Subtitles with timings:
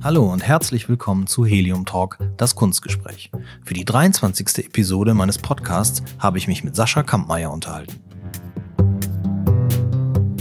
[0.00, 3.32] Hallo und herzlich willkommen zu Helium Talk, das Kunstgespräch.
[3.64, 4.66] Für die 23.
[4.66, 8.00] Episode meines Podcasts habe ich mich mit Sascha Kampmeier unterhalten.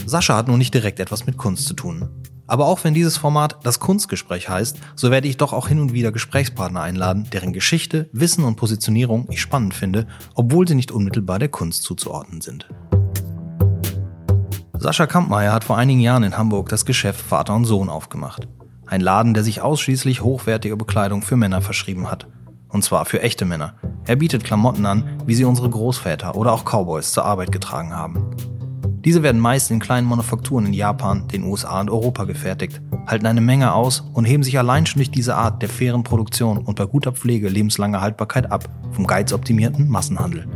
[0.05, 2.07] Sascha hat nun nicht direkt etwas mit Kunst zu tun.
[2.45, 5.91] Aber auch wenn dieses Format das Kunstgespräch heißt, so werde ich doch auch hin und
[5.91, 11.39] wieder Gesprächspartner einladen, deren Geschichte, Wissen und Positionierung ich spannend finde, obwohl sie nicht unmittelbar
[11.39, 12.69] der Kunst zuzuordnen sind.
[14.77, 18.47] Sascha Kampmeier hat vor einigen Jahren in Hamburg das Geschäft Vater und Sohn aufgemacht.
[18.87, 22.25] Ein Laden, der sich ausschließlich hochwertige Bekleidung für Männer verschrieben hat.
[22.69, 23.73] Und zwar für echte Männer.
[24.05, 28.31] Er bietet Klamotten an, wie sie unsere Großväter oder auch Cowboys zur Arbeit getragen haben.
[29.03, 33.41] Diese werden meist in kleinen Manufakturen in Japan, den USA und Europa gefertigt, halten eine
[33.41, 36.85] Menge aus und heben sich allein schon durch diese Art der fairen Produktion und bei
[36.85, 40.47] guter Pflege lebenslange Haltbarkeit ab vom geizoptimierten Massenhandel.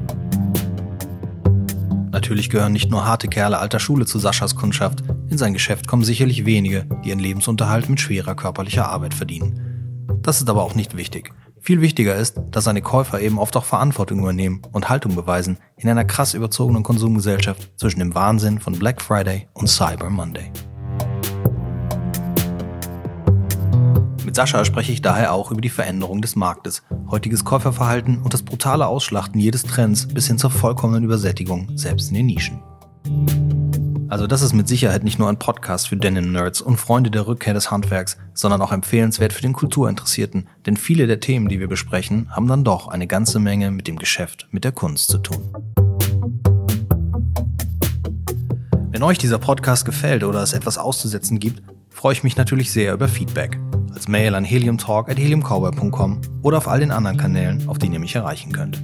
[2.12, 5.04] Natürlich gehören nicht nur harte Kerle alter Schule zu Saschas Kundschaft.
[5.29, 10.17] In sein Geschäft kommen sicherlich wenige, die ihren Lebensunterhalt mit schwerer körperlicher Arbeit verdienen.
[10.21, 11.34] Das ist aber auch nicht wichtig.
[11.62, 15.89] Viel wichtiger ist, dass seine Käufer eben oft auch Verantwortung übernehmen und Haltung beweisen in
[15.89, 20.51] einer krass überzogenen Konsumgesellschaft zwischen dem Wahnsinn von Black Friday und Cyber Monday.
[24.23, 28.43] Mit Sascha spreche ich daher auch über die Veränderung des Marktes, heutiges Käuferverhalten und das
[28.43, 32.61] brutale Ausschlachten jedes Trends bis hin zur vollkommenen Übersättigung, selbst in den Nischen.
[34.09, 37.55] Also das ist mit Sicherheit nicht nur ein Podcast für Denim-Nerds und Freunde der Rückkehr
[37.55, 42.29] des Handwerks, sondern auch empfehlenswert für den Kulturinteressierten, denn viele der Themen, die wir besprechen,
[42.29, 45.51] haben dann doch eine ganze Menge mit dem Geschäft, mit der Kunst zu tun.
[48.91, 52.93] Wenn euch dieser Podcast gefällt oder es etwas auszusetzen gibt, freue ich mich natürlich sehr
[52.93, 53.57] über Feedback
[53.93, 58.51] als Mail an heliumtalk.heliumcowboy.com oder auf all den anderen Kanälen, auf denen ihr mich erreichen
[58.51, 58.83] könnt.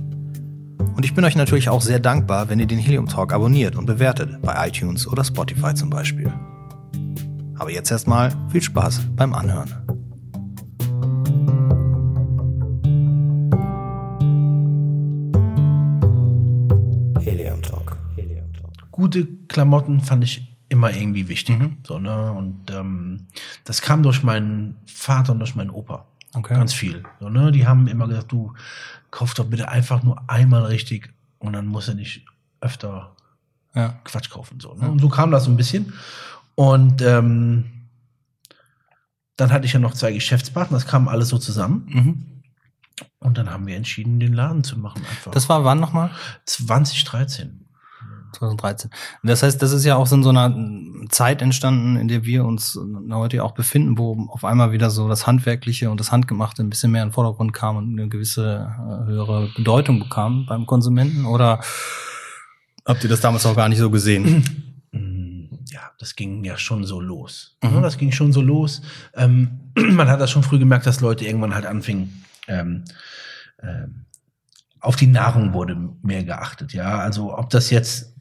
[0.95, 3.86] Und ich bin euch natürlich auch sehr dankbar, wenn ihr den Helium Talk abonniert und
[3.86, 6.33] bewertet, bei iTunes oder Spotify zum Beispiel.
[7.59, 9.71] Aber jetzt erstmal viel Spaß beim Anhören.
[17.21, 17.98] Helium Talk.
[18.92, 21.58] Gute Klamotten fand ich immer irgendwie wichtig.
[21.58, 21.78] Mhm.
[21.86, 22.32] So, ne?
[22.32, 23.28] Und ähm,
[23.64, 26.05] das kam durch meinen Vater und durch meinen Opa.
[26.33, 26.55] Okay.
[26.55, 27.04] Ganz viel.
[27.20, 27.52] So, ne?
[27.52, 28.54] Die haben immer gesagt, du
[29.11, 32.26] kauf doch bitte einfach nur einmal richtig und dann muss er nicht
[32.61, 33.16] öfter
[33.73, 34.00] ja.
[34.04, 34.60] Quatsch kaufen.
[34.60, 34.89] So, ne?
[34.89, 35.94] Und so kam das so ein bisschen.
[36.56, 37.66] Und ähm,
[39.36, 41.86] dann hatte ich ja noch zwei Geschäftspartner, das kam alles so zusammen.
[41.88, 42.26] Mhm.
[43.20, 45.04] Und dann haben wir entschieden, den Laden zu machen.
[45.10, 45.32] Einfach.
[45.32, 46.10] Das war wann nochmal?
[46.45, 47.67] 2013.
[48.37, 48.92] 2013.
[49.23, 50.55] Das heißt, das ist ja auch in so einer
[51.09, 52.80] Zeit entstanden, in der wir uns
[53.11, 56.92] heute auch befinden, wo auf einmal wieder so das Handwerkliche und das Handgemachte ein bisschen
[56.92, 61.26] mehr in den Vordergrund kam und eine gewisse äh, höhere Bedeutung bekam beim Konsumenten?
[61.26, 61.61] Oder
[62.86, 64.67] habt ihr das damals auch gar nicht so gesehen?
[65.70, 67.58] Ja, das ging ja schon so los.
[67.61, 67.81] Mhm.
[67.81, 68.81] Das ging schon so los.
[69.14, 72.86] Ähm, man hat das schon früh gemerkt, dass Leute irgendwann halt anfingen, ähm,
[73.61, 74.05] ähm,
[74.80, 76.73] auf die Nahrung wurde mehr geachtet.
[76.73, 78.15] Ja, also ob das jetzt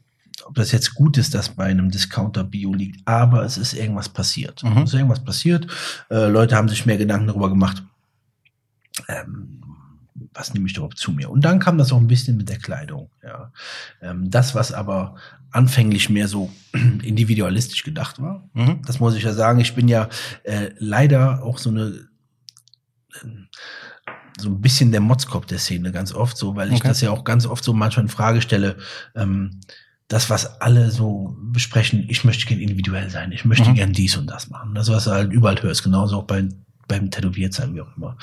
[0.47, 4.09] ob das jetzt gut ist, dass bei einem Discounter Bio liegt, aber es ist irgendwas
[4.09, 4.63] passiert.
[4.63, 4.79] Mhm.
[4.79, 5.67] Es ist irgendwas passiert.
[6.09, 7.83] Äh, Leute haben sich mehr Gedanken darüber gemacht,
[9.09, 9.61] ähm,
[10.33, 11.29] was nehme ich überhaupt zu mir?
[11.29, 13.09] Und dann kam das auch ein bisschen mit der Kleidung.
[13.23, 13.51] Ja.
[14.01, 15.15] Ähm, das, was aber
[15.51, 18.81] anfänglich mehr so individualistisch gedacht war, mhm.
[18.85, 19.59] das muss ich ja sagen.
[19.59, 20.09] Ich bin ja
[20.43, 22.07] äh, leider auch so eine
[23.13, 23.27] äh,
[24.39, 26.89] so ein bisschen der Motzkopf der Szene ganz oft so, weil ich okay.
[26.89, 28.77] das ja auch ganz oft so manchmal in Frage stelle.
[29.15, 29.59] Ähm,
[30.07, 33.75] das, was alle so besprechen, ich möchte gern individuell sein, ich möchte mhm.
[33.75, 34.73] gern dies und das machen.
[34.73, 36.47] Das, was du halt überall hörst, genauso auch bei,
[36.87, 38.17] beim Tätowiertsein, wie auch immer.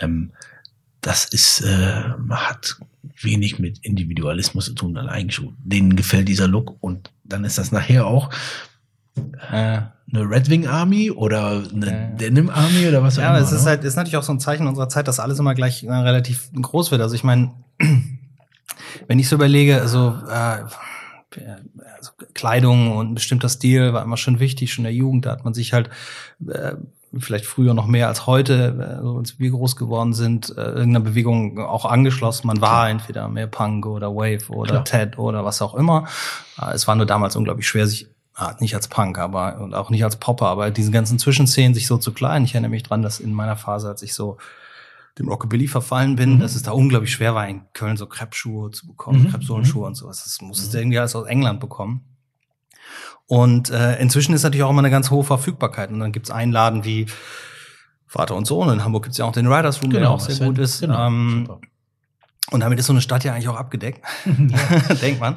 [0.00, 0.32] Ähm,
[1.00, 2.76] das ist, äh, hat
[3.20, 5.56] wenig mit Individualismus zu tun, dann eigentlich schon.
[5.58, 8.30] Denen gefällt dieser Look und dann ist das nachher auch
[9.50, 12.16] äh, eine Red Wing Army oder eine äh.
[12.16, 13.38] Denim Army oder was auch ja, immer.
[13.38, 13.70] Ja, es ist ne?
[13.70, 16.50] halt, ist natürlich auch so ein Zeichen unserer Zeit, dass alles immer gleich äh, relativ
[16.52, 17.00] groß wird.
[17.00, 17.52] Also ich meine,
[19.06, 20.64] wenn ich so überlege, also äh,
[21.96, 25.26] also Kleidung und ein bestimmter Stil war immer schon wichtig, schon in der Jugend.
[25.26, 25.90] Da hat man sich halt
[26.46, 26.74] äh,
[27.16, 31.58] vielleicht früher noch mehr als heute, äh, als wir groß geworden sind, äh, irgendeiner Bewegung
[31.58, 32.46] auch angeschlossen.
[32.46, 32.90] Man war Klar.
[32.90, 34.84] entweder mehr Punk oder Wave oder Klar.
[34.84, 36.06] TED oder was auch immer.
[36.60, 39.90] Äh, es war nur damals unglaublich schwer, sich ah, nicht als Punk, aber und auch
[39.90, 42.44] nicht als Popper, aber diesen ganzen Zwischenszenen sich so zu klein.
[42.44, 44.36] Ich erinnere mich dran, dass in meiner Phase, als ich so
[45.18, 46.40] dem Rockabilly verfallen bin, mhm.
[46.40, 49.30] dass es da unglaublich schwer war, in Köln so Kreppschuhe zu bekommen, mhm.
[49.30, 49.88] Kreppsohlenschuhe mhm.
[49.88, 50.22] und sowas.
[50.24, 50.82] Das musstest du mhm.
[50.82, 52.04] irgendwie alles aus England bekommen.
[53.26, 55.90] Und äh, inzwischen ist natürlich auch immer eine ganz hohe Verfügbarkeit.
[55.90, 57.06] Und dann gibt's einen Laden wie
[58.06, 58.70] Vater und Sohn.
[58.70, 60.80] In Hamburg gibt's ja auch den Riders Room, genau, der auch sehr gut ist.
[60.80, 61.48] Genau, ähm,
[62.50, 64.00] Und damit ist so eine Stadt ja eigentlich auch abgedeckt,
[65.02, 65.36] denkt man.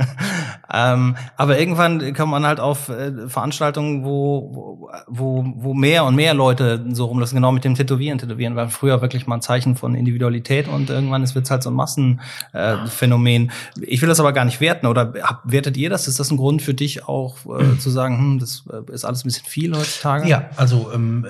[0.72, 6.34] ähm, aber irgendwann kommt man halt auf äh, Veranstaltungen, wo, wo, wo mehr und mehr
[6.34, 8.18] Leute so rumlassen, genau mit dem Tätowieren.
[8.18, 11.70] Tätowieren war früher wirklich mal ein Zeichen von Individualität und irgendwann ist es halt so
[11.70, 13.50] ein Massenphänomen.
[13.78, 14.86] Äh, ich will das aber gar nicht werten.
[14.86, 16.08] Oder hab, wertet ihr das?
[16.08, 19.24] Ist das ein Grund für dich auch äh, zu sagen, hm, das äh, ist alles
[19.24, 20.28] ein bisschen viel heutzutage?
[20.28, 21.24] Ja, also ähm,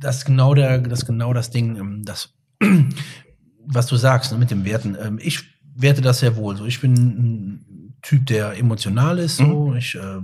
[0.00, 2.30] das ist genau der, das ist genau das Ding, ähm, das
[3.66, 4.96] was du sagst ne, mit dem Werten.
[5.00, 5.42] Ähm, ich
[5.74, 6.56] werte das sehr wohl.
[6.56, 9.36] So, ich bin ein Typ, der emotional ist.
[9.36, 9.76] So, mhm.
[9.76, 10.20] ich äh,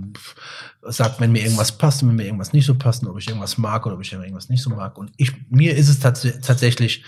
[0.83, 3.85] sag, wenn mir irgendwas passt, wenn mir irgendwas nicht so passt, ob ich irgendwas mag
[3.85, 4.97] oder ob ich irgendwas nicht so mag.
[4.97, 7.03] Und ich, mir ist es tats tatsächlich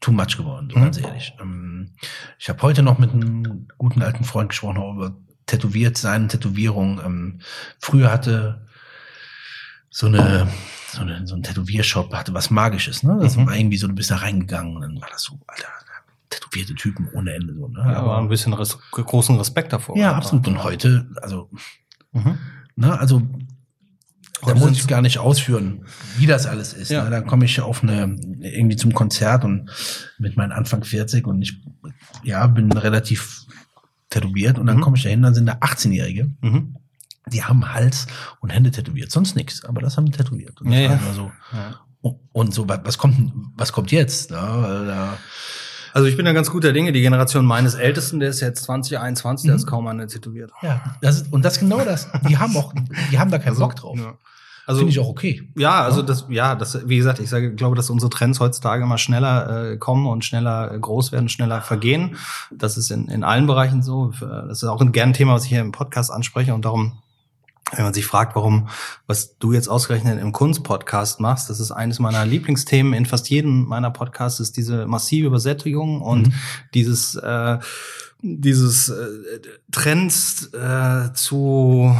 [0.00, 0.84] too much geworden, so mhm.
[0.84, 1.34] ganz ehrlich.
[1.40, 1.90] Ähm,
[2.38, 5.16] ich habe heute noch mit einem guten alten Freund gesprochen über
[5.46, 7.00] tätowiert seine Tätowierung.
[7.04, 7.40] Ähm,
[7.78, 8.65] früher hatte
[9.96, 10.46] so eine
[10.92, 13.18] so, eine, so ein Tätowiershop hatte was Magisches, ne?
[13.20, 13.46] Das mhm.
[13.46, 15.68] war irgendwie so, du bist da reingegangen und dann war das so, Alter,
[16.28, 17.78] tätowierte Typen ohne Ende so, ne?
[17.78, 19.96] Ja, aber ein bisschen res großen Respekt davor.
[19.96, 20.46] Ja, absolut.
[20.48, 21.48] Und heute, also,
[22.12, 22.38] mhm.
[22.76, 23.22] ne, also
[24.44, 25.86] da muss ich gar nicht ausführen,
[26.18, 26.90] wie das alles ist.
[26.90, 27.04] Ja.
[27.04, 27.10] Ne?
[27.10, 29.70] Dann komme ich auf eine irgendwie zum Konzert und
[30.18, 31.58] mit meinen Anfang 40 und ich
[32.22, 33.46] ja bin relativ
[34.10, 34.80] tätowiert und dann mhm.
[34.82, 36.30] komme ich da hin, dann sind da 18-Jährige.
[36.42, 36.76] Mhm
[37.32, 38.06] die haben Hals
[38.40, 40.60] und Hände tätowiert, sonst nichts, aber das haben die tätowiert.
[40.60, 41.00] Und, ja, ja.
[41.14, 42.14] So, ja.
[42.32, 44.30] und so, was kommt, was kommt jetzt?
[44.30, 45.18] Da, da,
[45.92, 46.92] also ich bin da ganz guter Dinge.
[46.92, 49.48] Die Generation meines Ältesten, der ist jetzt 2021, mhm.
[49.48, 50.52] der ist kaum eine tätowiert.
[50.62, 52.08] Ja, das ist, und das ist genau das.
[52.28, 52.74] Die haben auch,
[53.10, 53.98] die haben da keinen also, Bock drauf.
[53.98, 54.14] Ja.
[54.66, 55.48] Also, Finde ich auch okay.
[55.56, 58.98] Ja, also das, ja, das, wie gesagt, ich sage, glaube, dass unsere Trends heutzutage immer
[58.98, 62.16] schneller äh, kommen und schneller äh, groß werden, schneller vergehen.
[62.50, 64.12] Das ist in, in allen Bereichen so.
[64.20, 66.98] Das ist auch ein gern Thema, was ich hier im Podcast anspreche und darum
[67.72, 68.68] wenn man sich fragt, warum,
[69.06, 73.64] was du jetzt ausgerechnet im Kunstpodcast machst, das ist eines meiner Lieblingsthemen in fast jedem
[73.64, 76.32] meiner Podcasts, ist diese massive Übersättigung und mhm.
[76.74, 77.58] dieses, äh,
[78.22, 79.40] dieses äh,
[79.72, 81.94] Trends äh, zu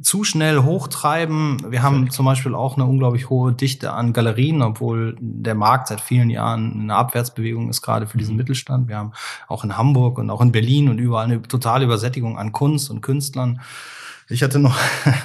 [0.00, 1.70] zu schnell hochtreiben.
[1.70, 6.00] Wir haben zum Beispiel auch eine unglaublich hohe Dichte an Galerien, obwohl der Markt seit
[6.00, 8.38] vielen Jahren eine Abwärtsbewegung ist, gerade für diesen mhm.
[8.38, 8.88] Mittelstand.
[8.88, 9.12] Wir haben
[9.48, 13.02] auch in Hamburg und auch in Berlin und überall eine totale Übersättigung an Kunst und
[13.02, 13.60] Künstlern.
[14.32, 14.76] Ich hatte noch,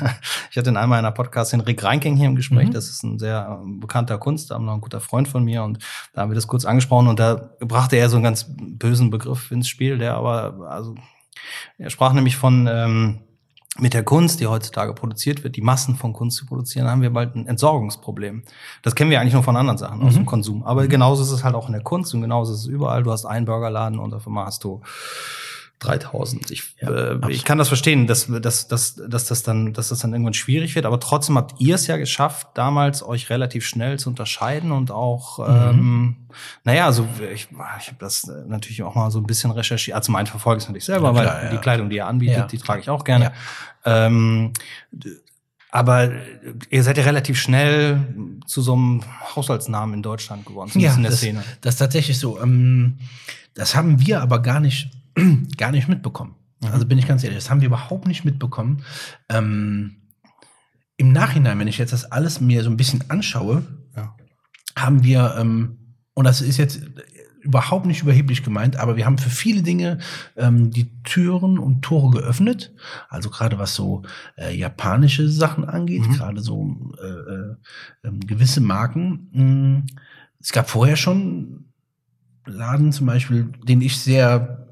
[0.52, 2.68] ich hatte in einem meiner Podcasts den Rick Reinking hier im Gespräch.
[2.68, 2.74] Mhm.
[2.74, 5.64] Das ist ein sehr ähm, bekannter Kunstsammler, ein guter Freund von mir.
[5.64, 5.80] Und
[6.14, 7.08] da haben wir das kurz angesprochen.
[7.08, 10.96] Und da brachte er so einen ganz bösen Begriff ins Spiel, der aber, also,
[11.78, 13.20] er sprach nämlich von, ähm,
[13.80, 17.12] mit der Kunst, die heutzutage produziert wird, die Massen von Kunst zu produzieren, haben wir
[17.12, 18.44] bald ein Entsorgungsproblem.
[18.82, 20.20] Das kennen wir eigentlich nur von anderen Sachen aus mhm.
[20.20, 20.64] dem Konsum.
[20.64, 20.90] Aber mhm.
[20.90, 23.04] genauso ist es halt auch in der Kunst und genauso ist es überall.
[23.04, 24.82] Du hast einen Burgerladen und auf einmal hast du
[25.80, 26.50] 3000.
[26.50, 30.00] Ich, ja, äh, ich kann das verstehen, dass, dass, dass, dass, das dann, dass das
[30.00, 34.00] dann irgendwann schwierig wird, aber trotzdem habt ihr es ja geschafft, damals euch relativ schnell
[34.00, 35.56] zu unterscheiden und auch, mhm.
[35.56, 36.16] ähm,
[36.64, 39.96] naja, also ich, ich habe das natürlich auch mal so ein bisschen recherchiert.
[39.96, 41.52] Also mein verfolge es natürlich selber, ja, klar, weil ja.
[41.52, 43.32] die Kleidung, die ihr anbietet, die trage ich auch gerne.
[43.86, 44.54] Ähm,
[45.70, 46.12] aber
[46.72, 48.00] ihr seid ja relativ schnell
[48.48, 49.04] zu so einem
[49.36, 51.44] Haushaltsnamen in Deutschland geworden, zumindest ja, in der das, Szene.
[51.62, 52.42] Das ist tatsächlich so.
[52.42, 52.98] Ähm,
[53.54, 54.90] das haben wir aber gar nicht
[55.58, 56.36] gar nicht mitbekommen.
[56.62, 56.68] Mhm.
[56.70, 58.84] Also bin ich ganz ehrlich, das haben wir überhaupt nicht mitbekommen.
[59.30, 59.98] Ähm,
[60.98, 63.64] Im Nachhinein, wenn ich jetzt das alles mir so ein bisschen anschaue,
[63.96, 64.16] ja.
[64.76, 66.82] haben wir, ähm, und das ist jetzt
[67.42, 70.00] überhaupt nicht überheblich gemeint, aber wir haben für viele Dinge
[70.36, 72.74] ähm, die Türen und Tore geöffnet.
[73.08, 74.04] Also gerade was so
[74.38, 76.14] äh, japanische Sachen angeht, mhm.
[76.14, 77.56] gerade so äh, äh,
[78.04, 79.30] ähm, gewisse Marken.
[79.32, 79.84] Mh,
[80.42, 81.72] es gab vorher schon
[82.46, 84.67] Laden zum Beispiel, den ich sehr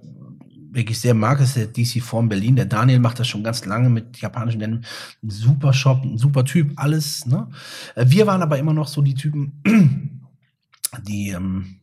[0.76, 2.56] wirklich sehr mag, ist der DC Form Berlin.
[2.56, 4.86] Der Daniel macht das schon ganz lange mit japanischen Ländern.
[5.24, 7.26] Ein super Shop, ein super Typ, alles.
[7.26, 7.48] Ne?
[7.96, 9.62] Äh, wir waren aber immer noch so die Typen,
[11.08, 11.80] die ähm,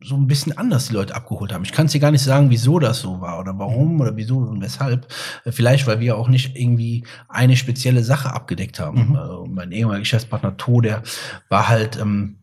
[0.00, 1.64] so ein bisschen anders die Leute abgeholt haben.
[1.64, 4.38] Ich kann es dir gar nicht sagen, wieso das so war oder warum oder wieso
[4.38, 5.06] und weshalb.
[5.44, 9.10] Äh, vielleicht, weil wir auch nicht irgendwie eine spezielle Sache abgedeckt haben.
[9.10, 9.16] Mhm.
[9.16, 11.02] Also mein ehemaliger Geschäftspartner To, der
[11.48, 12.38] war halt ähm,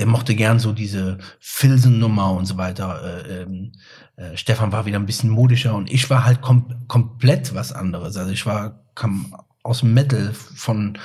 [0.00, 3.02] der mochte gern so diese Filzen-Nummer und so weiter.
[3.04, 3.72] Äh, ähm,
[4.20, 8.16] äh, Stefan war wieder ein bisschen modischer und ich war halt kom komplett was anderes.
[8.16, 10.98] Also ich war, kam aus dem Metal von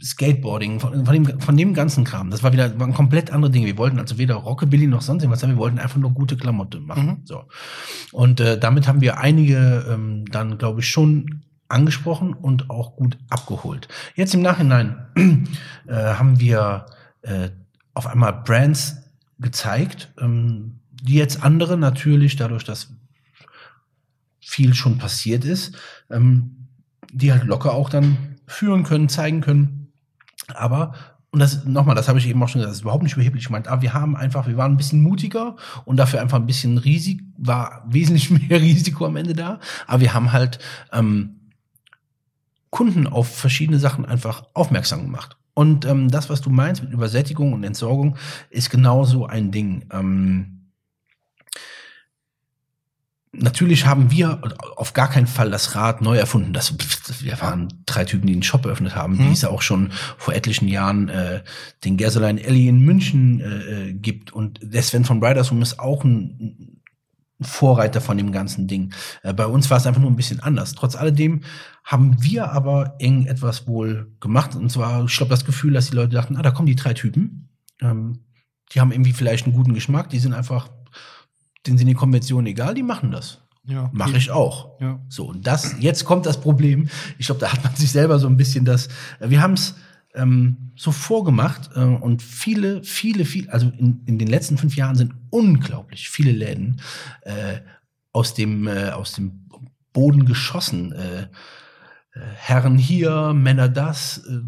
[0.00, 2.30] Skateboarding, von, von, dem, von dem ganzen Kram.
[2.30, 3.66] Das war wieder waren komplett andere Dinge.
[3.66, 7.06] Wir wollten also weder Rockabilly noch sonst irgendwas, wir wollten einfach nur gute Klamotte machen.
[7.06, 7.20] Mhm.
[7.24, 7.44] So.
[8.12, 13.18] Und äh, damit haben wir einige ähm, dann, glaube ich, schon angesprochen und auch gut
[13.28, 13.88] abgeholt.
[14.14, 15.06] Jetzt im Nachhinein
[15.88, 16.86] äh, haben wir
[17.22, 17.48] äh,
[17.94, 18.96] auf einmal Brands
[19.38, 22.94] gezeigt, ähm, die jetzt andere natürlich, dadurch, dass
[24.40, 25.76] viel schon passiert ist,
[26.10, 26.68] ähm,
[27.12, 29.92] die halt locker auch dann führen können, zeigen können.
[30.54, 30.94] Aber
[31.32, 33.46] und das nochmal, das habe ich eben auch schon gesagt, das ist überhaupt nicht überheblich
[33.46, 35.56] gemeint, aber wir haben einfach, wir waren ein bisschen mutiger
[35.86, 40.12] und dafür einfach ein bisschen Risiko, war wesentlich mehr Risiko am Ende da, aber wir
[40.12, 40.58] haben halt
[40.92, 41.40] ähm,
[42.68, 45.36] Kunden auf verschiedene Sachen einfach aufmerksam gemacht.
[45.54, 48.16] Und ähm, das, was du meinst mit Übersättigung und Entsorgung,
[48.50, 49.86] ist genauso ein Ding.
[49.90, 50.61] Ähm,
[53.34, 54.42] Natürlich haben wir
[54.76, 56.52] auf gar keinen Fall das Rad neu erfunden.
[56.52, 56.74] Das,
[57.22, 59.28] wir waren drei Typen, die einen Shop eröffnet haben, mhm.
[59.28, 61.42] die es ja auch schon vor etlichen Jahren äh,
[61.84, 63.44] den Gasoline Alley in München äh,
[63.88, 64.32] äh, gibt.
[64.32, 66.72] Und der Sven von Riders Room ist auch ein,
[67.44, 68.92] Vorreiter von dem ganzen Ding.
[69.22, 70.74] Äh, bei uns war es einfach nur ein bisschen anders.
[70.74, 71.42] Trotz alledem
[71.84, 74.54] haben wir aber irgendetwas wohl gemacht.
[74.54, 76.94] Und zwar, ich glaube, das Gefühl, dass die Leute dachten, ah, da kommen die drei
[76.94, 77.48] Typen.
[77.80, 78.20] Ähm,
[78.72, 80.10] die haben irgendwie vielleicht einen guten Geschmack.
[80.10, 80.70] Die sind einfach
[81.66, 83.42] denen sind die Konventionen egal, die machen das.
[83.64, 83.90] Ja.
[83.92, 84.80] Mache ich auch.
[84.80, 85.00] Ja.
[85.08, 86.88] So, und das, jetzt kommt das Problem.
[87.18, 88.88] Ich glaube, da hat man sich selber so ein bisschen das,
[89.20, 89.74] äh, wir haben es
[90.14, 94.96] ähm, so vorgemacht äh, und viele, viele, viele, also in, in den letzten fünf Jahren
[94.96, 96.80] sind unglaublich viele Läden
[97.22, 97.60] äh,
[98.12, 99.48] aus dem, äh, aus dem
[99.92, 100.92] Boden geschossen.
[100.92, 101.28] Äh, äh
[102.34, 104.40] Herren hier, Männer das, äh,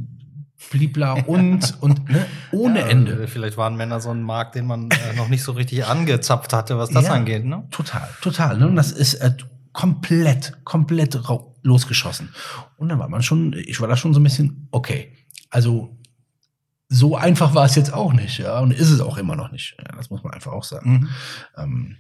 [0.71, 3.29] blibla und und ne, ohne ja, Ende.
[3.29, 6.79] Vielleicht waren Männer so ein Markt, den man äh, noch nicht so richtig angezapft hatte,
[6.79, 7.45] was das ja, angeht.
[7.45, 7.67] Ne?
[7.71, 8.59] Total, total.
[8.59, 8.69] Ne?
[8.69, 9.33] Und das ist äh,
[9.73, 11.19] komplett, komplett
[11.63, 12.35] losgeschossen.
[12.77, 15.13] Und dann war man schon, ich war da schon so ein bisschen, okay,
[15.51, 15.99] also
[16.89, 19.77] so einfach war es jetzt auch nicht, ja, und ist es auch immer noch nicht.
[19.79, 20.91] Ja, das muss man einfach auch sagen.
[20.91, 21.09] Mhm.
[21.57, 21.97] Ähm,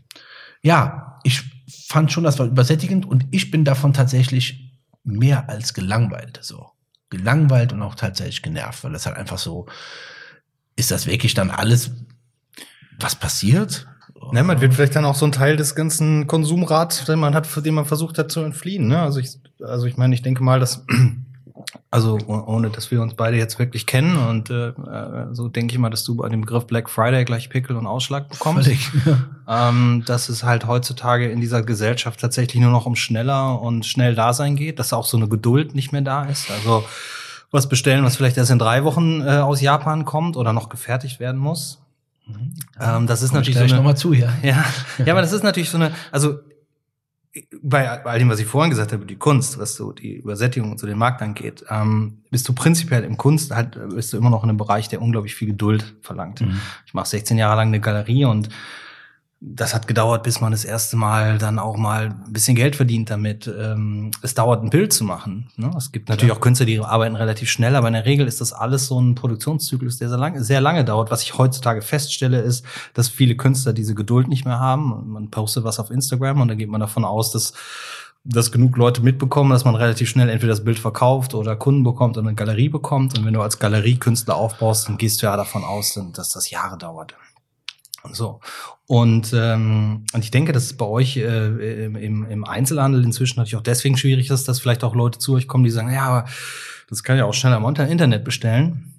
[0.62, 1.42] ja, ich
[1.88, 6.38] fand schon, das war übersättigend und ich bin davon tatsächlich mehr als gelangweilt.
[6.42, 6.70] So
[7.10, 9.66] gelangweilt und auch tatsächlich genervt, weil das halt einfach so,
[10.76, 11.92] ist das wirklich dann alles,
[12.98, 13.86] was passiert?
[14.32, 17.46] Ne, man wird vielleicht dann auch so ein Teil des ganzen Konsumrats, den man hat,
[17.46, 18.88] für den man versucht hat zu entfliehen.
[18.88, 19.00] Ne?
[19.00, 20.84] Also ich, also ich meine, ich denke mal, dass
[21.90, 25.78] also ohne dass wir uns beide jetzt wirklich kennen und äh, äh, so denke ich
[25.78, 28.64] mal, dass du bei dem Begriff Black Friday gleich Pickel und Ausschlag bekommst.
[28.64, 28.90] Völlig.
[29.48, 34.14] ähm, dass es halt heutzutage in dieser Gesellschaft tatsächlich nur noch um schneller und schnell
[34.14, 36.50] Dasein geht, dass auch so eine Geduld nicht mehr da ist.
[36.50, 36.84] Also
[37.50, 41.20] was bestellen, was vielleicht erst in drei Wochen äh, aus Japan kommt oder noch gefertigt
[41.20, 41.78] werden muss.
[42.26, 42.54] Mhm.
[42.80, 44.32] Ähm, das ist Komm natürlich so eine, noch mal zu, ja.
[44.42, 44.64] ja.
[45.04, 46.38] Ja, aber das ist natürlich so eine, also
[47.62, 50.78] bei all dem, was ich vorhin gesagt habe, die Kunst, was so die Übersättigung und
[50.78, 54.44] so den Markt angeht, ähm, bist du prinzipiell im Kunst, halt, bist du immer noch
[54.44, 56.42] in einem Bereich, der unglaublich viel Geduld verlangt.
[56.42, 56.60] Mhm.
[56.86, 58.50] Ich mache 16 Jahre lang eine Galerie und
[59.46, 63.10] das hat gedauert, bis man das erste Mal dann auch mal ein bisschen Geld verdient
[63.10, 63.46] damit.
[63.46, 65.50] Ähm, es dauert, ein Bild zu machen.
[65.56, 65.70] Ne?
[65.76, 66.36] Es gibt natürlich ja.
[66.36, 69.14] auch Künstler, die arbeiten relativ schnell, aber in der Regel ist das alles so ein
[69.14, 71.10] Produktionszyklus, der sehr lange, sehr lange dauert.
[71.10, 75.12] Was ich heutzutage feststelle, ist, dass viele Künstler diese Geduld nicht mehr haben.
[75.12, 77.52] Man postet was auf Instagram und dann geht man davon aus, dass
[78.26, 82.16] dass genug Leute mitbekommen, dass man relativ schnell entweder das Bild verkauft oder Kunden bekommt
[82.16, 83.18] oder eine Galerie bekommt.
[83.18, 86.78] Und wenn du als Galeriekünstler aufbaust, dann gehst du ja davon aus, dass das Jahre
[86.78, 87.14] dauert.
[88.12, 88.40] So.
[88.86, 93.56] Und, ähm, und ich denke, dass es bei euch äh, im, im Einzelhandel inzwischen natürlich
[93.56, 96.28] auch deswegen schwierig ist, dass vielleicht auch Leute zu euch kommen, die sagen, ja, aber
[96.88, 98.94] das kann ja auch schnell am Internet bestellen.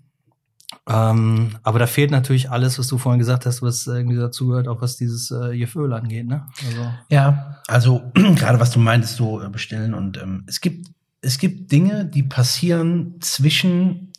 [0.87, 4.67] Ähm, aber da fehlt natürlich alles, was du vorhin gesagt hast, was irgendwie dazu gehört,
[4.67, 6.45] auch was dieses äh, Gefühl angeht, ne?
[6.65, 6.91] Also.
[7.09, 10.89] Ja, also gerade was du meintest, so äh, bestellen und ähm, es gibt
[11.21, 14.13] es gibt Dinge, die passieren zwischen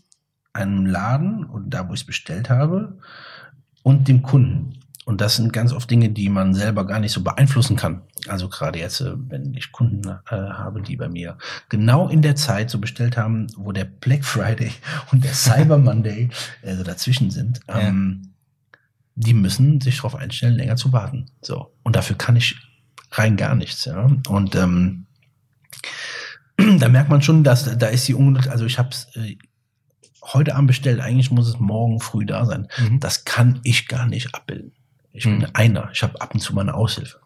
[0.53, 2.99] einem Laden und da, wo ich es bestellt habe,
[3.87, 4.81] und dem Kunden.
[5.05, 8.03] Und das sind ganz oft Dinge, die man selber gar nicht so beeinflussen kann.
[8.27, 11.39] Also gerade jetzt, äh, wenn ich Kunden äh, habe, die bei mir
[11.69, 14.73] genau in der Zeit so bestellt haben, wo der Black Friday
[15.13, 16.31] und der Cyber Monday
[16.63, 17.79] äh, so dazwischen sind, ja.
[17.79, 18.33] ähm,
[19.15, 21.27] die müssen sich darauf einstellen, länger zu warten.
[21.41, 21.73] So.
[21.85, 22.57] Und dafür kann ich
[23.13, 23.85] rein gar nichts.
[23.85, 24.11] Ja.
[24.27, 25.07] Und ähm,
[26.57, 29.37] da merkt man schon, dass da ist die Ungeduld, also ich habe es äh,
[30.33, 32.69] heute Abend bestellt, eigentlich muss es morgen früh da sein.
[32.79, 33.01] Mhm.
[33.01, 34.73] Das kann ich gar nicht abbilden.
[35.13, 35.41] Ich mhm.
[35.41, 35.89] bin einer.
[35.93, 37.19] Ich habe ab und zu meine Aushilfe.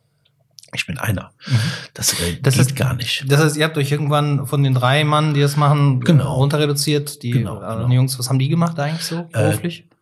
[0.72, 1.32] Ich bin einer.
[1.46, 1.58] Mhm.
[1.94, 3.24] Das, äh, das geht ist, gar nicht.
[3.28, 6.34] Das heißt, ihr habt euch irgendwann von den drei Mann, die das machen, genau.
[6.34, 7.22] runter reduziert.
[7.22, 7.90] Die genau, äh, genau.
[7.90, 9.80] Jungs, was haben die gemacht eigentlich so äh, beruflich?
[9.80, 9.94] Äh,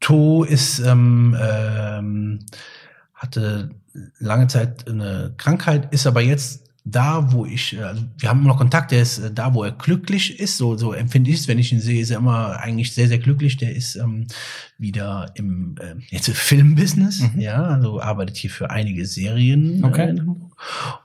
[0.00, 2.46] to ist ähm, ähm,
[3.14, 3.70] hatte
[4.20, 8.48] lange Zeit eine Krankheit, ist aber jetzt da, wo ich, äh, also wir haben immer
[8.48, 11.48] noch Kontakt, der ist äh, da, wo er glücklich ist, so, so empfinde ich es,
[11.48, 13.56] wenn ich ihn sehe, ist er immer eigentlich sehr, sehr glücklich.
[13.56, 14.26] Der ist ähm,
[14.78, 17.40] wieder im äh, jetzt im Filmbusiness, mhm.
[17.40, 19.84] ja, also arbeitet hier für einige Serien.
[19.84, 20.10] Okay.
[20.10, 20.20] Äh,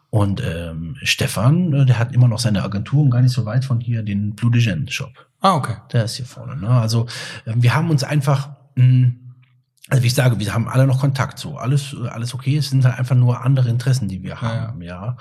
[0.09, 3.65] und ähm, Stefan, äh, der hat immer noch seine Agentur und gar nicht so weit
[3.65, 4.61] von hier den Blue de
[4.91, 5.11] Shop.
[5.41, 5.75] Ah, okay.
[5.91, 6.55] Der ist hier vorne.
[6.55, 6.69] Ne?
[6.69, 7.07] Also
[7.45, 9.22] äh, wir haben uns einfach mh, hm,
[9.89, 12.57] also wie ich sage, wir haben alle noch Kontakt, so alles, alles okay.
[12.57, 15.05] Es sind halt einfach nur andere Interessen, die wir haben, ja.
[15.05, 15.17] ja.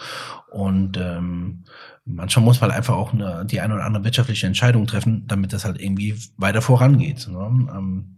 [0.51, 1.65] Und ähm,
[2.05, 5.65] manchmal muss man einfach auch eine, die eine oder andere wirtschaftliche Entscheidung treffen, damit das
[5.65, 7.27] halt irgendwie weiter vorangeht.
[7.27, 7.69] Ne?
[7.75, 8.17] Ähm,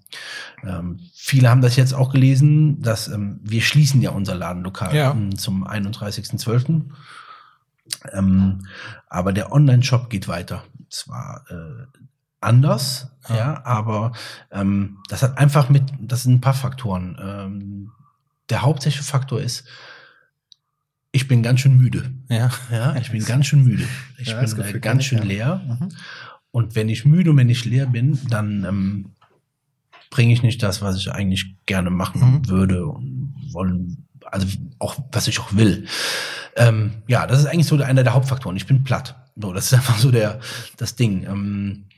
[0.62, 5.16] ähm, viele haben das jetzt auch gelesen, dass ähm, wir schließen ja unser Ladenlokal Ja.
[5.36, 6.82] zum 31.12.
[8.12, 8.66] Ähm,
[9.08, 10.62] aber der Online-Shop geht weiter.
[10.90, 11.86] Zwar äh,
[12.44, 13.36] anders, Ja.
[13.36, 14.12] ja, aber
[14.50, 17.16] ähm, das hat einfach mit, das sind ein paar Faktoren.
[17.20, 17.90] Ähm,
[18.50, 19.64] der hauptsächliche Faktor ist,
[21.12, 22.10] ich bin ganz schön müde.
[22.28, 22.50] Ja.
[22.70, 23.84] Ja, ich bin ganz schön müde.
[24.18, 25.60] Ich Ja, bin äh, ganz schön leer.
[25.66, 25.88] Mhm.
[26.50, 29.10] Und wenn ich müde und wenn ich leer bin, dann ähm,
[30.10, 32.48] bringe ich nicht das, was ich eigentlich gerne machen Mhm.
[32.48, 34.46] würde und wollen, also
[34.78, 35.86] auch was ich auch will.
[36.56, 38.56] Ähm, ja, das ist eigentlich so einer der Hauptfaktoren.
[38.56, 39.16] Ich bin platt.
[39.36, 40.38] So, das ist einfach so der
[40.76, 41.24] das Ding.
[41.26, 41.93] Ähm, äh,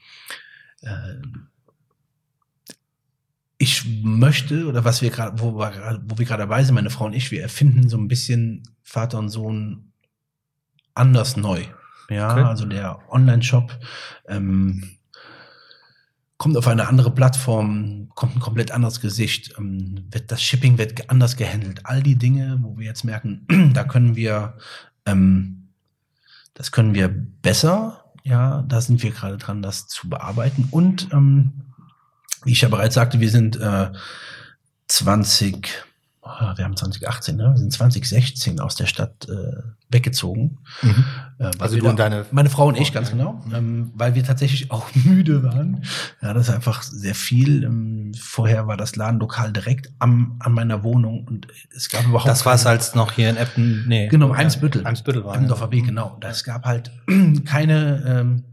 [3.59, 6.91] ich möchte oder was wir gerade, wo wir gerade, wo wir gerade dabei sind, meine
[6.91, 9.93] Frau und ich, wir erfinden so ein bisschen Vater und Sohn
[10.95, 11.65] anders neu.
[12.11, 12.43] Ja, Okay.
[12.43, 13.79] also der Online-Shop
[14.29, 14.97] ähm,
[16.37, 21.11] kommt auf eine andere Plattform, kommt ein komplett anderes Gesicht, ähm, wird das Shipping wird
[21.11, 21.81] anders gehandelt.
[21.85, 24.59] All die Dinge, wo wir jetzt merken, da können wir,
[25.07, 25.69] ähm,
[26.55, 28.05] das können wir besser.
[28.27, 30.67] Ja, da sind wir gerade dran, das zu bearbeiten.
[30.73, 31.53] Und ähm,
[32.45, 33.93] wie ich ja bereits sagte, wir sind äh,
[34.89, 35.96] 20, oh,
[36.57, 37.51] wir haben 2018, ne?
[37.53, 40.59] wir sind 2016 aus der Stadt äh, weggezogen.
[40.83, 41.05] Mhm.
[41.39, 44.25] Äh, Also du da- und deine meine Frau und ich, ganz genau, ähm, weil wir
[44.25, 45.85] tatsächlich auch müde waren.
[46.23, 47.65] Ja, das ist einfach sehr viel.
[47.65, 52.45] Ähm, vorher war das Ladenlokal direkt am, an meiner Wohnung und es gab überhaupt Das
[52.45, 54.09] war es als noch hier in Eppen, nee.
[54.09, 54.87] Genau, Eimsbüttel.
[54.87, 55.35] Eimsbüttel war.
[55.35, 55.73] Eppendorfer ja.
[55.73, 56.19] Weg, genau.
[56.21, 56.91] Es gab halt
[57.45, 58.45] keine, ähm,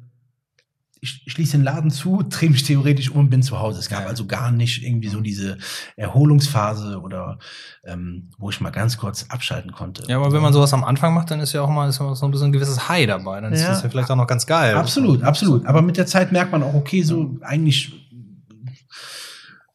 [1.04, 3.80] ich schließe den Laden zu, drehe mich theoretisch um und bin zu Hause.
[3.80, 4.08] Es gab Ja.
[4.08, 5.58] also gar nicht irgendwie so diese
[5.98, 7.38] Erholungsphase oder
[7.84, 10.04] ähm, wo ich mal ganz kurz abschalten konnte.
[10.08, 12.14] Ja, aber wenn man sowas am Anfang macht, dann ist ja auch mal ist so
[12.26, 13.42] ein bisschen ein gewisses High dabei.
[13.42, 13.70] Dann ist Ja.
[13.70, 14.76] das ja vielleicht auch noch ganz geil.
[14.76, 15.66] Absolut, absolut.
[15.66, 18.10] Aber mit der Zeit merkt man auch, okay, so eigentlich,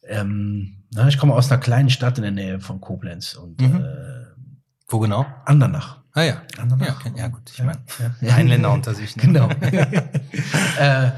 [0.07, 3.75] ähm, na, ich komme aus einer kleinen Stadt in der Nähe von Koblenz und Mhm.
[3.81, 4.25] äh,
[4.87, 5.25] Wo genau?
[5.45, 5.98] Andernach.
[6.13, 6.41] Ah ja.
[6.57, 7.49] Ja, ja gut.
[7.51, 7.79] Ich Ja, meine,
[8.21, 8.33] ja.
[8.33, 9.15] Rheinländer unter sich.
[9.15, 9.21] Ne?
[9.23, 9.49] Genau.
[10.79, 11.11] äh,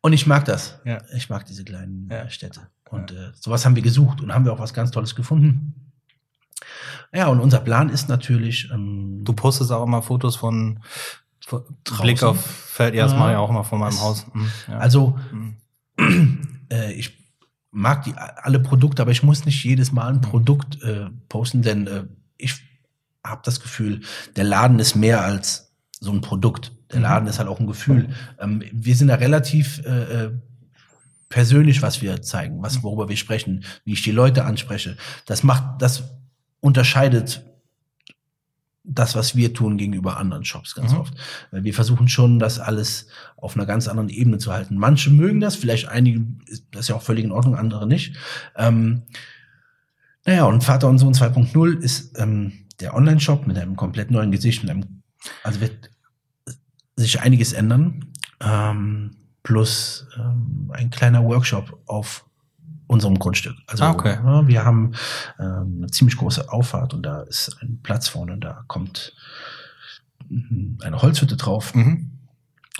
[0.00, 0.78] und ich mag das.
[0.84, 0.98] Ja.
[1.14, 2.22] Ich mag diese kleinen Ja.
[2.24, 2.60] äh, Städte.
[2.90, 5.92] Und äh, sowas haben wir gesucht und haben wir auch was ganz Tolles gefunden.
[7.12, 10.80] Ja, und unser Plan ist natürlich, ähm, Du postest auch immer Fotos von,
[11.46, 11.62] von?
[12.02, 12.94] Blick auf Feld.
[12.94, 13.18] Ja, das Ja.
[13.18, 14.26] mache ich auch immer von meinem Es- Haus.
[14.32, 14.78] Mhm, ja.
[14.78, 15.56] also Mhm.
[16.72, 17.16] äh, ich
[17.70, 20.18] mag die alle Produkte, aber ich muss nicht jedes Mal Mhm.
[20.18, 22.04] ein Produkt äh, posten, denn äh,
[22.36, 22.62] ich
[23.28, 24.00] habe das Gefühl,
[24.36, 26.72] der Laden ist mehr als so ein Produkt.
[26.90, 27.02] Der Mhm.
[27.04, 28.08] Laden ist halt auch ein Gefühl.
[28.40, 30.30] Ähm, wir sind da relativ äh, äh,
[31.28, 32.62] persönlich, was wir zeigen, Mhm.
[32.62, 34.96] was worüber wir sprechen, wie ich die Leute anspreche.
[35.26, 36.04] Das macht, das
[36.60, 37.44] unterscheidet
[38.90, 40.98] das, was wir tun gegenüber anderen Shops ganz Mhm.
[40.98, 41.14] oft.
[41.52, 44.78] Wir versuchen schon, das alles auf einer ganz anderen Ebene zu halten.
[44.78, 48.16] Manche mögen das, vielleicht einige, ist das ist ja auch völlig in Ordnung, andere nicht.
[48.56, 49.02] Ähm,
[50.24, 54.62] naja, und Vater und Sohn 2.0 ist ähm, der Online-Shop mit einem komplett neuen Gesicht,
[54.62, 55.02] mit einem,
[55.42, 55.90] also wird
[56.96, 58.12] sich einiges ändern.
[58.40, 59.12] Ähm,
[59.42, 62.24] plus ähm, ein kleiner Workshop auf
[62.86, 63.56] unserem Grundstück.
[63.66, 64.14] Also Ah, okay.
[64.22, 64.92] ja, wir haben
[65.38, 69.12] ähm, eine ziemlich große Auffahrt und da ist ein Platz vorne, da kommt
[70.28, 72.10] mhm, eine Holzhütte drauf Mhm.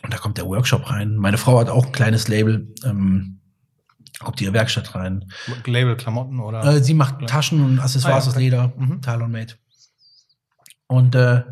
[0.02, 1.16] und da kommt der Workshop rein.
[1.16, 3.40] Meine Frau hat auch ein kleines Label, ähm,
[4.20, 5.30] kommt ihre Werkstatt rein.
[5.66, 6.64] Label Klamotten oder?
[6.64, 9.00] Äh, sie macht Taschen und Accessoires Ah, ja, aus Leder, Mhm.
[9.02, 9.54] Talon-Made.
[10.88, 11.42] Und äh,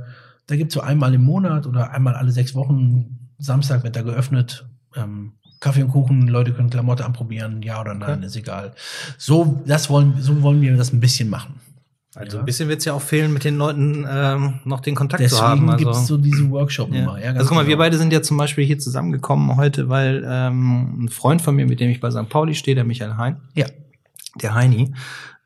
[0.49, 4.67] da gibt's so einmal im Monat oder einmal alle sechs Wochen, Samstag wird da geöffnet,
[4.97, 8.27] ähm, Kaffee und Kuchen, Leute können Klamotte anprobieren, ja oder nein, Okay.
[8.27, 8.73] ist egal.
[9.19, 11.61] So, das wollen, so wollen wir das ein bisschen machen.
[12.15, 12.43] Also Ja.
[12.43, 15.39] ein bisschen wird es ja auch fehlen, mit den Leuten ähm, noch den Kontakt Deswegen
[15.39, 15.69] zu haben.
[15.71, 17.19] Also, gibt's so diese Workshop-Nummer.
[17.19, 17.27] ja.
[17.27, 17.79] ganz also guck mal, wir genau.
[17.85, 21.81] beide sind ja zum Beispiel hier zusammengekommen heute, weil ähm, ein Freund von mir, mit
[21.81, 22.29] dem ich bei St.
[22.31, 23.67] Pauli stehe, der Michael Hein, Ja.
[24.41, 24.95] der Heini,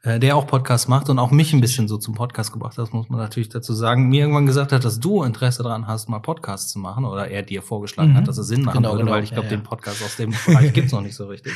[0.02, 3.10] der auch Podcast macht und auch mich ein bisschen so zum Podcast gebracht hat, muss
[3.10, 6.72] man natürlich dazu sagen, mir irgendwann gesagt hat, dass du Interesse daran hast, mal Podcasts
[6.72, 8.16] zu machen oder er dir vorgeschlagen Mhm.
[8.16, 9.12] hat, dass es Sinn machen Genau, würde, genau.
[9.16, 9.58] weil ich glaube, Ja, ja.
[9.58, 11.52] den Podcast aus dem Bereich gibt's noch nicht so richtig.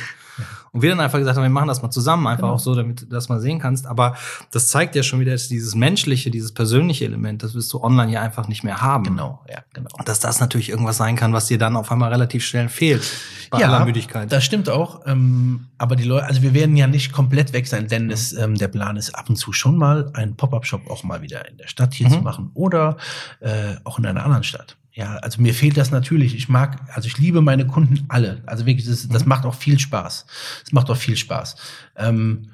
[0.71, 2.53] Und wir dann einfach gesagt haben, wir machen das mal zusammen, einfach Genau.
[2.55, 3.87] auch so, damit du das mal sehen kannst.
[3.87, 4.15] Aber
[4.51, 8.11] das zeigt ja schon wieder, dass dieses menschliche, dieses persönliche Element, das wirst du online
[8.11, 9.05] ja einfach nicht mehr haben.
[9.05, 9.89] Genau, ja, genau.
[9.97, 13.01] Und dass das natürlich irgendwas sein kann, was dir dann auf einmal relativ schnell fehlt.
[13.49, 14.31] Bei aller Müdigkeit.
[14.31, 15.01] Das stimmt auch.
[15.05, 18.55] Ähm, aber die Leute, also wir werden ja nicht komplett weg sein, denn es, ähm,
[18.55, 21.67] der Plan ist ab und zu schon mal einen Pop-up-Shop auch mal wieder in der
[21.67, 22.13] Stadt hier Mhm.
[22.13, 22.97] zu machen oder
[23.39, 24.77] äh, auch in einer anderen Stadt.
[24.93, 26.35] Ja, also mir fehlt das natürlich.
[26.35, 28.41] Ich mag, also ich liebe meine Kunden alle.
[28.45, 29.29] Also wirklich, das, das Mhm.
[29.29, 30.25] macht auch viel Spaß.
[30.65, 31.55] Es macht auch viel Spaß.
[31.97, 32.51] Ähm,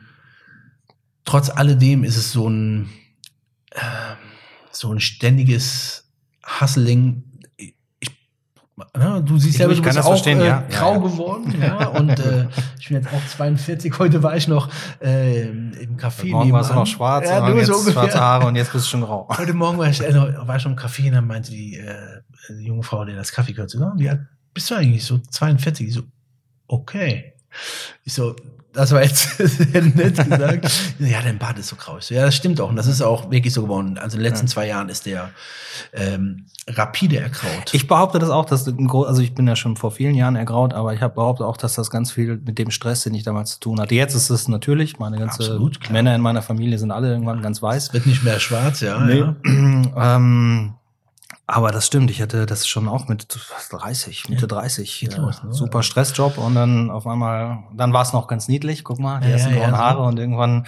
[1.23, 2.89] trotz alledem ist es so ein,
[3.71, 3.79] äh,
[4.71, 6.09] so ein ständiges
[6.59, 7.23] Hustling.
[8.93, 10.63] Ich, ja, du siehst ja, du bist auch äh, ja.
[10.69, 12.47] grau ja, geworden, ja, und äh,
[12.79, 13.99] ich bin jetzt auch 42.
[13.99, 14.69] Heute war ich noch
[15.01, 16.31] äh, im Café.
[16.31, 17.93] Morgen warst du noch schwarz, ja, du jetzt ungefähr.
[17.93, 19.27] schwarze Haare und jetzt bist du schon grau.
[19.37, 22.21] Heute Morgen war ich, äh, war ich schon im Café und dann meinte die, äh,
[22.49, 24.21] die junge Frau, die das Kaffee gehört, so, wie alt
[24.53, 25.05] bist du eigentlich?
[25.05, 25.87] So 42.
[25.87, 26.01] Ich so,
[26.67, 27.33] okay.
[28.03, 28.35] Ich so,
[28.73, 30.71] das war jetzt sehr nett gesagt.
[30.99, 31.99] ja, dein Bart ist so grau.
[31.99, 32.69] So, ja, das stimmt auch.
[32.69, 33.97] Und das ist auch wirklich so geworden.
[33.97, 34.51] Also in den letzten ja.
[34.51, 35.31] zwei Jahren ist der
[35.93, 37.73] ähm, rapide ergraut.
[37.73, 40.93] Ich behaupte das auch, dass also ich bin ja schon vor vielen Jahren ergraut, aber
[40.93, 43.59] ich habe behauptet auch, dass das ganz viel mit dem Stress, den ich damals zu
[43.59, 43.95] tun hatte.
[43.95, 47.61] Jetzt ist es natürlich, meine ganze Absolut, Männer in meiner Familie sind alle irgendwann ganz
[47.61, 47.87] weiß.
[47.87, 48.99] Es wird nicht mehr schwarz, ja.
[48.99, 49.19] Nee.
[49.19, 49.35] ja.
[50.15, 50.75] ähm,
[51.51, 53.27] aber das stimmt, ich hatte das schon auch mit
[53.69, 54.47] 30, Mitte ja.
[54.47, 55.03] 30.
[55.03, 55.53] Äh, los, ne?
[55.53, 59.27] Super Stressjob und dann auf einmal, dann war es noch ganz niedlich, guck mal, die
[59.27, 60.65] ja, ersten ja, grauen Haare und irgendwann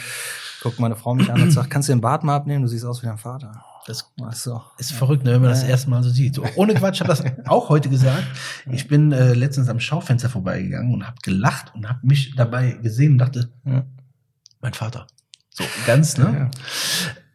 [0.62, 2.86] guckt meine Frau mich an und sagt, kannst du den Bart mal abnehmen, du siehst
[2.86, 3.64] aus wie dein Vater.
[3.86, 4.62] Das so.
[4.78, 6.40] ist verrückt, ne, wenn man das erste Mal so sieht.
[6.56, 8.24] Ohne Quatsch, hat das auch heute gesagt.
[8.70, 13.14] Ich bin äh, letztens am Schaufenster vorbeigegangen und habe gelacht und habe mich dabei gesehen
[13.14, 13.50] und dachte,
[14.62, 15.08] mein Vater.
[15.50, 16.50] So ganz, ne?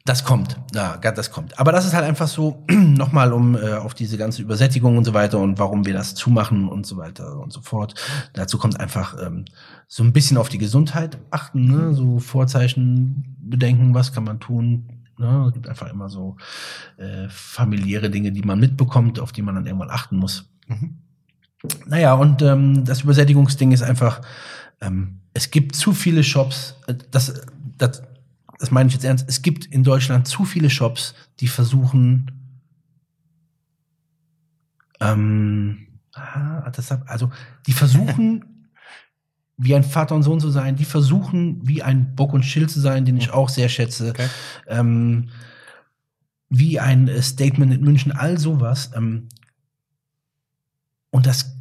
[0.09, 1.59] Das kommt, ja, das kommt.
[1.59, 5.12] Aber das ist halt einfach so, nochmal um äh, auf diese ganze Übersättigung und so
[5.12, 7.92] weiter und warum wir das zumachen und so weiter und so fort.
[8.33, 9.44] Dazu kommt einfach ähm,
[9.87, 11.92] so ein bisschen auf die Gesundheit achten, ne?
[11.92, 14.88] so Vorzeichen bedenken, was kann man tun.
[15.18, 15.44] Ne?
[15.49, 16.38] Es gibt einfach immer so
[16.97, 20.49] äh, familiäre Dinge, die man mitbekommt, auf die man dann irgendwann achten muss.
[20.68, 21.01] Mhm.
[21.87, 24.23] Naja, und ähm, das Übersättigungsding ist einfach,
[24.81, 27.42] ähm, es gibt zu viele Shops, äh, das,
[27.77, 28.05] das
[28.59, 32.31] das meine ich jetzt ernst, es gibt in Deutschland zu viele Shops, die versuchen,
[35.01, 37.31] ähm, ah, das, also
[37.66, 38.44] die versuchen,
[39.57, 42.81] wie ein Vater und Sohn zu sein, die versuchen, wie ein Bock und Schild zu
[42.81, 44.29] sein, den ich auch sehr schätze, okay.
[44.66, 45.31] ähm,
[46.49, 48.92] wie ein Statement in München, all sowas.
[48.94, 49.29] Ähm,
[51.11, 51.57] und das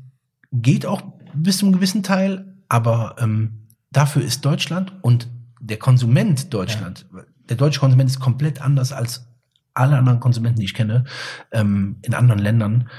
[0.51, 1.01] geht auch
[1.33, 5.27] bis zu einem gewissen Teil, aber ähm, dafür ist Deutschland und
[5.67, 7.23] der Konsument Deutschland, ja.
[7.49, 9.27] der deutsche Konsument ist komplett anders als
[9.73, 11.03] alle anderen Konsumenten, die ich kenne,
[11.51, 12.89] ähm, in anderen Ländern.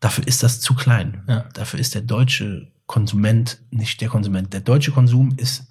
[0.00, 1.22] Dafür ist das zu klein.
[1.28, 1.44] Ja.
[1.52, 4.52] Dafür ist der deutsche Konsument nicht der Konsument.
[4.52, 5.66] Der deutsche Konsum ist,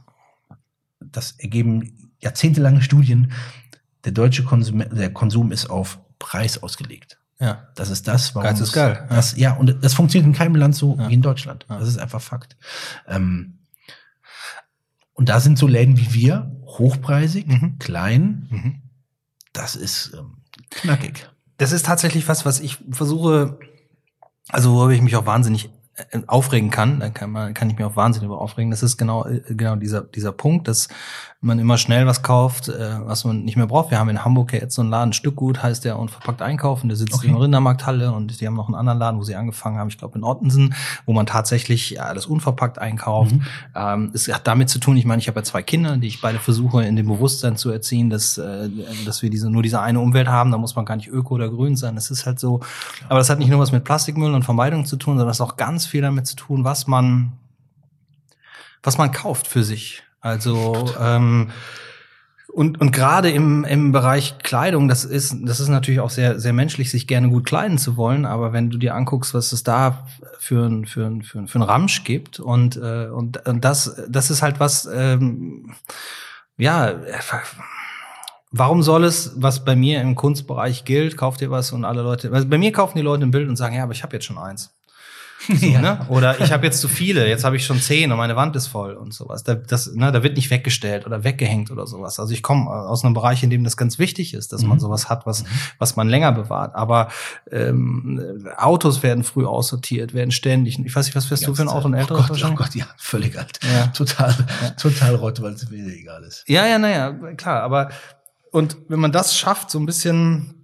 [1.00, 3.32] das ergeben jahrzehntelange Studien,
[4.04, 7.18] der deutsche Konsum, der Konsum ist auf Preis ausgelegt.
[7.40, 7.68] Ja.
[7.76, 8.50] Das ist das, warum.
[8.50, 9.06] Geiz ist geil.
[9.10, 11.10] Das, ja, und das funktioniert in keinem Land so ja.
[11.10, 11.66] wie in Deutschland.
[11.68, 12.56] Das ist einfach Fakt.
[13.08, 13.60] Ähm,
[15.16, 17.80] und da sind so Läden wie wir, hochpreisig, mhm.
[17.80, 18.48] klein.
[18.52, 18.82] Mhm.
[19.54, 20.38] Das ist ähm,
[20.70, 21.30] knackig.
[21.58, 23.58] Das ist tatsächlich was, was ich versuche,
[24.50, 25.70] also worüber ich mich auch wahnsinnig
[26.28, 28.72] aufregen kann, dann kann man kann ich mich auch wahnsinnig über aufregen.
[28.72, 30.90] Das ist genau äh, genau dieser dieser Punkt, dass
[31.42, 33.92] man immer schnell was kauft, äh, was man nicht mehr braucht.
[33.92, 36.90] Wir haben in Hamburg ja jetzt so einen Laden Stückgut, heißt der unverpackt einkaufen.
[36.90, 37.28] Der sitzt okay.
[37.28, 39.98] in der Rindermarkthalle und die haben noch einen anderen Laden, wo sie angefangen haben, ich
[39.98, 40.74] glaube in Ottensen,
[41.06, 43.34] wo man tatsächlich ja, alles unverpackt einkauft.
[43.34, 43.46] Mhm.
[43.76, 46.20] Ähm, es hat damit zu tun, ich meine, ich habe ja zwei Kinder, die ich
[46.20, 48.70] beide versuche in dem Bewusstsein zu erziehen, dass äh,
[49.06, 50.52] dass wir diese nur diese eine Umwelt haben.
[50.52, 51.96] Da muss man gar nicht öko oder grün sein.
[51.96, 52.62] Das ist halt so.
[53.08, 55.48] Aber das hat nicht nur was mit Plastikmüll und Vermeidung zu tun, sondern das hat
[55.48, 57.34] auch ganz viel damit zu tun, was man
[58.84, 60.04] was man kauft für sich.
[60.22, 61.52] Also ähm,
[62.56, 66.54] und, und gerade im, im Bereich Kleidung, das ist, das ist natürlich auch sehr, sehr
[66.54, 68.26] menschlich, sich gerne gut kleiden zu wollen.
[68.26, 70.08] Aber wenn du dir anguckst, was es da
[70.40, 74.02] für ein, für ein, für ein, für ein Ramsch gibt und, äh, und, und das,
[74.08, 75.74] das ist halt was, ähm,
[76.58, 76.94] ja,
[78.52, 82.32] warum soll es, was bei mir im Kunstbereich gilt, kauft ihr was und alle Leute,
[82.32, 84.26] also bei mir kaufen die Leute ein Bild und sagen, ja, aber ich habe jetzt
[84.26, 84.75] schon eins.
[85.48, 85.82] So, ja.
[85.82, 86.06] ne?
[86.10, 88.68] Oder ich habe jetzt zu viele, jetzt habe ich schon zehn und meine Wand ist
[88.68, 89.44] voll und sowas.
[89.44, 92.20] Da, das, ne, da wird nicht weggestellt oder weggehängt oder sowas.
[92.20, 94.70] Also ich komme aus einem Bereich, in dem das ganz wichtig ist, dass mhm.
[94.70, 95.48] man sowas hat, was, mhm.
[95.80, 96.76] was man länger bewahrt.
[96.76, 97.10] Aber
[97.52, 100.80] ähm, Autos werden früh aussortiert, werden ständig.
[100.80, 101.88] Ich weiß nicht, was fährst du für ein Auto?
[101.88, 103.60] Ein älteres oh Gott, oh Gott, ja, völlig alt.
[103.64, 103.88] Ja.
[103.88, 104.70] Total, ja.
[104.72, 106.44] total rot, weil es mir egal ist.
[106.48, 107.62] Ja, ja, naja, klar.
[107.62, 107.90] Aber
[108.52, 110.55] und wenn man das schafft, so ein bisschen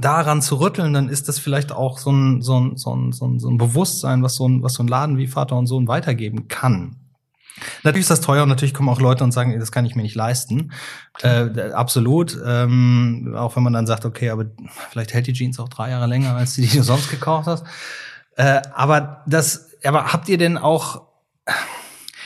[0.00, 3.26] daran zu rütteln, dann ist das vielleicht auch so ein, so ein, so ein, so
[3.26, 5.88] ein, so ein Bewusstsein, was so ein, was so ein Laden wie Vater und Sohn
[5.88, 6.96] weitergeben kann.
[7.82, 10.02] Natürlich ist das teuer und natürlich kommen auch Leute und sagen, das kann ich mir
[10.02, 10.72] nicht leisten.
[11.22, 12.38] Äh, absolut.
[12.44, 14.46] Ähm, auch wenn man dann sagt, okay, aber
[14.90, 17.64] vielleicht hält die Jeans auch drei Jahre länger, als die, die du sonst gekauft hast.
[18.36, 21.02] Äh, aber das, aber habt ihr denn auch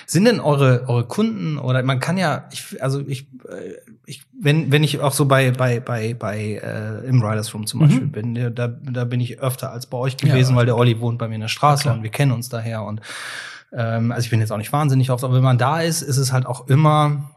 [0.06, 3.74] sind denn eure, eure Kunden oder man kann ja, ich, also ich, äh,
[4.06, 7.80] ich, wenn, wenn ich auch so bei, bei, bei, bei äh, im Riders Room zum
[7.80, 7.84] mhm.
[7.84, 11.00] Beispiel bin, da, da bin ich öfter als bei euch gewesen, ja, weil der Olli
[11.00, 13.00] wohnt bei mir in der Straße und wir kennen uns daher und
[13.72, 16.18] ähm, also ich bin jetzt auch nicht wahnsinnig oft, aber wenn man da ist, ist
[16.18, 17.33] es halt auch immer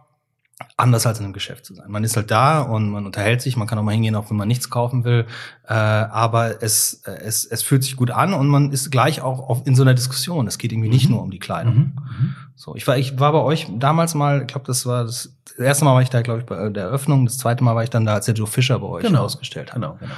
[0.76, 1.90] anders als in einem Geschäft zu sein.
[1.90, 4.38] Man ist halt da und man unterhält sich, man kann auch mal hingehen, auch wenn
[4.38, 5.26] man nichts kaufen will,
[5.68, 9.48] äh, aber es, äh, es, es fühlt sich gut an und man ist gleich auch
[9.50, 10.48] auf, in so einer Diskussion.
[10.48, 11.12] Es geht irgendwie nicht Mhm.
[11.16, 11.74] nur um die Kleidung.
[11.76, 11.80] Mhm.
[12.20, 12.36] Mhm.
[12.56, 15.58] So, ich war, ich war bei euch damals mal, ich glaube, das war das, das
[15.58, 17.90] erste Mal war ich da, glaube ich, bei der Eröffnung, das zweite Mal war ich
[17.92, 19.24] dann da, als der Joe Fischer bei euch Genau.
[19.26, 19.76] ausgestellt hat.
[19.76, 20.14] Genau, genau.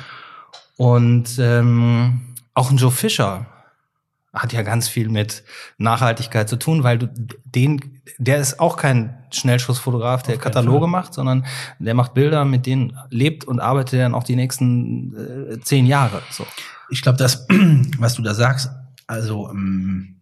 [0.77, 2.21] Und ähm,
[2.53, 3.45] auch ein Joe Fischer
[4.33, 5.43] hat ja ganz viel mit
[5.77, 7.07] Nachhaltigkeit zu tun, weil du
[7.45, 10.89] den, der ist auch kein Schnellschussfotograf, der Kataloge Fall.
[10.89, 11.45] macht, sondern
[11.79, 16.21] der macht Bilder, mit denen lebt und arbeitet dann auch die nächsten äh, zehn Jahre.
[16.31, 16.45] So.
[16.89, 17.47] Ich glaube, das,
[17.97, 18.69] was du da sagst,
[19.07, 20.21] also ähm,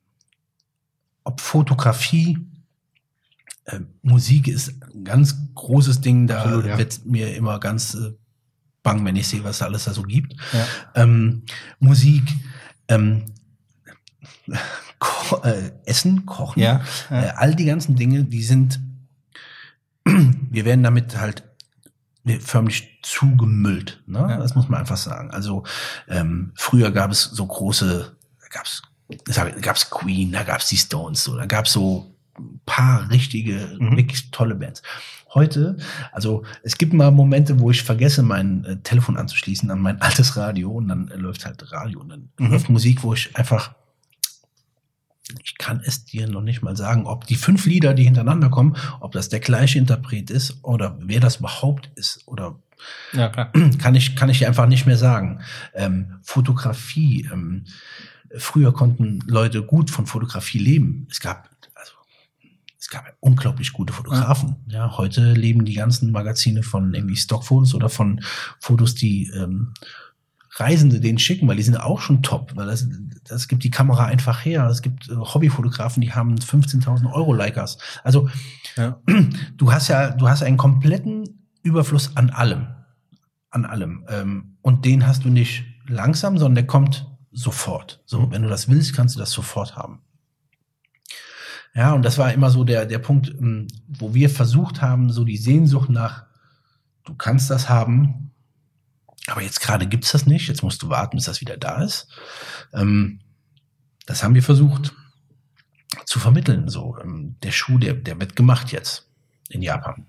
[1.24, 2.38] ob Fotografie,
[3.66, 6.78] äh, Musik ist ein ganz großes Ding, da Absolut, ja.
[6.78, 8.14] wird mir immer ganz äh,
[8.84, 10.34] bang, wenn ich sehe, was da alles da so gibt.
[10.54, 10.66] Ja.
[11.04, 11.44] Ähm,
[11.80, 12.24] Musik,
[12.88, 13.26] ähm,
[15.00, 17.22] ko äh, Essen, Kochen, Ja, ja.
[17.24, 18.80] Äh, all die ganzen Dinge, die sind,
[20.06, 21.44] wir werden damit halt
[22.42, 24.04] förmlich zugemüllt.
[24.06, 24.20] Ne?
[24.20, 24.38] Ja.
[24.38, 25.32] Das muss man einfach sagen.
[25.32, 25.64] Also
[26.10, 28.82] ähm, früher gab es so große, da gab es
[29.24, 33.10] da gab's Queen, da gab es die Stones, so, da gab es so ein paar
[33.10, 33.96] richtige, Mhm.
[33.96, 34.84] wirklich tolle Bands.
[35.34, 35.78] Heute,
[36.12, 40.36] also es gibt mal Momente, wo ich vergesse, mein äh, Telefon anzuschließen an mein altes
[40.36, 42.52] Radio und dann äh, läuft halt Radio und dann Mhm.
[42.52, 43.76] läuft Musik, wo ich einfach
[45.44, 48.78] ich kann es dir noch nicht mal sagen, ob die fünf Lieder, die hintereinander kommen,
[49.00, 52.60] ob das der gleiche Interpret ist oder wer das überhaupt ist oder
[53.14, 53.52] ja, klar.
[53.80, 55.42] kann ich kann ich dir einfach nicht mehr sagen.
[55.74, 57.28] Ähm, Fotografie.
[57.32, 57.66] Ähm,
[58.36, 61.08] früher konnten Leute gut von Fotografie leben.
[61.10, 61.94] Es gab also
[62.80, 64.58] es gab unglaublich gute Fotografen.
[64.68, 68.22] Ja, heute leben die ganzen Magazine von irgendwie Stockfotos oder von
[68.60, 69.74] Fotos, die ähm,
[70.52, 72.88] Reisende denen schicken, weil die sind auch schon top, weil das,
[73.26, 74.66] das gibt die Kamera einfach her.
[74.68, 77.78] Es gibt äh, Hobbyfotografen, die haben 15.000 Euro Leicas.
[78.04, 78.30] Also
[78.76, 79.00] Ja.
[79.58, 82.68] du hast ja, du hast einen kompletten Überfluss an allem,
[83.52, 84.06] an allem.
[84.10, 88.02] Ähm, und den hast du nicht langsam, sondern der kommt sofort.
[88.06, 88.32] So, Mhm.
[88.32, 90.00] wenn du das willst, kannst du das sofort haben.
[91.76, 95.24] Ja, und das war immer so der, der Punkt, ähm, wo wir versucht haben, so
[95.24, 96.26] die Sehnsucht nach,
[97.06, 98.32] du kannst das haben,
[99.28, 102.08] aber jetzt gerade gibt's das nicht, jetzt musst du warten, bis das wieder da ist.
[102.74, 103.20] Ähm,
[104.06, 104.94] das haben wir versucht
[106.06, 106.70] zu vermitteln.
[106.70, 109.08] So, ähm, der Schuh, der, der wird gemacht jetzt
[109.50, 110.06] in Japan.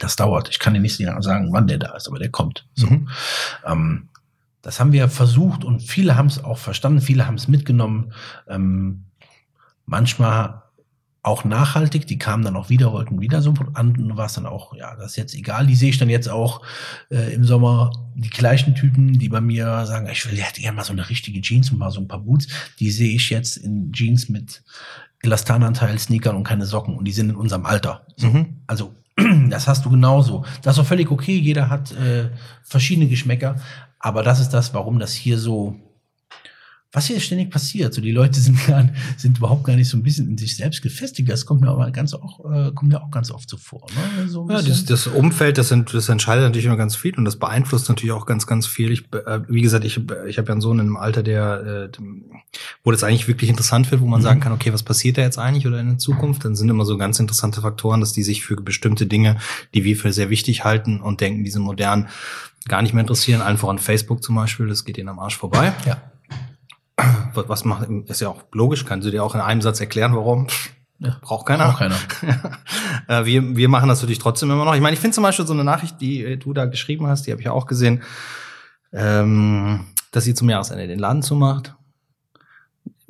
[0.00, 0.48] Das dauert.
[0.48, 2.66] Ich kann dir nicht genau sagen, wann der da ist, aber der kommt.
[2.74, 2.88] So.
[2.88, 3.08] Mhm.
[3.64, 4.08] Ähm,
[4.60, 8.12] das haben wir versucht und viele haben es auch verstanden, viele haben es mitgenommen.
[8.48, 9.04] Ähm,
[9.86, 10.62] manchmal
[11.24, 14.74] auch nachhaltig, die kamen dann auch wieder, wollten wieder so an, war es dann auch,
[14.74, 15.66] ja, das ist jetzt egal.
[15.66, 16.60] Die sehe ich dann jetzt auch
[17.10, 20.84] äh, im Sommer, die gleichen Typen, die bei mir sagen, ich will ja gerne mal
[20.84, 23.90] so eine richtige Jeans und mal so ein paar Boots, die sehe ich jetzt in
[23.90, 24.62] Jeans mit
[25.22, 28.06] Elastananteil, Sneakern und keine Socken und die sind in unserem Alter.
[28.16, 28.28] So.
[28.28, 28.60] Mhm.
[28.66, 28.94] Also,
[29.48, 30.44] das hast du genauso.
[30.60, 31.38] Das ist auch völlig okay.
[31.38, 32.30] Jeder hat äh,
[32.62, 33.56] verschiedene Geschmäcker.
[33.98, 35.76] Aber das ist das, warum das hier so,
[36.94, 37.92] was hier ständig passiert.
[37.92, 40.80] So, die Leute sind gar, sind überhaupt gar nicht so ein bisschen in sich selbst
[40.80, 41.28] gefestigt.
[41.28, 43.86] Das kommt mir aber ganz auch, äh, kommt mir auch ganz oft so vor.
[44.16, 44.28] Ne?
[44.28, 47.36] So Ja, das, das Umfeld, das, ent, das entscheidet natürlich immer ganz viel und das
[47.36, 48.90] beeinflusst natürlich auch ganz, ganz viel.
[48.92, 51.98] Ich, äh, wie gesagt, ich, ich habe ja einen Sohn in einem Alter, der, äh,
[52.84, 54.24] wo das eigentlich wirklich interessant wird, wo man Mhm.
[54.24, 56.44] sagen kann, okay, was passiert da jetzt eigentlich oder in der Zukunft?
[56.44, 59.38] Dann sind immer so ganz interessante Faktoren, dass die sich für bestimmte Dinge,
[59.74, 62.08] die wir für sehr wichtig halten und denken, diese modern
[62.68, 63.42] gar nicht mehr interessieren.
[63.42, 65.72] Allen voran Facebook zum Beispiel, das geht ihnen am Arsch vorbei.
[65.84, 65.96] ja.
[67.34, 70.46] Was macht, ist ja auch logisch, kannst du dir auch in einem Satz erklären, warum?
[71.00, 71.16] Ja.
[71.20, 71.70] Braucht keiner.
[71.70, 71.96] Auch keiner.
[73.08, 74.74] äh, wir, wir machen das natürlich trotzdem immer noch.
[74.74, 77.26] Ich meine, ich finde zum Beispiel so eine Nachricht, die äh, du da geschrieben hast,
[77.26, 78.02] die habe ich ja auch gesehen,
[78.92, 81.74] ähm, dass sie zum Jahresende den Laden zumacht.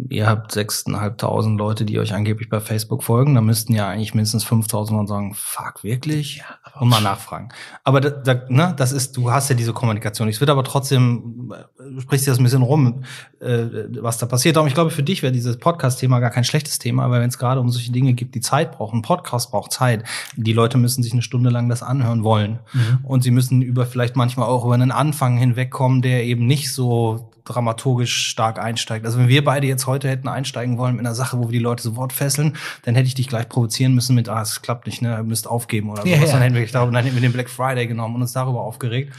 [0.09, 3.35] Ihr habt 6.500 Leute, die euch angeblich bei Facebook folgen.
[3.35, 6.39] Da müssten ja eigentlich mindestens 5.000 Mann sagen, fuck, wirklich?
[6.39, 7.49] Ja, aber Und mal nachfragen.
[7.85, 10.29] Aber da, da, ne, das ist, du hast ja diese Kommunikation.
[10.29, 13.05] Ich würde aber trotzdem, äh, du sprichst jetzt ein bisschen rum,
[13.41, 13.67] äh,
[14.01, 14.57] was da passiert.
[14.57, 17.39] Darum, ich glaube, für dich wäre dieses Podcast-Thema gar kein schlechtes Thema, weil wenn es
[17.39, 20.05] gerade um solche Dinge gibt, die Zeit brauchen, ein Podcast braucht Zeit.
[20.37, 22.61] Die Leute müssen sich eine Stunde lang das anhören wollen.
[22.73, 22.99] Mhm.
[23.05, 27.31] Und sie müssen über vielleicht manchmal auch über einen Anfang hinwegkommen, der eben nicht so
[27.45, 29.05] dramaturgisch stark einsteigt.
[29.05, 31.59] Also wenn wir beide jetzt heute hätten einsteigen wollen mit einer Sache, wo wir die
[31.59, 35.03] Leute sofort fesseln, dann hätte ich dich gleich provozieren müssen mit, ah, es klappt nicht,
[35.03, 36.21] ne, ihr müsst aufgeben oder sowas.
[36.21, 36.27] ja.
[36.27, 39.13] Dann hätten wir, darüber, dann hätten wir den Black Friday genommen und uns darüber aufgeregt.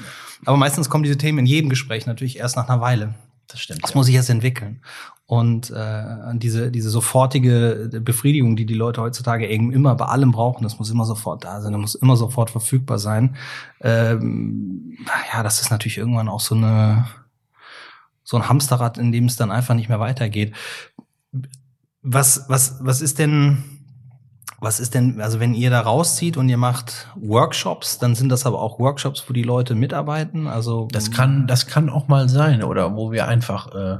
[0.43, 3.13] Aber meistens kommen diese Themen in jedem Gespräch natürlich erst nach einer Weile.
[3.47, 3.83] Das stimmt.
[3.83, 3.97] Das ja.
[3.97, 4.81] muss sich erst entwickeln.
[5.27, 10.63] Und äh, diese, diese sofortige Befriedigung, die die Leute heutzutage eben immer bei allem brauchen,
[10.63, 13.35] das muss immer sofort da sein, das muss immer sofort verfügbar sein.
[13.81, 14.97] Ähm,
[15.33, 17.05] ja, das ist natürlich irgendwann auch so eine
[18.25, 20.53] so ein Hamsterrad, in dem es dann einfach nicht mehr weitergeht.
[22.01, 23.63] Was was was ist denn
[24.61, 28.45] Was ist denn, also wenn ihr da rauszieht und ihr macht Workshops, dann sind das
[28.45, 30.47] aber auch Workshops, wo die Leute mitarbeiten?
[30.47, 33.97] Also Das kann, das kann auch mal sein, oder wo wir einfach äh,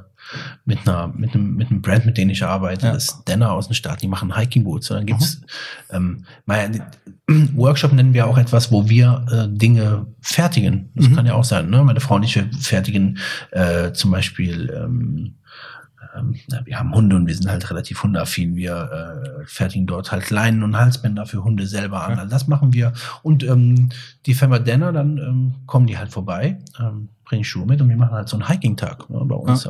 [0.64, 2.94] mit einer, mit einem, mit einem Brand, mit dem ich arbeite, Ja.
[2.94, 4.90] das ist Denner aus den Staaten, die machen Hiking Boots.
[4.90, 5.42] Und dann gibt's
[5.92, 6.72] ähm, mal,
[7.56, 10.92] Workshop nennen wir auch etwas, wo wir äh, Dinge fertigen.
[10.96, 11.70] Das kann ja auch sein.
[11.70, 11.84] Ne?
[11.84, 13.18] Meine Frau und ich fertigen
[13.52, 15.36] äh, zum Beispiel ähm,
[16.16, 18.56] ähm, na, wir haben Hunde und wir sind halt relativ hundeaffin.
[18.56, 22.14] Wir äh, fertigen dort halt Leinen und Halsbänder für Hunde selber an.
[22.14, 22.18] Ja.
[22.20, 22.94] Also das machen wir.
[23.24, 23.90] Und ähm,
[24.26, 27.98] die Firma Denner, dann ähm, kommen die halt vorbei, ähm, bringen Schuhe mit und wir
[27.98, 29.70] machen halt so einen Hiking-Tag ne, bei uns äh,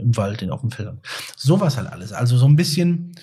[0.00, 1.00] im Wald, in, auf dem Feldern.
[1.36, 2.12] Sowas halt alles.
[2.12, 3.14] Also so ein bisschen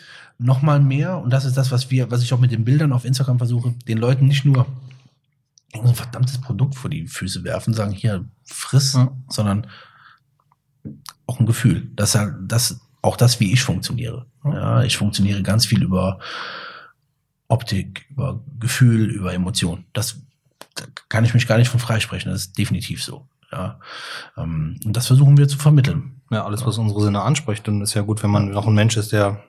[0.42, 1.18] noch mal mehr.
[1.20, 3.74] Und das ist das, was wir, was ich auch mit den Bildern auf Instagram versuche,
[3.88, 4.66] den Leuten nicht nur
[5.74, 9.12] ein verdammtes Produkt vor die Füße werfen, sagen, hier, friss, Ja.
[9.30, 9.68] sondern
[11.28, 11.90] auch ein Gefühl.
[11.96, 14.26] Das, halt- das, auch das, wie ich funktioniere.
[14.44, 14.54] Ja.
[14.54, 16.20] Ja, ich funktioniere ganz viel über
[17.48, 19.86] Optik, über Gefühl, über Emotion.
[19.94, 20.22] Das
[20.76, 22.32] da kann ich mich gar nicht von freisprechen.
[22.32, 23.28] Das ist definitiv so.
[23.52, 23.80] Ja,
[24.38, 26.22] ähm, und das versuchen wir zu vermitteln.
[26.32, 27.68] Ja, alles, was unsere Sinne anspricht.
[27.68, 29.44] Und ist ja gut, wenn man noch ein Mensch ist, der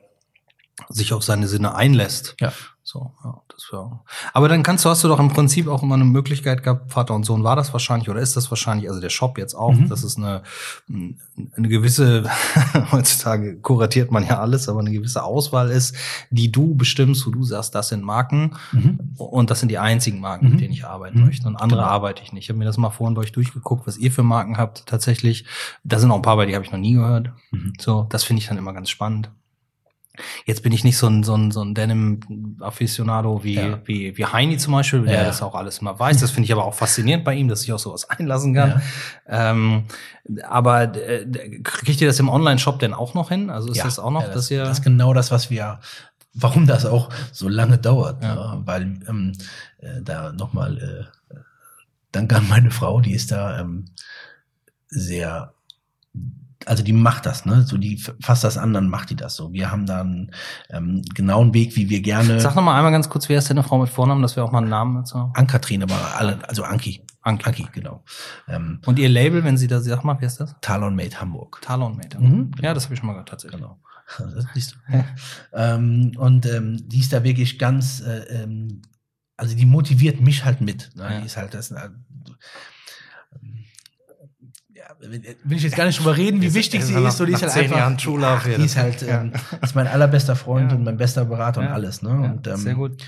[0.88, 2.37] sich auf seine Sinne einlässt.
[2.40, 2.53] Ja.
[2.85, 4.01] So, ja, das wär.
[4.33, 7.14] Aber dann kannst du, hast du doch im Prinzip auch immer eine Möglichkeit gehabt, Vater
[7.14, 9.88] und Sohn war das wahrscheinlich oder ist das wahrscheinlich, also der Shop jetzt auch, Mhm.
[9.88, 10.42] das ist eine,
[10.88, 12.25] eine gewisse,
[12.92, 15.95] heutzutage kuratiert man ja alles, aber eine gewisse Auswahl ist,
[16.31, 18.99] die du bestimmst, wo du sagst, das sind Marken Mhm.
[19.16, 20.53] und das sind die einzigen Marken, Mhm.
[20.53, 21.27] mit denen ich arbeiten Mhm.
[21.27, 21.47] möchte.
[21.47, 21.90] Und andere Genau.
[21.92, 22.45] arbeite ich nicht.
[22.45, 24.87] Ich habe mir das mal vorhin bei euch durchgeguckt, was ihr für Marken habt.
[24.87, 25.45] Tatsächlich,
[25.85, 27.31] da sind auch ein paar bei, die habe ich noch nie gehört.
[27.53, 27.75] Mhm.
[27.81, 29.31] So, das finde ich dann immer ganz spannend.
[30.44, 33.79] Jetzt bin ich nicht so ein, so ein, so ein Denim-Afficionado wie, Ja.
[33.87, 35.25] wie, wie Heini zum Beispiel, der Ja.
[35.25, 36.20] das auch alles immer weiß.
[36.20, 38.83] Das finde ich aber auch faszinierend bei ihm, dass sich auch sowas einlassen kann.
[39.27, 39.85] Ähm,
[40.48, 41.27] aber äh,
[41.62, 43.48] kriegt ihr das im Online-Shop denn auch noch hin?
[43.51, 44.64] Also ist Ja, das auch noch, ja, das, dass ihr.
[44.64, 45.81] das ist genau das, was wir,
[46.35, 48.35] warum das auch so lange dauert, Ja.
[48.35, 48.62] ja.
[48.64, 49.33] weil ähm,
[49.79, 51.35] äh, da nochmal äh,
[52.12, 53.87] Danke an meine Frau, die ist da ähm,
[54.88, 55.55] sehr,
[56.66, 57.62] also die macht das, ne?
[57.62, 59.53] So die fast das anderen macht die das so.
[59.53, 60.31] Wir haben da einen
[60.70, 62.40] ähm, genauen Weg, wie wir gerne.
[62.40, 64.44] Sag noch mal einmal ganz kurz, wer ist denn eine Frau mit Vornamen, dass wir
[64.44, 65.33] auch mal einen Namen dazu haben?
[65.35, 67.05] Ankatrin, aber alle, also Anki.
[67.22, 67.46] Anki.
[67.46, 68.05] Anki, genau.
[68.48, 70.55] Ähm, Und ihr Label, wenn sie da, sag mal, wer ist das?
[70.61, 71.61] Talon Made Hamburg.
[71.62, 72.18] Talon Mate.
[72.18, 72.51] Mhm.
[72.61, 73.61] Ja, das habe ich schon mal gehört, tatsächlich.
[73.61, 73.81] Genau.
[74.18, 75.05] Das siehst du.
[75.55, 78.83] ähm, und ähm, die ist da wirklich ganz, äh, ähm,
[79.37, 80.90] also die motiviert mich halt mit.
[80.96, 81.03] Ne?
[81.05, 81.20] Ja.
[81.20, 81.72] Die ist halt das.
[85.03, 87.17] Will ich jetzt gar nicht drüber reden, wie wichtig sie ist.
[87.17, 90.71] So, die ist halt einfach, Jahren ach, die ist halt, ähm, ist mein allerbester Freund
[90.71, 90.77] Ja.
[90.77, 92.03] und mein bester Berater und alles.
[92.03, 92.11] Ne?
[92.11, 93.03] Ja, und, ähm, sehr gut.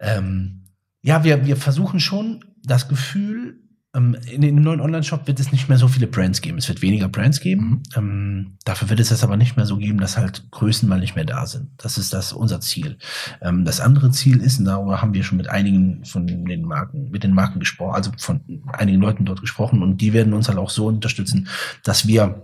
[0.00, 0.64] ähm,
[1.02, 3.58] ja, wir, wir versuchen schon das Gefühl,
[3.94, 6.58] ähm, in dem neuen Online-Shop wird es nicht mehr so viele Brands geben.
[6.58, 7.82] Es wird weniger Brands geben.
[7.96, 11.14] Ähm, dafür wird es das aber nicht mehr so geben, dass halt Größen mal nicht
[11.14, 11.70] mehr da sind.
[11.76, 12.98] Das ist das unser Ziel.
[13.40, 17.10] Ähm, das andere Ziel ist, und darüber haben wir schon mit einigen von den Marken,
[17.10, 18.40] mit den Marken gesprochen, also von
[18.72, 21.48] einigen Leuten dort gesprochen und die werden uns halt auch so unterstützen,
[21.84, 22.42] dass wir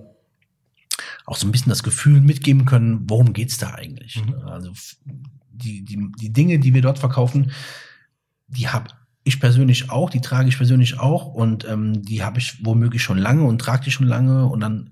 [1.27, 4.23] auch so ein bisschen das Gefühl mitgeben können, worum geht's da eigentlich?
[4.25, 4.35] Mhm.
[4.47, 4.73] Also
[5.53, 7.53] die, die, die Dinge, die wir dort verkaufen,
[8.49, 8.91] die habe
[9.25, 13.19] ich persönlich auch, die trage ich persönlich auch und ähm, die habe ich womöglich schon
[13.19, 14.91] lange und trage die schon lange und dann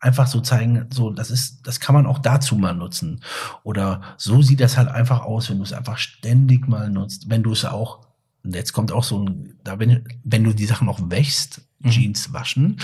[0.00, 3.20] einfach so zeigen, so das ist, das kann man auch dazu mal nutzen
[3.62, 7.42] oder so sieht das halt einfach aus, wenn du es einfach ständig mal nutzt, wenn
[7.42, 8.06] du es auch
[8.44, 11.90] und jetzt kommt auch so ein, da wenn, wenn du die Sachen auch wäschst, Mhm.
[11.90, 12.78] Jeans waschen,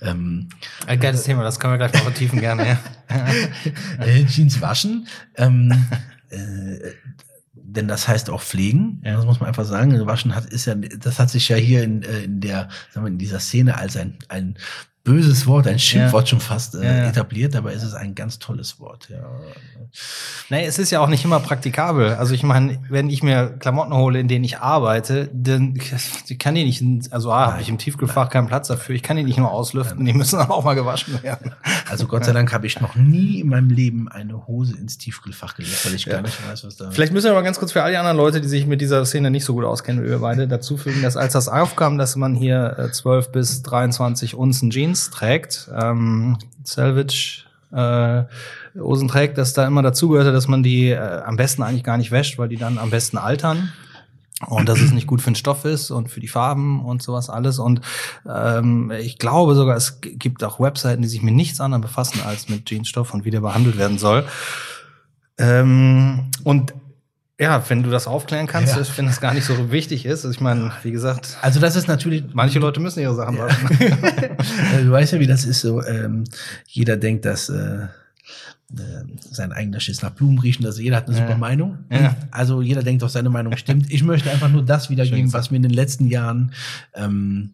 [0.00, 0.48] ähm,
[0.86, 2.78] Ein geiles Thema, das können wir gleich mal vertiefen gerne.
[3.10, 3.26] Ja.
[4.04, 5.06] äh, Jeans waschen.
[5.36, 5.72] Ähm,
[6.30, 6.92] äh,
[7.76, 9.00] denn das heißt auch pflegen.
[9.04, 10.06] Ja, das muss man einfach sagen.
[10.06, 13.10] Waschen hat ist ja, das hat sich ja hier in, äh, in der, sagen wir,
[13.10, 14.56] in dieser Szene als ein, ein
[15.06, 17.08] böses Wort, ein Schimpfwort schon fast äh, Ja, ja.
[17.08, 17.54] etabliert.
[17.54, 19.08] Ist es ein ganz tolles Wort.
[19.08, 19.24] Ja.
[20.50, 22.14] Nee, es ist ja auch nicht immer praktikabel.
[22.14, 25.74] Also ich meine, wenn ich mir Klamotten hole, in denen ich arbeite, dann
[26.38, 28.94] kann die nicht, also A, habe ich im Tiefkühlfach keinen Platz dafür.
[28.94, 31.52] Ich kann die nicht nur auslüften, die müssen aber auch mal gewaschen werden.
[31.88, 35.54] Also Gott sei Dank habe ich noch nie in meinem Leben eine Hose ins Tiefkühlfach
[35.54, 36.14] gelegt, weil ich Ja.
[36.14, 36.90] gar nicht weiß, was da.
[36.90, 39.04] Vielleicht müssen wir mal ganz kurz für all die anderen Leute, die sich mit dieser
[39.06, 42.16] Szene nicht so gut auskennen wie wir beide, dazu fügen, dass als das aufkam, dass
[42.16, 48.24] man hier äh, 12 bis 23 Unzen Jeans trägt, ähm, Salvage äh,
[48.78, 52.10] Hosen trägt, dass da immer dazugehörte, dass man die äh, am besten eigentlich gar nicht
[52.10, 53.72] wäscht, weil die dann am besten altern.
[54.46, 57.30] Und dass es nicht gut für den Stoff ist und für die Farben und sowas
[57.30, 57.58] alles.
[57.58, 57.80] Und
[58.28, 62.50] ähm, ich glaube sogar, es gibt auch Webseiten, die sich mit nichts anderem befassen als
[62.50, 64.26] mit Jeansstoff und wie der behandelt werden soll.
[65.38, 66.74] Ähm, und
[67.38, 68.82] ja, wenn du das aufklären kannst, Ja.
[68.84, 70.24] finde das gar nicht so wichtig ist.
[70.24, 73.68] Also ich meine, wie gesagt, also das ist natürlich manche Leute müssen ihre Sachen waschen.
[73.80, 75.82] Äh, du weißt ja, wie das ist so.
[75.84, 76.24] Ähm,
[76.66, 77.88] jeder denkt, dass äh, äh,
[79.20, 80.64] sein eigener Schiss nach Blumen riechen.
[80.64, 81.26] Also jeder hat eine Ja.
[81.26, 81.78] super Meinung.
[81.90, 82.16] Ja.
[82.30, 83.92] Also jeder denkt auch, seine Meinung stimmt.
[83.92, 86.52] Ich möchte einfach nur das wiedergeben, was mir in den letzten Jahren
[86.94, 87.52] ähm,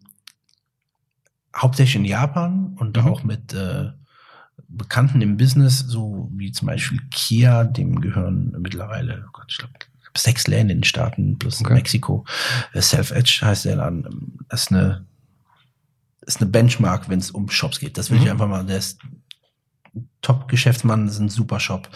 [1.55, 3.05] hauptsächlich in Japan und Mhm.
[3.07, 3.89] auch mit äh,
[4.75, 9.73] Bekannten im Business, so wie zum Beispiel Kia, dem gehören mittlerweile, oh Gott, ich glaube,
[10.17, 11.73] sechs Läden in den Staaten plus Okay.
[11.73, 12.25] Mexiko.
[12.73, 14.05] Äh, Self-Edge heißt der Laden.
[14.05, 15.05] Ähm, Das ist eine,
[16.21, 17.97] ist eine Benchmark, wenn es um Shops geht.
[17.97, 18.23] Das will Mhm.
[18.25, 18.99] ich einfach mal, der ist
[20.21, 21.89] Top-Geschäftsmann, ist ein super Shop.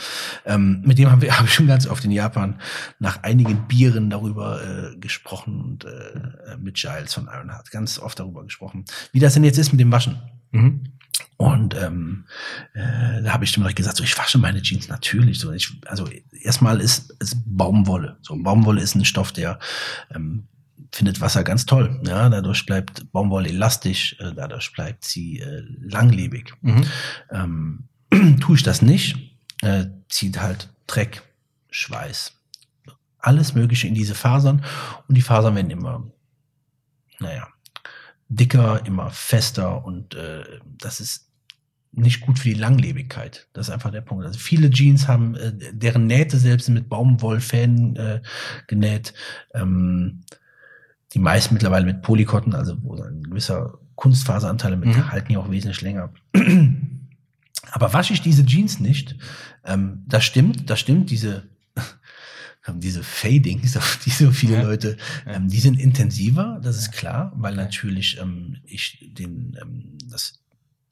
[0.46, 2.60] Ähm, mit dem haben wir, habe ich schon ganz oft in Japan
[3.00, 8.44] nach einigen Bieren darüber äh, gesprochen und äh, mit Giles von Ironheart ganz oft darüber
[8.44, 10.18] gesprochen, wie das denn jetzt ist mit dem Waschen.
[10.52, 10.84] Mhm.
[11.38, 12.26] Und ähm,
[12.74, 15.40] äh, da habe ich direkt gesagt, so ich wasche meine Jeans natürlich.
[15.40, 16.10] So, ich, also
[16.42, 18.18] erstmal ist es Baumwolle.
[18.22, 19.60] So Baumwolle ist ein Stoff, der
[20.14, 20.48] ähm,
[20.92, 22.02] findet Wasser ganz toll.
[22.06, 26.54] Ja, dadurch bleibt Baumwolle elastisch, äh, dadurch bleibt sie äh, langlebig.
[26.62, 26.86] Mhm.
[27.30, 27.84] Ähm,
[28.40, 29.16] tue ich das nicht,
[29.62, 31.22] äh, zieht halt Dreck,
[31.70, 32.34] Schweiß,
[33.20, 34.66] alles Mögliche in diese Fasern
[35.08, 36.10] und die Fasern werden immer,
[37.20, 37.48] naja,
[38.30, 40.44] dicker, immer fester und äh,
[40.80, 41.27] das ist
[41.92, 43.48] nicht gut für die Langlebigkeit.
[43.54, 44.26] Das ist einfach der Punkt.
[44.26, 48.22] Also viele Jeans haben, äh, deren Nähte selbst sind mit Baumwollfäden äh,
[48.68, 49.14] genäht.
[49.54, 50.22] Ähm,
[51.14, 55.12] die meisten mittlerweile mit Polycotton, also wo ein gewisser Kunstfaseranteil mit Mhm.
[55.12, 56.14] halten die auch wesentlich länger.
[57.72, 59.16] Aber wasche ich diese Jeans nicht,
[59.66, 61.50] ähm, das stimmt, das stimmt, diese,
[62.76, 64.62] diese Fadings, auf die so viele Ja.
[64.64, 65.34] Leute, Ja.
[65.34, 70.40] ähm, die sind intensiver, das ist klar, weil natürlich ähm, ich den, ähm, das,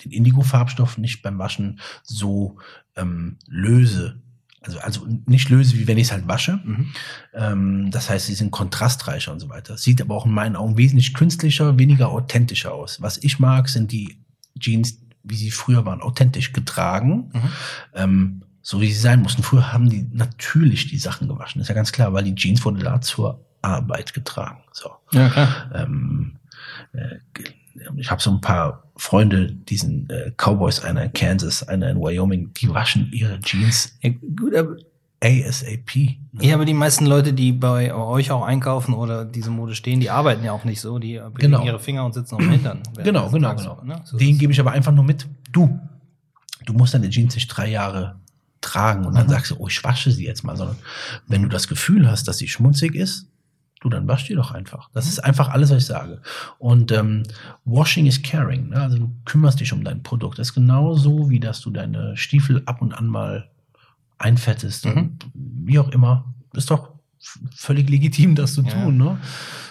[0.04, 2.58] den Indigo-Farbstoff nicht beim Waschen so
[2.96, 4.22] ähm, löse.
[4.62, 6.60] Also, also nicht löse, wie wenn ich es halt wasche.
[6.64, 6.93] Mhm.
[7.34, 9.78] Ähm, das heißt, sie sind kontrastreicher und so weiter.
[9.78, 13.02] Sieht aber auch in meinen Augen wesentlich künstlicher, weniger authentischer aus.
[13.02, 14.18] Was ich mag, sind die
[14.60, 17.52] Jeans, wie sie früher waren, authentisch getragen, Mhm.
[17.93, 19.43] ähm, so wie sie sein mussten.
[19.43, 22.84] Früher haben die natürlich die Sachen gewaschen, ist ja ganz klar, weil die Jeans wurde
[22.84, 24.64] da zur Arbeit getragen.
[24.72, 24.89] So.
[25.12, 25.72] Ja, klar.
[25.76, 26.38] Ähm,
[26.93, 27.18] äh,
[27.98, 32.54] ich habe so ein paar Freunde, diesen äh, Cowboys, einer in Kansas, einer in Wyoming,
[32.54, 34.78] die waschen ihre Jeans Ja, gut, aber,
[35.24, 35.96] ASAP.
[35.96, 36.18] ne?
[36.41, 40.10] ja, aber die meisten Leute, die bei euch auch einkaufen oder diese Mode stehen, die
[40.10, 41.00] arbeiten ja auch nicht so.
[41.00, 41.66] Die bewegen Genau.
[41.66, 42.84] ihre Finger und sitzen auf dem Hintern.
[43.04, 43.82] Genau, genau, Tages, genau.
[43.84, 44.02] ne?
[44.06, 45.26] So Den gebe ich aber einfach nur mit.
[45.52, 45.80] Du,
[46.66, 48.16] du musst deine Jeans nicht drei Jahre
[48.62, 49.32] tragen und dann Mhm.
[49.32, 50.78] sagst du, oh, ich wasche sie jetzt mal, sondern
[51.28, 53.28] wenn du das Gefühl hast, dass sie schmutzig ist,
[53.86, 54.89] du, dann wasch die doch einfach.
[54.93, 56.21] Das ist einfach alles, was ich sage.
[56.59, 57.23] Und ähm,
[57.63, 58.69] Washing is caring.
[58.69, 58.81] Ne?
[58.81, 60.39] Also du kümmerst dich um dein Produkt.
[60.39, 63.49] Das ist genauso, wie dass du deine Stiefel ab und an mal
[64.17, 65.17] einfettest Mhm.
[65.33, 66.33] wie auch immer.
[66.53, 66.91] Ist doch
[67.55, 68.71] völlig legitim, das zu Ja.
[68.71, 68.97] tun.
[68.97, 69.17] Ne?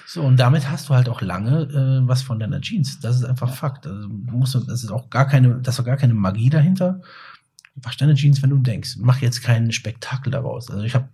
[0.06, 3.00] So, und damit hast du halt auch lange äh, was von deiner Jeans.
[3.00, 3.86] Das ist einfach Fakt.
[3.86, 7.00] Also, du musst, das ist auch gar keine, das ist gar keine Magie dahinter.
[7.76, 8.96] Wasch deine Jeans, wenn du denkst.
[9.00, 10.70] Mach jetzt kein Spektakel daraus.
[10.70, 11.08] Also ich habe,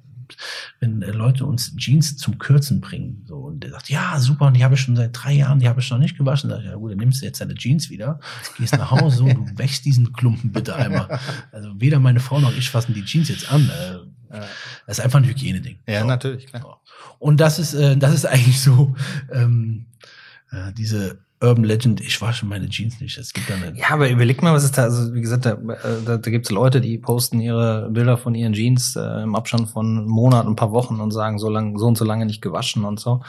[0.81, 4.57] wenn äh, Leute uns Jeans zum Kürzen bringen, so und der sagt, ja, super, und
[4.57, 6.51] die habe ich schon seit drei Jahren, die habe ich noch nicht gewaschen.
[6.51, 8.21] Sag ich, ja gut, dann nimmst du jetzt deine Jeans wieder,
[8.57, 11.19] gehst nach Hause so, du wäschst diesen Klumpen bitte einmal.
[11.53, 13.69] Also weder meine Frau noch ich fassen die Jeans jetzt an.
[13.69, 14.39] Äh,
[14.87, 15.79] das ist einfach ein Hygieneding.
[15.87, 16.07] Ja, So.
[16.07, 16.81] natürlich, klar.
[17.19, 18.95] Und das ist, äh, das ist eigentlich so
[19.33, 19.87] ähm,
[20.51, 23.17] äh, diese Urban Legend, ich wasche meine Jeans nicht.
[23.17, 23.77] Es gibt da eine.
[23.77, 26.47] Ja, aber überleg mal, was ist da, also wie gesagt, da, äh, da, da gibt
[26.47, 30.47] es Leute, die posten ihre Bilder von ihren Jeans äh, im Abstand von einem Monat,
[30.47, 33.23] ein paar Wochen und sagen, so lang, so und so lange nicht gewaschen und so.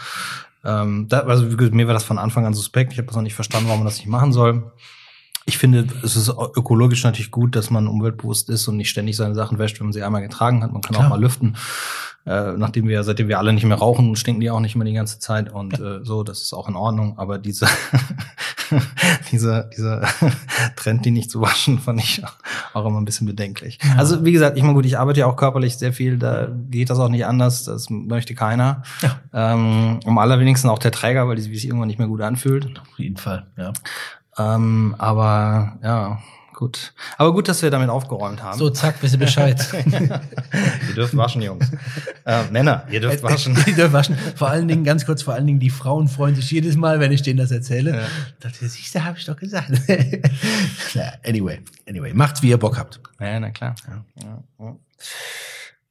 [0.66, 2.92] Ähm, da, also wie gesagt, mir war das von Anfang an suspekt.
[2.92, 4.72] Ich habe das noch nicht verstanden, warum man das nicht machen soll.
[5.46, 9.34] Ich finde, es ist ökologisch natürlich gut, dass man umweltbewusst ist und nicht ständig seine
[9.34, 10.72] Sachen wäscht, wenn man sie einmal getragen hat.
[10.72, 11.08] Man kann Klar.
[11.08, 11.56] auch mal lüften.
[12.24, 14.94] Äh, nachdem wir, seitdem wir alle nicht mehr rauchen, stinken die auch nicht mehr die
[14.94, 17.18] ganze Zeit und äh, so, das ist auch in Ordnung.
[17.18, 17.66] Aber diese,
[19.32, 20.08] dieser, dieser
[20.76, 22.22] Trend, die nicht zu waschen, fand ich
[22.74, 23.80] auch immer ein bisschen bedenklich.
[23.84, 23.96] Ja.
[23.96, 26.92] Also wie gesagt, ich meine gut, ich arbeite ja auch körperlich sehr viel, da geht
[26.92, 28.84] das auch nicht anders, das möchte keiner.
[29.02, 29.20] Ja.
[29.34, 32.80] Ähm, am allerwenigsten auch der Träger, weil die sich irgendwann nicht mehr gut anfühlt.
[32.80, 33.74] Auf jeden Fall, ja.
[34.38, 36.20] Ähm, aber ja,
[36.54, 36.94] gut.
[37.18, 38.58] Aber gut, dass wir damit aufgeräumt haben.
[38.58, 39.60] So, zack, wisst ihr Bescheid.
[40.90, 41.70] ihr dürft waschen, Jungs.
[42.26, 43.56] Äh, Männer, ihr dürft waschen.
[43.66, 44.16] Die dürfen waschen.
[44.36, 47.12] Vor allen Dingen, ganz kurz, vor allen Dingen, die Frauen freuen sich jedes Mal, wenn
[47.12, 47.96] ich denen das erzähle.
[47.96, 48.08] Ja.
[48.40, 49.72] Das siehst du, habe ich doch gesagt.
[51.26, 53.00] Anyway, anyway, macht's, wie ihr Bock habt.
[53.20, 53.76] Ja, na klar.
[54.22, 54.76] Ja, ja.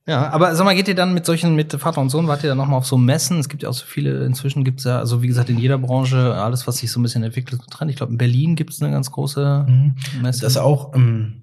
[0.07, 2.48] Ja, aber sag mal, geht ihr dann mit solchen, mit Vater und Sohn, wart ihr
[2.48, 3.38] dann nochmal auf so Messen?
[3.38, 6.34] Es gibt ja auch so viele, inzwischen gibt's ja, also wie gesagt, in jeder Branche,
[6.34, 7.88] alles, was sich so ein bisschen entwickelt, dran.
[7.88, 9.66] Ich glaube, in Berlin gibt's eine ganz große
[10.20, 10.40] Messe.
[10.42, 11.42] Das auch, ähm,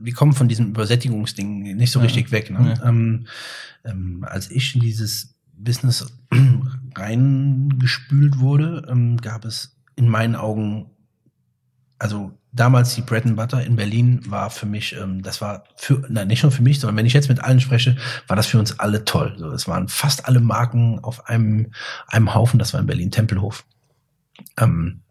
[0.00, 2.04] wir kommen von diesem Übersättigungsding nicht so Ja.
[2.04, 2.50] richtig weg.
[2.50, 2.76] Ne?
[2.78, 2.88] Ja.
[2.88, 3.26] Ähm,
[3.84, 6.06] ähm, als ich in dieses Business
[6.96, 10.90] reingespült wurde, ähm, gab es in meinen Augen
[11.98, 16.02] also damals die Bread and Butter in Berlin war für mich, ähm, das war für,
[16.08, 17.96] nein, nicht nur für mich, sondern wenn ich jetzt mit allen spreche,
[18.26, 19.34] war das für uns alle toll.
[19.38, 21.72] So, es waren fast alle Marken auf einem,
[22.08, 23.64] einem Haufen, das war in Berlin Tempelhof.
[24.58, 25.02] Ähm,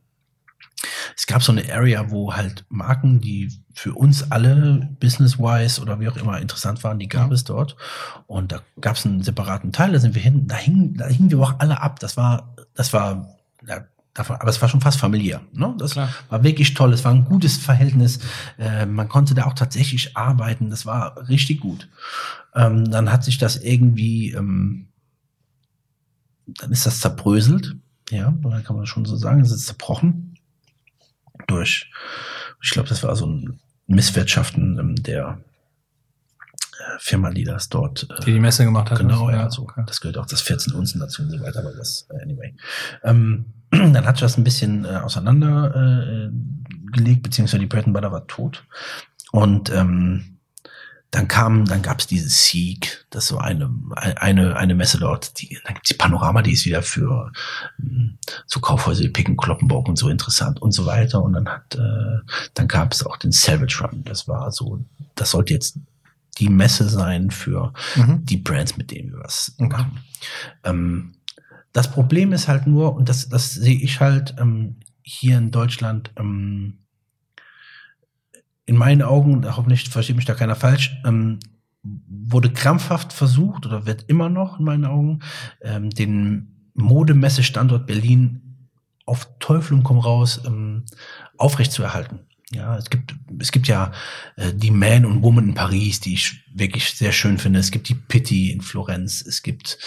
[1.16, 6.10] es gab so eine Area, wo halt Marken, die für uns alle business-wise oder wie
[6.10, 7.34] auch immer interessant waren, die gab ja.
[7.34, 7.76] es dort.
[8.28, 11.32] Und da gab es einen separaten Teil, da sind wir hin, da hingen, da hingen
[11.32, 12.00] wir auch alle ab.
[12.00, 13.36] Das war, das war,
[13.68, 13.86] ja,
[14.16, 15.42] davon, aber es war schon fast familiär.
[15.54, 15.76] Ne?
[15.78, 16.10] Das Klar.
[16.30, 16.94] war wirklich toll.
[16.94, 18.20] Es war ein gutes Verhältnis.
[18.58, 20.72] Äh, man konnte da auch tatsächlich arbeiten.
[20.72, 21.88] Das war richtig gut.
[22.56, 24.88] Ähm, dann hat sich das irgendwie, ähm,
[26.48, 27.76] dann ist das zerbröselt.
[28.10, 30.38] Ja, dann kann man schon so sagen, es ist zerbrochen
[31.48, 31.92] durch,
[32.62, 35.40] ich glaube, das war so ein Misswirtschaften ähm, der
[36.80, 38.08] äh, Firma, die das dort.
[38.10, 39.00] Äh, die die Messe gemacht hat.
[39.00, 39.50] Genau, ja.
[39.50, 39.64] So.
[39.64, 39.84] Okay.
[39.86, 42.56] Das gehört auch das 14 Unzen dazu und so weiter, aber das, anyway.
[43.04, 46.30] Ähm, dann hat sich das ein bisschen äh, auseinander äh,
[47.16, 48.66] beziehungsweise die Breton Butter war tot.
[49.32, 50.36] Und ähm,
[51.12, 55.58] dann kam, dann gab es dieses Sieg, das so eine, eine, eine Messe dort, die,
[55.64, 57.32] dann gibt's die Panorama, die ist wieder für
[57.78, 61.24] hm, so Kaufhäuser wie Picken, Kloppenburg und so interessant und so weiter.
[61.24, 62.20] Und dann hat, äh,
[62.54, 64.04] dann gab es auch den Savage Run.
[64.04, 64.84] Das war so,
[65.16, 65.80] das sollte jetzt
[66.38, 68.26] die Messe sein für mhm.
[68.26, 70.00] die Brands, mit denen wir was machen.
[70.66, 71.14] Ähm,
[71.76, 76.10] das Problem ist halt nur, und das, das sehe ich halt ähm, hier in Deutschland,
[76.18, 76.86] ähm,
[78.66, 81.38] in meinen Augen, hoffentlich versteht mich da keiner falsch, ähm,
[81.84, 85.20] wurde krampfhaft versucht oder wird immer noch in meinen Augen
[85.62, 88.70] ähm, den Modemessestandort Berlin
[89.06, 90.86] auf Teufel und komm raus ähm,
[91.38, 92.22] aufrechtzuerhalten.
[92.54, 93.92] Ja, es gibt, es gibt ja
[94.38, 97.60] äh, die Man und Woman in Paris, die ich wirklich sehr schön finde.
[97.60, 99.22] Es gibt die Pitti in Florenz.
[99.22, 99.78] Es gibt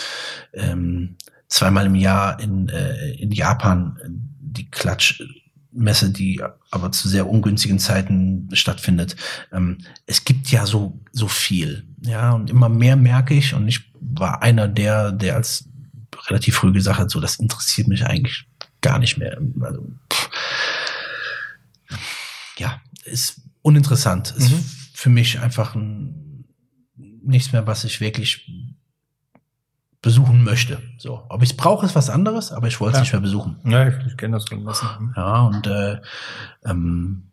[0.53, 1.17] ähm,
[1.49, 3.99] zweimal im Jahr in, äh, in Japan
[4.41, 5.23] die Klatsch
[5.71, 6.41] Messe, die
[6.71, 9.17] aber zu sehr ungünstigen Zeiten stattfindet.
[9.53, 11.87] Ähm, es gibt ja so, so viel.
[12.01, 15.69] Ja, und immer mehr merke ich, und ich war einer der, der als
[16.27, 18.47] relativ früh gesagt hat, so, das interessiert mich eigentlich
[18.81, 19.39] gar nicht mehr.
[19.61, 20.31] Also, pff.
[22.59, 24.35] ja, ist uninteressant.
[24.37, 24.45] Mhm.
[24.45, 24.53] Ist
[24.95, 26.45] für mich einfach ein,
[27.23, 28.51] nichts mehr, was ich wirklich
[30.09, 30.81] besuchen möchte.
[30.97, 33.03] So, ob ich es brauche, ist was anderes, aber ich wollte es ja.
[33.03, 33.57] nicht mehr besuchen.
[33.65, 35.13] Ja, ich, ich kenne das schon.
[35.15, 36.01] Ja, und äh,
[36.65, 37.25] ähm,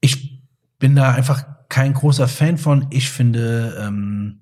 [0.00, 0.42] ich
[0.80, 2.88] bin da einfach kein großer Fan von.
[2.90, 4.40] Ich finde ähm,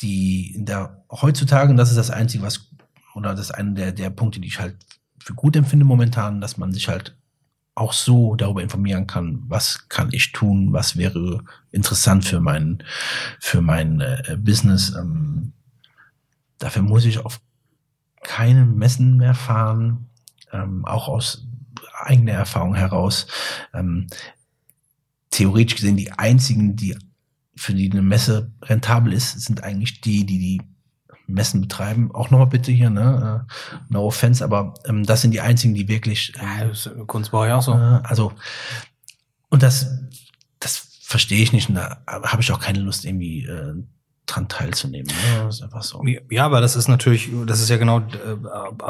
[0.00, 2.72] die in der heutzutage, und das ist das Einzige, was
[3.14, 4.74] oder das ist einer der, der Punkte, die ich halt
[5.20, 7.16] für gut empfinde momentan, dass man sich halt
[7.76, 12.82] auch so darüber informieren kann, was kann ich tun, was wäre interessant für mein
[13.38, 14.92] für mein äh, Business.
[14.98, 15.52] Ähm,
[16.62, 17.40] Dafür muss ich auf
[18.22, 20.06] keine Messen mehr fahren,
[20.52, 21.44] ähm, auch aus
[22.04, 23.26] eigener Erfahrung heraus.
[23.74, 24.06] Ähm,
[25.30, 26.96] theoretisch gesehen, die einzigen, die
[27.56, 30.62] für die eine Messe rentabel ist, sind eigentlich die, die die
[31.26, 32.12] Messen betreiben.
[32.14, 33.44] Auch nochmal bitte hier, ne?
[33.72, 36.32] Uh, no offense, aber ähm, das sind die einzigen, die wirklich.
[36.36, 37.72] Ähm, ja, das Kunstbau ja auch so.
[37.72, 38.32] Äh, also,
[39.48, 39.90] und das,
[40.60, 43.74] das verstehe ich nicht und da habe ich auch keine Lust, irgendwie äh,
[44.26, 45.08] dran teilzunehmen.
[45.08, 45.44] Ne?
[45.44, 46.02] Das ist einfach so.
[46.30, 48.36] Ja, aber das ist natürlich, das ist ja genau, äh,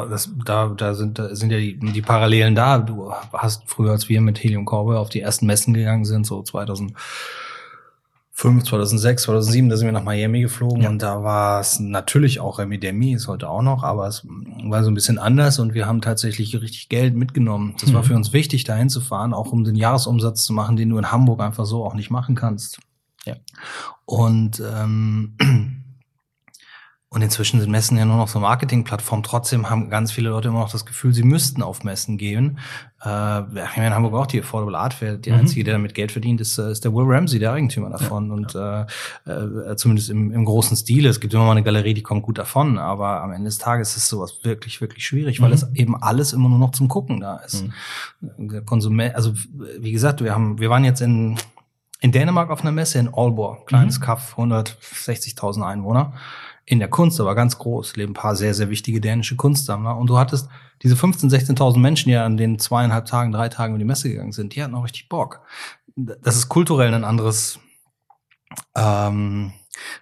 [0.09, 2.77] das, da, da sind, da sind ja die, die Parallelen da.
[2.77, 6.43] Du hast früher, als wir mit Helium Cowboy auf die ersten Messen gegangen sind, so
[6.43, 6.93] 2005,
[8.63, 10.89] 2006, 2007, da sind wir nach Miami geflogen ja.
[10.89, 14.25] und da war es natürlich auch Remi Demi, ist heute auch noch, aber es
[14.63, 17.75] war so ein bisschen anders und wir haben tatsächlich richtig Geld mitgenommen.
[17.81, 17.95] Das mhm.
[17.95, 20.99] war für uns wichtig, dahin zu fahren, auch um den Jahresumsatz zu machen, den du
[20.99, 22.79] in Hamburg einfach so auch nicht machen kannst.
[23.25, 23.35] Ja.
[24.05, 25.37] Und ähm,
[27.13, 29.21] und inzwischen sind Messen ja nur noch so Marketingplattformen.
[29.21, 32.57] Trotzdem haben ganz viele Leute immer noch das Gefühl, sie müssten auf Messen gehen.
[33.01, 35.17] Äh, wir haben in Hamburg auch die Affordable Art Fair.
[35.17, 35.41] Der mhm.
[35.41, 38.29] einzige, der damit Geld verdient, ist, äh, ist der Will Ramsey, der Eigentümer davon.
[38.29, 38.87] Ja, und ja.
[39.27, 41.05] Äh, äh, zumindest im, im großen Stil.
[41.05, 42.79] Es gibt immer mal eine Galerie, die kommt gut davon.
[42.79, 45.53] Aber am Ende des Tages ist sowas wirklich, wirklich schwierig, weil mhm.
[45.53, 47.65] es eben alles immer nur noch zum Gucken da ist.
[48.21, 48.49] Mhm.
[48.49, 49.33] Der Konsument, also
[49.77, 51.37] wie gesagt, wir haben, wir waren jetzt in
[52.03, 54.03] in Dänemark auf einer Messe in Aalborg, kleines mhm.
[54.03, 56.13] Kaff, 160.000 Einwohner.
[56.65, 59.95] In der Kunst aber ganz groß, leben ein paar sehr, sehr wichtige dänische Kunstsammler.
[59.95, 60.49] Und du hattest
[60.81, 64.33] diese 15.000, 16.000 Menschen, die an den zweieinhalb Tagen, drei Tagen über die Messe gegangen
[64.33, 65.43] sind, die hatten auch richtig Bock.
[65.95, 67.59] Das ist kulturell ein anderes,
[68.75, 69.53] ähm,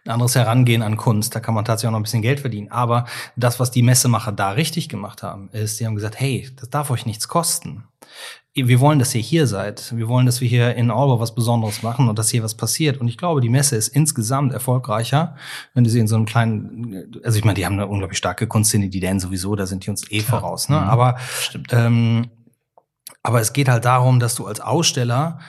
[0.04, 1.36] ein anderes Herangehen an Kunst.
[1.36, 2.72] Da kann man tatsächlich auch noch ein bisschen Geld verdienen.
[2.72, 6.72] Aber das, was die Messemacher da richtig gemacht haben, ist, die haben gesagt, hey, das
[6.72, 7.84] darf euch nichts kosten
[8.54, 9.96] wir wollen, dass ihr hier seid.
[9.96, 13.00] Wir wollen, dass wir hier in Alba was Besonderes machen und dass hier was passiert.
[13.00, 15.36] Und ich glaube, die Messe ist insgesamt erfolgreicher,
[15.74, 18.48] wenn du sie in so einem kleinen, also ich meine, die haben eine unglaublich starke
[18.48, 20.24] Kunstszene, die Dänen sowieso, da sind die uns eh ja.
[20.24, 20.68] voraus.
[20.68, 20.76] Ne?
[20.76, 20.84] Mhm.
[20.84, 21.18] Aber
[21.72, 22.30] ähm,
[23.24, 25.40] Aber es geht halt darum, dass du als Aussteller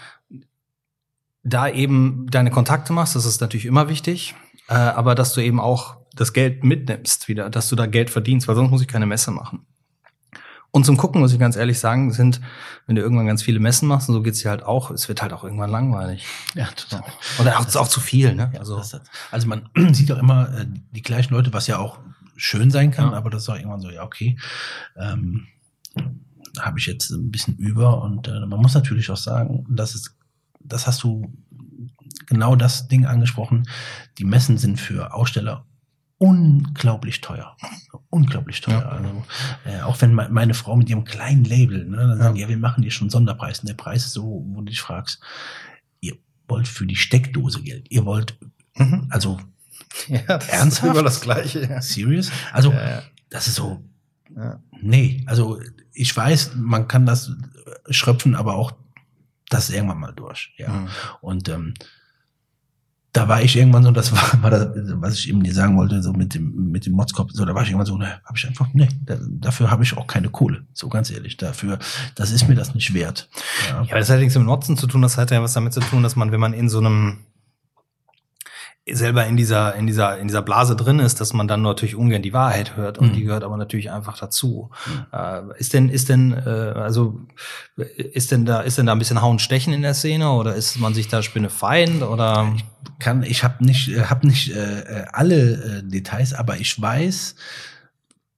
[1.42, 3.16] da eben deine Kontakte machst.
[3.16, 4.34] Das ist natürlich immer wichtig.
[4.68, 8.46] Äh, aber dass du eben auch das Geld mitnimmst wieder, dass du da Geld verdienst,
[8.46, 9.66] weil sonst muss ich keine Messe machen.
[10.74, 12.40] Und zum Gucken, muss ich ganz ehrlich sagen, sind,
[12.86, 15.20] wenn du irgendwann ganz viele Messen machst, und so geht's dir halt auch, es wird
[15.20, 16.24] halt auch irgendwann langweilig.
[16.54, 17.02] Ja, total.
[17.38, 18.50] Oder auch, auch zu viel, ne?
[18.58, 18.82] Also,
[19.30, 21.98] also man sieht doch immer äh, die gleichen Leute, was ja auch
[22.36, 23.16] schön sein kann, ja.
[23.16, 24.38] aber das ist auch irgendwann so, ja, okay,
[24.96, 25.46] ähm,
[26.58, 30.16] habe ich jetzt ein bisschen über und äh, man muss natürlich auch sagen, das ist,
[30.60, 31.30] das hast du
[32.26, 33.68] genau das Ding angesprochen,
[34.16, 35.66] die Messen sind für Aussteller
[36.22, 37.56] unglaublich teuer.
[38.08, 38.78] Unglaublich teuer.
[38.78, 38.88] Ja.
[38.90, 39.24] Also,
[39.64, 42.42] äh, auch wenn meine Frau mit ihrem kleinen Label, ne, dann sagen, ja.
[42.42, 43.58] ja, wir machen dir schon Sonderpreis.
[43.58, 45.20] Und der Preis ist so, wo du dich fragst,
[46.00, 46.16] ihr
[46.46, 47.90] wollt für die Steckdose Geld.
[47.90, 48.38] Ihr wollt,
[48.76, 49.08] mhm.
[49.10, 49.40] also,
[50.06, 50.84] ja, das ernsthaft?
[50.84, 51.66] Ist immer das Gleiche.
[51.68, 51.82] Ja.
[51.82, 52.30] Serious?
[52.52, 53.84] Also, ja, das ist so,
[54.80, 55.58] nee, also,
[55.92, 57.32] ich weiß, man kann das
[57.90, 58.70] schröpfen, aber auch
[59.48, 60.68] das irgendwann mal durch, ja.
[60.68, 60.88] Mhm.
[61.20, 61.74] Und, ähm,
[63.12, 66.02] da war ich irgendwann so, das war, war das, was ich eben dir sagen wollte,
[66.02, 68.46] so mit dem, mit dem Motzkopf, so, da war ich irgendwann so, ne, habe ich
[68.46, 71.78] einfach, ne, da, dafür habe ich auch keine Kohle, so ganz ehrlich, dafür,
[72.14, 73.28] das ist mir das nicht wert.
[73.68, 75.74] Ja, ja aber das hat nichts mit Motzen zu tun, das hat ja was damit
[75.74, 77.18] zu tun, dass man, wenn man in so einem,
[78.90, 82.22] selber in dieser, in dieser, in dieser Blase drin ist, dass man dann natürlich ungern
[82.22, 83.12] die Wahrheit hört und mhm.
[83.12, 84.70] die gehört aber natürlich einfach dazu.
[84.86, 85.06] Mhm.
[85.12, 87.20] Äh, ist denn, ist denn, äh, also,
[87.76, 90.78] ist denn da, ist denn da ein bisschen Hauen Stechen in der Szene oder ist
[90.80, 92.52] man sich da Spinnefeind oder?
[92.56, 92.64] Ich
[92.98, 97.36] kann, ich habe nicht, äh, hab nicht äh, äh, alle äh, Details, aber ich weiß,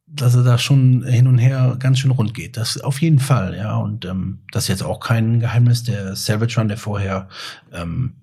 [0.06, 2.56] dass er da schon hin und her ganz schön rund geht.
[2.56, 3.76] Das auf jeden Fall, ja.
[3.76, 5.82] Und ähm, das ist jetzt auch kein Geheimnis.
[5.82, 7.28] Der Savage Run, der vorher
[7.72, 8.14] ähm,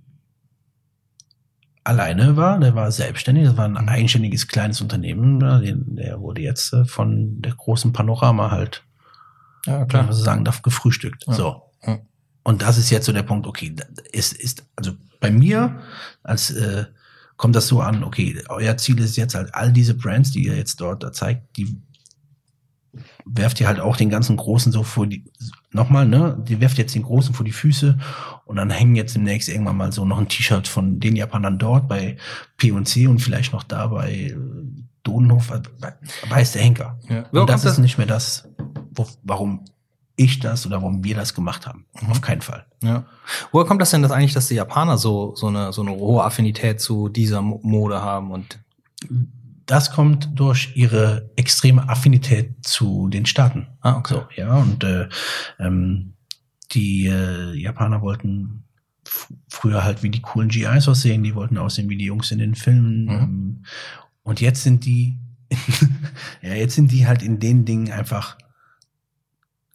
[1.84, 3.90] alleine war, der war selbstständig, das war ein mhm.
[3.90, 5.40] eigenständiges kleines Unternehmen,
[5.96, 8.84] der wurde jetzt äh, von der großen Panorama halt,
[9.66, 10.04] ja, klar.
[10.04, 11.26] man so sagen darf, gefrühstückt.
[11.28, 11.34] Ja.
[11.34, 11.72] So.
[12.44, 13.76] Und das ist jetzt so der Punkt, okay,
[14.12, 15.80] ist, ist, also bei mir
[16.24, 16.86] als äh,
[17.38, 20.56] kommt das so an, okay, euer Ziel ist jetzt halt all diese Brands, die ihr
[20.56, 21.82] jetzt dort da zeigt, die
[23.26, 25.24] werft ihr halt auch den ganzen Großen so vor die,
[25.72, 27.98] nochmal, ne, die werft jetzt den Großen vor die Füße
[28.46, 31.88] und dann hängen jetzt demnächst irgendwann mal so noch ein T-Shirt von den Japanern dort
[31.88, 32.18] bei
[32.58, 34.36] P&C und vielleicht noch da bei äh,
[35.04, 35.52] Dodenhof,
[36.30, 37.00] weiß der Henker.
[37.10, 37.24] Ja.
[37.32, 38.48] Und das ist nicht mehr das,
[38.92, 39.66] wo, warum
[40.16, 41.86] ich das oder warum wir das gemacht haben.
[42.02, 42.12] Mhm.
[42.12, 42.66] Auf keinen Fall.
[42.84, 43.06] Ja.
[43.52, 46.24] Woher kommt das denn, dass eigentlich, dass die Japaner so, so eine, so eine hohe
[46.24, 48.60] Affinität zu dieser Mode haben und
[49.72, 53.68] das kommt durch ihre extreme Affinität zu den Staaten.
[53.80, 54.16] Ah, okay.
[54.16, 55.08] So, ja, und äh,
[55.60, 56.14] ähm,
[56.74, 58.66] die äh, Japaner wollten
[59.48, 62.56] früher halt wie die coolen GIs aussehen, die wollten aussehen wie die Jungs in den
[62.56, 63.06] Filmen.
[63.06, 63.12] Mhm.
[63.12, 63.66] Ähm,
[64.24, 65.18] und jetzt sind die,
[66.42, 68.38] ja, jetzt sind die halt in den Dingen einfach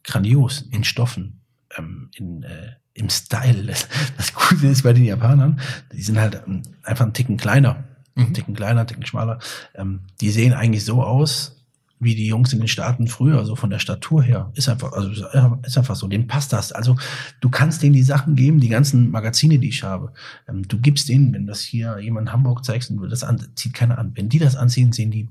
[0.03, 1.41] grandios, in Stoffen,
[1.75, 3.65] ähm, in, äh, im Style.
[3.65, 3.87] Das,
[4.17, 5.59] das Coole ist bei den Japanern,
[5.91, 7.83] die sind halt ähm, einfach einen Ticken kleiner
[8.17, 8.33] mhm.
[8.33, 9.39] Ticken kleiner, Ticken schmaler.
[9.75, 11.57] Ähm, die sehen eigentlich so aus,
[11.99, 14.51] wie die Jungs in den Staaten früher, so von der Statur her.
[14.53, 16.71] Ist einfach, also ist einfach so, denen passt das.
[16.71, 16.95] Also
[17.41, 20.13] du kannst denen die Sachen geben, die ganzen Magazine, die ich habe.
[20.47, 23.73] Ähm, du gibst denen, wenn das hier jemand in Hamburg zeigst und das an, zieht
[23.73, 24.11] keiner an.
[24.15, 25.27] Wenn die das anziehen, sehen die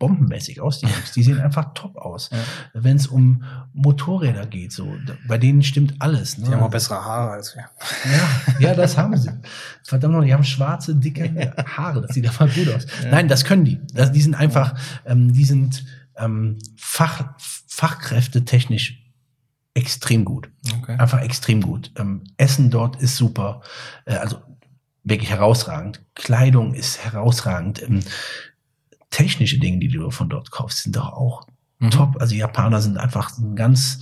[0.00, 1.12] bombenmäßig aus, die Jungs.
[1.14, 2.30] Die sehen einfach top aus.
[2.32, 2.38] Ja.
[2.72, 4.96] Wenn es um Motorräder geht, so,
[5.28, 6.38] bei denen stimmt alles.
[6.38, 6.46] Ne?
[6.46, 7.66] Die haben auch bessere Haare als wir.
[8.10, 9.30] Ja, ja, das haben sie.
[9.84, 12.00] Verdammt noch, die haben schwarze, dicke Haare.
[12.02, 12.86] Das sieht einfach gut aus.
[13.04, 13.10] Ja.
[13.10, 13.78] Nein, das können die.
[13.92, 14.74] Das, die sind einfach,
[15.04, 15.84] ähm, die sind
[16.16, 17.34] ähm, Fach,
[17.68, 19.04] Fachkräfte technisch
[19.74, 20.50] extrem gut.
[20.80, 20.96] Okay.
[20.98, 21.92] Einfach extrem gut.
[21.96, 23.60] Ähm, Essen dort ist super.
[24.06, 24.38] Äh, also
[25.04, 26.02] wirklich herausragend.
[26.14, 27.82] Kleidung ist herausragend.
[27.82, 28.00] Ähm,
[29.10, 31.46] technische Dinge, die du von dort kaufst, sind doch auch
[31.78, 31.90] mhm.
[31.90, 32.16] top.
[32.20, 34.00] Also Japaner sind einfach ein ganz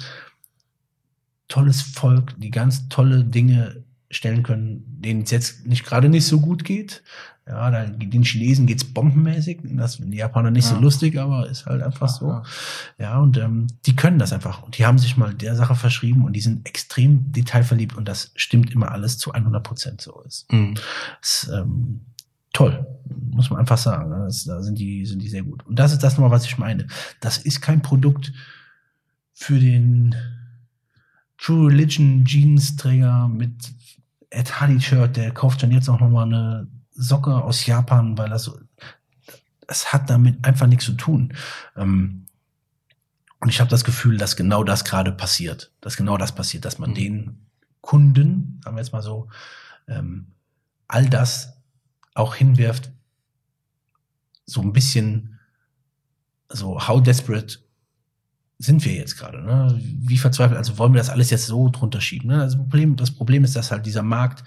[1.49, 6.41] tolles Volk, die ganz tolle Dinge stellen können, denen es jetzt nicht gerade nicht so
[6.41, 7.03] gut geht.
[7.47, 10.77] Ja, da, den Chinesen geht's bombenmäßig, das die Japaner nicht ja.
[10.77, 12.29] so lustig, aber ist halt einfach so.
[12.29, 12.43] Ja,
[12.99, 16.25] ja und ähm, die können das einfach und die haben sich mal der Sache verschrieben
[16.27, 20.53] und die sind extrem detailverliebt und das stimmt immer alles zu 100 Prozent so ist.
[20.53, 20.75] Mhm.
[21.21, 22.03] Das, ähm,
[22.59, 22.85] toll,
[23.31, 24.11] muss man einfach sagen.
[24.11, 24.25] Ne?
[24.25, 25.65] Das, da sind die, sind die sehr gut.
[25.65, 26.89] Und das ist das nochmal, was ich meine.
[27.21, 28.33] Das ist kein Produkt
[29.33, 30.17] für den
[31.37, 33.55] True Religion Jeans-Träger mit
[34.31, 38.59] Ed Hardy-Shirt, der kauft dann jetzt auch nochmal eine Socke aus Japan, weil das so,
[39.69, 41.33] das hat damit einfach nichts zu tun.
[41.77, 42.27] Ähm,
[43.39, 45.71] und ich habe das Gefühl, dass genau das gerade passiert.
[45.81, 46.95] Dass genau das passiert, dass man mhm.
[46.95, 47.47] den
[47.83, 49.29] Kunden, sagen wir jetzt mal so,
[49.87, 50.33] ähm,
[50.89, 51.58] all das
[52.19, 52.91] auch hinwirft,
[54.45, 55.39] so ein bisschen
[56.49, 57.59] so how desperate
[58.61, 59.41] sind wir jetzt gerade?
[59.41, 59.81] Ne?
[59.81, 62.31] Wie verzweifelt, also wollen wir das alles jetzt so drunter schieben?
[62.31, 62.41] Ne?
[62.41, 64.43] Also Problem, das Problem ist, dass halt dieser Markt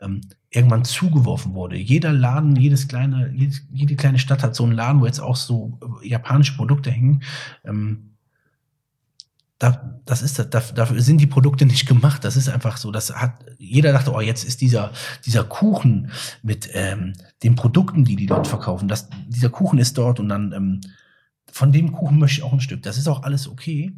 [0.00, 0.20] ähm,
[0.50, 1.76] irgendwann zugeworfen wurde.
[1.76, 5.34] Jeder Laden, jedes kleine, jedes, jede kleine Stadt hat so einen Laden, wo jetzt auch
[5.34, 7.22] so äh, japanische Produkte hängen.
[7.64, 8.15] Ähm,
[9.58, 12.24] da, das ist das, dafür sind die Produkte nicht gemacht.
[12.24, 12.90] Das ist einfach so.
[12.92, 14.92] Das hat jeder dachte, oh, jetzt ist dieser
[15.24, 16.10] dieser Kuchen
[16.42, 18.86] mit ähm, den Produkten, die die dort verkaufen.
[18.86, 20.80] Das, dieser Kuchen ist dort und dann ähm,
[21.50, 22.82] von dem Kuchen möchte ich auch ein Stück.
[22.82, 23.94] Das ist auch alles okay.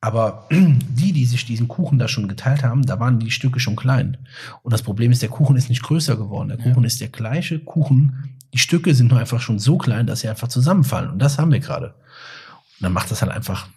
[0.00, 3.76] Aber die, die sich diesen Kuchen da schon geteilt haben, da waren die Stücke schon
[3.76, 4.16] klein.
[4.62, 6.48] Und das Problem ist, der Kuchen ist nicht größer geworden.
[6.48, 6.86] Der Kuchen ja.
[6.86, 8.38] ist der gleiche Kuchen.
[8.54, 11.10] Die Stücke sind nur einfach schon so klein, dass sie einfach zusammenfallen.
[11.10, 11.88] Und das haben wir gerade.
[11.88, 13.68] Und dann macht das halt einfach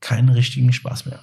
[0.00, 1.20] keinen richtigen Spaß mehr.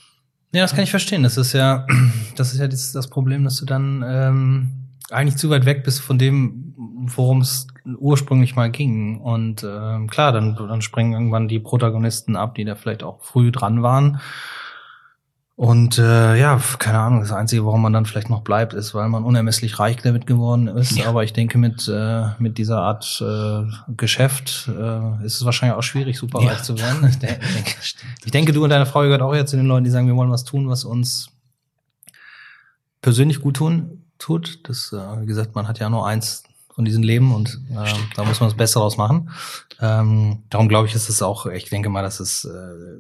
[0.54, 1.24] Ja, das kann ich verstehen.
[1.24, 1.86] Das ist ja,
[2.36, 4.72] das ist ja das, das Problem, dass du dann ähm,
[5.10, 7.68] eigentlich zu weit weg bist von dem, worum es
[7.98, 9.20] ursprünglich mal ging.
[9.20, 13.52] Und ähm, klar, dann, dann springen irgendwann die Protagonisten ab, die da vielleicht auch früh
[13.52, 14.20] dran waren.
[15.56, 19.08] Und äh, ja, keine Ahnung, das Einzige, warum man dann vielleicht noch bleibt, ist, weil
[19.08, 20.98] man unermesslich reich damit geworden ist.
[20.98, 21.06] Ja.
[21.08, 23.64] Aber ich denke, mit, äh, mit dieser Art äh,
[23.96, 26.50] Geschäft äh, ist es wahrscheinlich auch schwierig, super ja.
[26.50, 27.08] reich zu werden.
[27.08, 27.40] Ich denke,
[28.26, 30.16] ich denke, du und deine Frau gehört auch jetzt zu den Leuten, die sagen, wir
[30.16, 31.30] wollen was tun, was uns
[33.02, 34.68] persönlich gut tun tut.
[34.68, 36.44] Das, äh, wie gesagt, man hat ja nur eins
[36.74, 39.30] von diesen Leben und äh, da muss man das Beste draus machen.
[39.80, 42.98] Ähm, darum glaube ich, ist es auch, ich denke mal, dass es äh,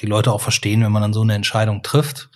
[0.00, 2.30] die Leute auch verstehen, wenn man dann so eine Entscheidung trifft.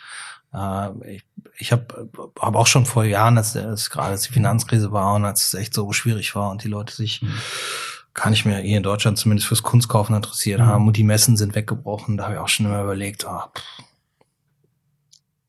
[0.53, 1.25] Äh, ich
[1.59, 5.25] ich habe hab auch schon vor Jahren, als, als gerade als die Finanzkrise war und
[5.25, 7.35] als es echt so schwierig war und die Leute sich mhm.
[8.15, 10.67] gar nicht mehr hier in Deutschland zumindest fürs Kunstkaufen interessiert mhm.
[10.67, 13.88] haben und die Messen sind weggebrochen, da habe ich auch schon immer überlegt, ah, pff,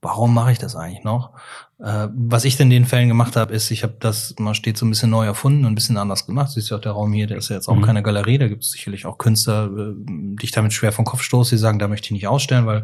[0.02, 1.32] warum mache ich das eigentlich noch?
[1.80, 4.78] Äh, was ich denn in den Fällen gemacht habe, ist, ich habe das mal steht
[4.78, 6.52] so ein bisschen neu erfunden und ein bisschen anders gemacht.
[6.52, 7.84] Siehst du auch der Raum hier, der ist ja jetzt auch mhm.
[7.84, 11.22] keine Galerie, da gibt es sicherlich auch Künstler, äh, die ich damit schwer vom Kopf
[11.22, 12.84] stoße, die sagen, da möchte ich nicht ausstellen, weil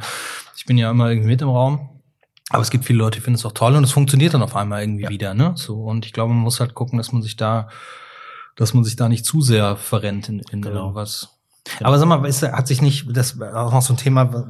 [0.58, 1.90] ich bin ja immer irgendwie mit im Raum.
[2.50, 4.56] Aber es gibt viele Leute, die finden es auch toll und es funktioniert dann auf
[4.56, 5.10] einmal irgendwie ja.
[5.10, 5.54] wieder, ne?
[5.56, 7.70] So und ich glaube, man muss halt gucken, dass man sich da,
[8.56, 10.82] dass man sich da nicht zu sehr verrennt in, in genau.
[10.82, 11.35] irgendwas.
[11.78, 11.90] Genau.
[11.90, 14.46] Aber sag mal, ist, hat sich nicht, das auch noch so ein Thema,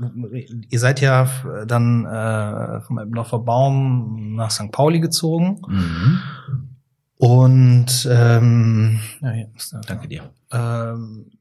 [0.69, 1.29] ihr seid ja
[1.65, 4.71] dann äh, vom noch vor Baum nach St.
[4.71, 5.61] Pauli gezogen.
[5.67, 6.21] Mhm.
[7.17, 10.29] Und ähm, ja, ist der, danke dir.
[10.51, 11.31] Ähm,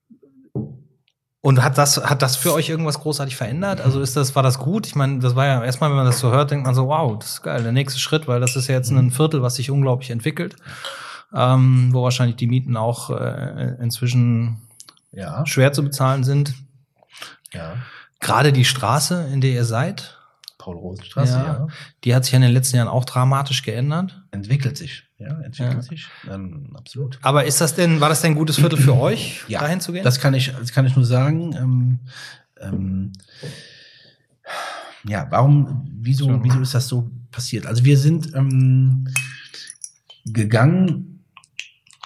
[1.41, 3.83] und hat das, hat das für euch irgendwas großartig verändert?
[3.83, 4.87] Also ist das, war das gut?
[4.87, 7.19] Ich meine, das war ja erstmal, wenn man das so hört, denkt man so, wow,
[7.19, 9.71] das ist geil, der nächste Schritt, weil das ist ja jetzt ein Viertel, was sich
[9.71, 10.57] unglaublich entwickelt,
[11.35, 14.63] ähm, wo wahrscheinlich die Mieten auch äh, inzwischen
[15.15, 15.45] ja.
[15.47, 16.55] schwer zu bezahlen sind.
[17.53, 17.77] Ja.
[18.21, 20.19] Gerade die Straße, in der ihr seid,
[20.59, 21.67] Paul-Rosen-Straße, ja, ja.
[22.05, 24.23] Die hat sich in den letzten Jahren auch dramatisch geändert.
[24.31, 25.83] Entwickelt sich, ja, entwickelt ja.
[25.83, 26.07] sich.
[26.31, 27.19] Ähm, absolut.
[27.21, 29.93] Aber ist das denn, war das denn ein gutes Viertel für euch, ja, dahin zu
[29.93, 30.05] gehen?
[30.05, 31.55] Das kann ich, das kann ich nur sagen.
[31.55, 32.01] Ähm,
[32.61, 33.13] ähm,
[35.07, 37.67] ja, warum, wieso, wieso ist das so passiert?
[37.67, 39.07] Also wir sind ähm,
[40.25, 41.25] gegangen,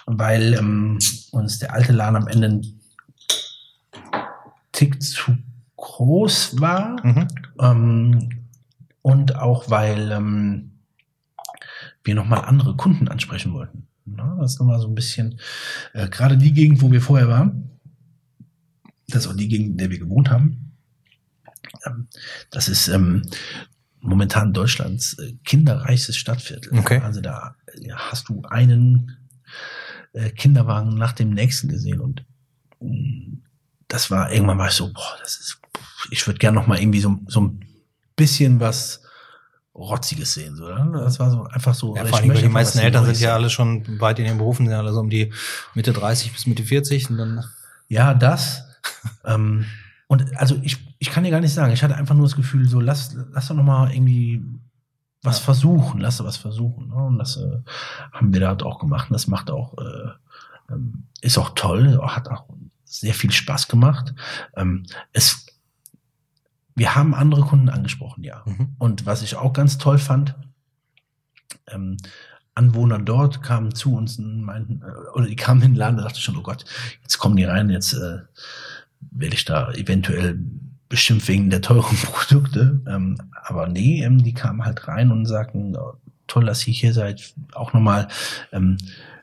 [0.06, 0.98] weil ähm,
[1.30, 2.60] uns der alte Laden am Ende
[4.78, 5.36] Tick zu
[5.74, 7.04] groß war.
[7.04, 7.28] Mhm.
[7.60, 8.28] Ähm,
[9.02, 10.70] und auch weil ähm,
[12.04, 13.88] wir nochmal andere Kunden ansprechen wollten.
[14.04, 15.40] Na, das ist nochmal so ein bisschen,
[15.94, 17.70] äh, gerade die Gegend, wo wir vorher waren,
[19.08, 20.76] das ist auch die Gegend, in der wir gewohnt haben.
[21.84, 22.06] Ähm,
[22.52, 23.22] das ist ähm,
[24.00, 26.78] momentan Deutschlands äh, kinderreichstes Stadtviertel.
[26.78, 27.00] Okay.
[27.00, 29.16] Also da ja, hast du einen
[30.12, 32.24] äh, Kinderwagen nach dem nächsten gesehen und
[32.78, 33.47] mm,
[33.88, 35.60] das war irgendwann mal so, boah, das ist,
[36.10, 37.64] ich würde gerne noch mal irgendwie so, so ein
[38.16, 39.02] bisschen was
[39.74, 40.56] Rotziges sehen.
[40.56, 40.90] So, ne?
[40.92, 41.96] Das war so einfach so.
[41.96, 44.72] Ja, vor allem, die meisten Eltern sind ja alle schon weit in den Berufen, sind
[44.72, 45.32] ja alle so um die
[45.74, 47.44] Mitte 30 bis Mitte 40 und dann.
[47.88, 48.64] Ja, das.
[49.24, 49.64] ähm,
[50.08, 52.68] und also ich, ich kann dir gar nicht sagen, ich hatte einfach nur das Gefühl,
[52.68, 54.42] so lass, lass doch noch mal irgendwie
[55.22, 55.44] was ja.
[55.44, 56.88] versuchen, lass was versuchen.
[56.88, 56.94] Ne?
[56.94, 57.58] Und das äh,
[58.12, 59.10] haben wir da halt auch gemacht.
[59.10, 62.44] Und das macht auch, äh, ähm, ist auch toll, hat auch
[62.88, 64.14] sehr viel Spaß gemacht.
[64.56, 65.46] Ähm, es,
[66.74, 68.42] wir haben andere Kunden angesprochen, ja.
[68.46, 68.74] Mhm.
[68.78, 70.34] Und was ich auch ganz toll fand,
[71.68, 71.96] ähm,
[72.54, 76.04] Anwohner dort kamen zu uns und meinten, äh, oder die kamen in den Laden und
[76.04, 76.64] dachte schon, oh Gott,
[77.02, 78.18] jetzt kommen die rein, jetzt äh,
[79.00, 80.38] werde ich da eventuell
[80.88, 82.80] bestimmt wegen der teuren Produkte.
[82.86, 85.94] Ähm, aber nee, ähm, die kamen halt rein und sagten, oh,
[86.26, 87.34] toll, dass ihr hier seid.
[87.52, 88.08] Auch nochmal,
[88.52, 88.76] ähm,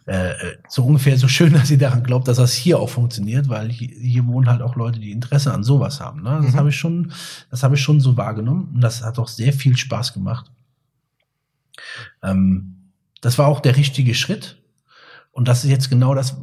[0.05, 0.33] äh,
[0.69, 3.89] so ungefähr so schön, dass sie daran glaubt, dass das hier auch funktioniert, weil hier,
[3.89, 6.21] hier wohnen halt auch Leute, die Interesse an sowas haben.
[6.21, 6.39] Ne?
[6.43, 6.57] Das mhm.
[6.57, 7.11] habe ich schon,
[7.49, 10.51] das habe ich schon so wahrgenommen und das hat auch sehr viel Spaß gemacht.
[12.23, 12.91] Ähm,
[13.21, 14.61] das war auch der richtige Schritt
[15.31, 16.37] und das ist jetzt genau das,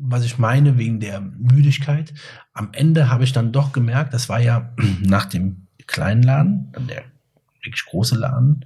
[0.00, 2.14] was ich meine wegen der Müdigkeit.
[2.52, 6.86] Am Ende habe ich dann doch gemerkt, das war ja nach dem kleinen Laden, dann
[6.86, 7.02] der
[7.62, 8.64] wirklich große Laden,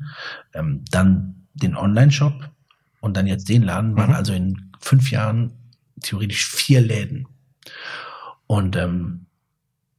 [0.52, 2.51] ähm, dann den Online-Shop
[3.02, 4.16] und dann jetzt den Laden, waren Mhm.
[4.16, 5.50] also in fünf Jahren
[6.00, 7.26] theoretisch vier Läden.
[8.46, 9.26] Und ähm,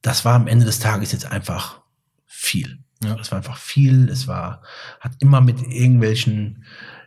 [0.02, 1.82] das war am Ende des Tages jetzt einfach
[2.26, 2.80] viel.
[3.04, 3.16] Ja.
[3.20, 4.10] Es war einfach viel.
[4.10, 4.62] Es war,
[5.02, 6.64] hat immer mit irgendwelchen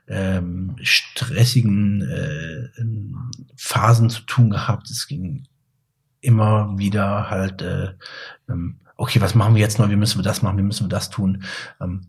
[0.07, 2.69] ähm, stressigen äh,
[3.57, 4.91] Phasen zu tun gehabt.
[4.91, 5.49] Es ging
[6.21, 7.95] immer wieder halt, äh,
[8.49, 9.89] ähm, okay, was machen wir jetzt noch?
[9.89, 10.59] Wie müssen wir das machen?
[10.59, 11.43] Wie müssen wir das tun?
[11.81, 12.03] Ähm,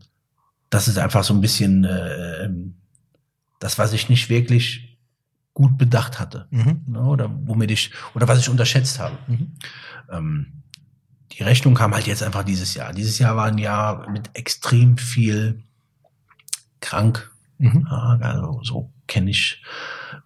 [0.70, 2.74] das ist einfach so ein bisschen äh, ähm,
[3.58, 4.98] das, was ich nicht wirklich
[5.54, 6.46] gut bedacht hatte.
[6.50, 6.82] Mhm.
[6.86, 7.02] Ne?
[7.02, 9.18] Oder womit ich, oder was ich unterschätzt habe.
[9.26, 9.52] Mhm.
[10.10, 10.46] Ähm,
[11.32, 12.92] die Rechnung kam halt jetzt einfach dieses Jahr.
[12.92, 15.62] Dieses Jahr war ein Jahr mit extrem viel
[16.80, 17.30] krank.
[17.58, 17.86] Mhm.
[17.88, 19.62] Also so kenne ich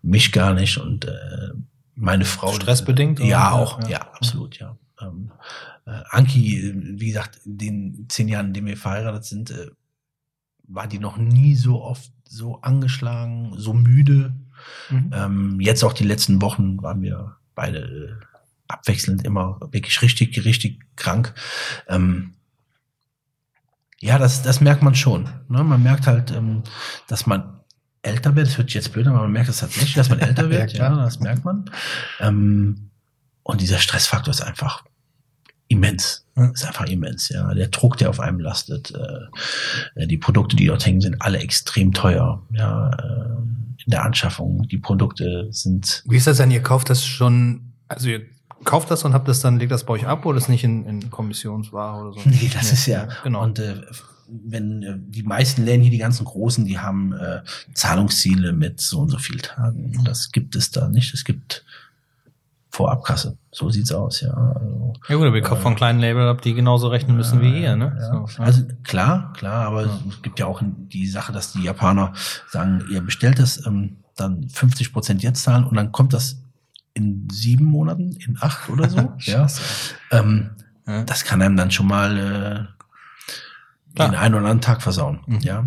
[0.03, 1.53] mich gar nicht und äh,
[1.95, 2.53] meine Frau.
[2.53, 3.28] Stressbedingt, oder?
[3.28, 3.80] Ja, auch.
[3.83, 3.89] Ja.
[3.89, 4.76] Ja, absolut, ja.
[5.01, 5.33] Ähm,
[5.87, 9.70] äh, Anki, äh, wie gesagt, in den zehn Jahren, in denen wir verheiratet sind, äh,
[10.72, 14.34] war die noch nie so oft so angeschlagen, so müde.
[14.90, 15.10] Mhm.
[15.14, 18.24] Ähm, jetzt auch die letzten Wochen waren wir beide äh,
[18.68, 21.34] abwechselnd immer wirklich richtig, richtig krank.
[21.88, 22.34] Ähm,
[24.00, 25.28] ja, das, das merkt man schon.
[25.48, 25.62] Ne?
[25.62, 26.62] Man merkt halt, ähm,
[27.06, 27.60] dass man
[28.02, 28.48] älter wird.
[28.48, 30.72] Das hört sich jetzt blöd, an, aber man merkt es tatsächlich, dass man älter wird.
[30.72, 31.70] Ja, das merkt man.
[32.18, 32.90] Ähm,
[33.42, 34.84] und dieser Stressfaktor ist einfach
[35.72, 36.24] immens.
[36.36, 36.46] Ja.
[36.50, 37.52] Ist einfach immens, ja.
[37.54, 41.92] Der Druck, der auf einem lastet, äh, die Produkte, die dort hängen, sind alle extrem
[41.92, 44.68] teuer, ja, äh, in der Anschaffung.
[44.68, 46.50] Die Produkte sind Wie ist das denn?
[46.50, 48.22] Ihr kauft das schon, also ihr
[48.64, 50.86] kauft das und habt das dann, legt das bei euch ab oder ist nicht in,
[50.86, 52.20] in Kommissionsware oder so?
[52.28, 53.42] Nee, das ist ja, genau.
[53.42, 53.80] Und äh,
[54.28, 57.42] wenn äh, die meisten Läden hier, die ganzen großen, die haben äh,
[57.74, 60.00] Zahlungsziele mit so und so viel Tagen.
[60.04, 61.12] Das gibt es da nicht.
[61.12, 61.64] Es gibt
[62.72, 63.36] Vorabkasse.
[63.50, 64.30] So sieht's aus, ja.
[64.32, 67.62] Also, ja gut, aber ihr kauft von kleinen Label ab, die genauso rechnen müssen wie
[67.62, 67.94] ihr, ne?
[68.00, 68.26] Ja.
[68.26, 69.98] So, Also klar, klar, aber Ja.
[70.08, 72.14] es gibt ja auch die Sache, dass die Japaner
[72.48, 76.40] sagen, ihr bestellt es, ähm, dann 50 Prozent jetzt zahlen und dann kommt das
[76.94, 79.12] in sieben Monaten, in acht oder so.
[79.18, 79.46] ja.
[80.10, 80.50] Ähm,
[80.86, 81.04] Ja.
[81.04, 85.20] das kann einem dann schon mal äh, den einen oder anderen Tag versauen.
[85.26, 85.40] Mhm.
[85.40, 85.66] Ja.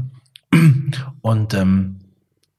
[1.21, 1.99] Und ähm,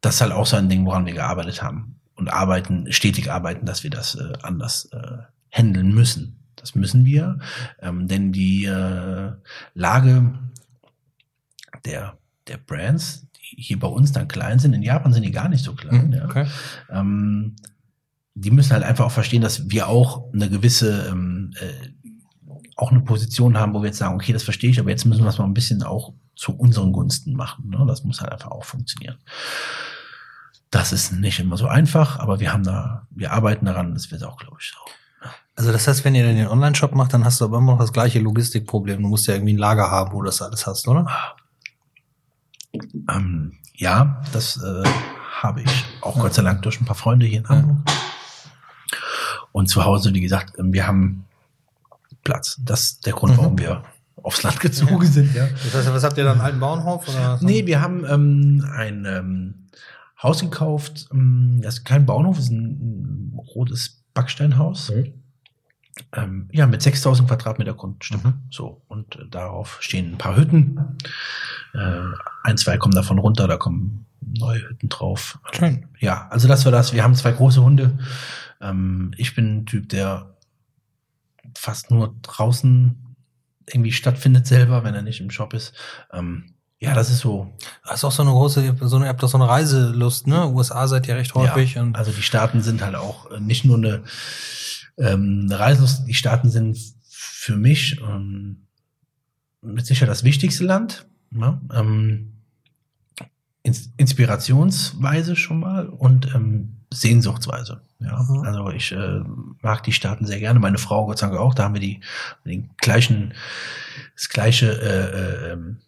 [0.01, 1.96] das ist halt auch so ein Ding, woran wir gearbeitet haben.
[2.17, 5.19] Und arbeiten, stetig arbeiten, dass wir das äh, anders äh,
[5.51, 6.41] handeln müssen.
[6.57, 7.39] Das müssen wir.
[7.81, 9.33] Ähm, denn die äh,
[9.75, 10.39] Lage
[11.85, 15.49] der, der Brands, die hier bei uns dann klein sind, in Japan sind die gar
[15.49, 16.09] nicht so klein.
[16.09, 16.47] Mhm, ja okay.
[16.91, 17.57] ähm,
[18.35, 23.01] die müssen halt einfach auch verstehen, dass wir auch eine gewisse, ähm, äh, auch eine
[23.01, 25.39] Position haben, wo wir jetzt sagen, okay, das verstehe ich, aber jetzt müssen wir es
[25.39, 27.71] mal ein bisschen auch zu unseren Gunsten machen.
[27.71, 27.85] Ne?
[27.87, 29.17] Das muss halt einfach auch funktionieren.
[30.71, 34.25] Das ist nicht immer so einfach, aber wir haben da, wir arbeiten daran, das wird
[34.25, 34.79] auch, glaube ich, so.
[35.55, 37.79] Also das heißt, wenn ihr dann den Online-Shop macht, dann hast du aber immer noch
[37.79, 39.01] das gleiche Logistikproblem.
[39.03, 41.07] Du musst ja irgendwie ein Lager haben, wo du das alles hast, oder?
[43.11, 44.83] Ähm, ja, das äh,
[45.41, 47.79] habe ich auch Gott sei Dank durch ein paar Freunde hier in Hamburg.
[49.53, 51.25] Und zu Hause, wie gesagt, ähm, wir haben
[52.23, 52.61] Platz.
[52.63, 53.39] Das ist der Grund, Mhm.
[53.39, 53.83] warum wir
[54.23, 55.35] aufs Land gezogen sind.
[55.35, 55.47] Ja.
[55.65, 57.09] Das heißt, was habt ihr dann, einen alten Bauernhof?
[57.09, 59.55] Oder Nee, wir haben ähm, ein ähm,
[60.23, 61.09] Haus gekauft.
[61.13, 64.93] Ähm, das ist kein Bauernhof, ist ein, rotes Backsteinhaus.
[66.13, 68.25] Ähm, ja, mit 6000 Quadratmeter Grundstück.
[68.25, 68.35] Mhm.
[68.51, 70.99] So, und äh, darauf stehen ein paar Hütten.
[71.75, 72.03] Äh,
[72.43, 75.39] ein, zwei kommen davon runter, da kommen neue Hütten drauf.
[75.53, 75.89] Schön.
[75.99, 76.93] Ja, also das war das.
[76.93, 77.99] Wir haben zwei große Hunde.
[78.61, 80.35] Ähm, ich bin ein Typ, der
[81.57, 83.17] fast nur draußen
[83.67, 85.75] irgendwie stattfindet selber, wenn er nicht im Shop ist.
[86.13, 87.53] Ähm, ja, das ist so.
[87.85, 90.47] Das ist auch so eine große, so eine, ihr habt doch so eine Reiselust, ne?
[90.49, 91.75] USA seid ihr recht häufig.
[91.75, 94.03] Ja, und also die Staaten sind halt auch äh, nicht nur eine,
[94.99, 98.67] ähm, eine Reiselust, die Staaten sind für mich ähm,
[99.63, 101.07] mit sicher das wichtigste Land.
[101.31, 101.61] Ne?
[101.73, 102.33] Ähm,
[103.63, 107.81] Ins Inspirationsweise schon mal und ähm, Sehnsuchtsweise.
[107.99, 108.41] Ja, Mhm.
[108.45, 109.21] also ich äh,
[109.61, 110.61] mag die Staaten sehr gerne.
[110.61, 111.53] Meine Frau Gott sei Dank auch.
[111.55, 112.01] Da haben wir die
[112.45, 113.35] den gleichen,
[114.15, 115.79] das gleiche äh, äh, ähm,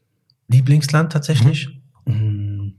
[0.49, 1.69] Lieblingsland tatsächlich.
[2.07, 2.71] Mm,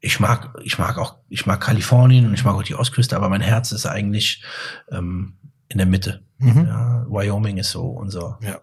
[0.00, 3.28] Ich mag, ich mag auch, ich mag Kalifornien und ich mag auch die Ostküste, aber
[3.28, 4.44] mein Herz ist eigentlich
[4.90, 5.34] ähm,
[5.68, 6.22] in der Mitte.
[6.38, 6.66] Mhm.
[6.66, 8.58] Ja, Wyoming ist so unser, Ja.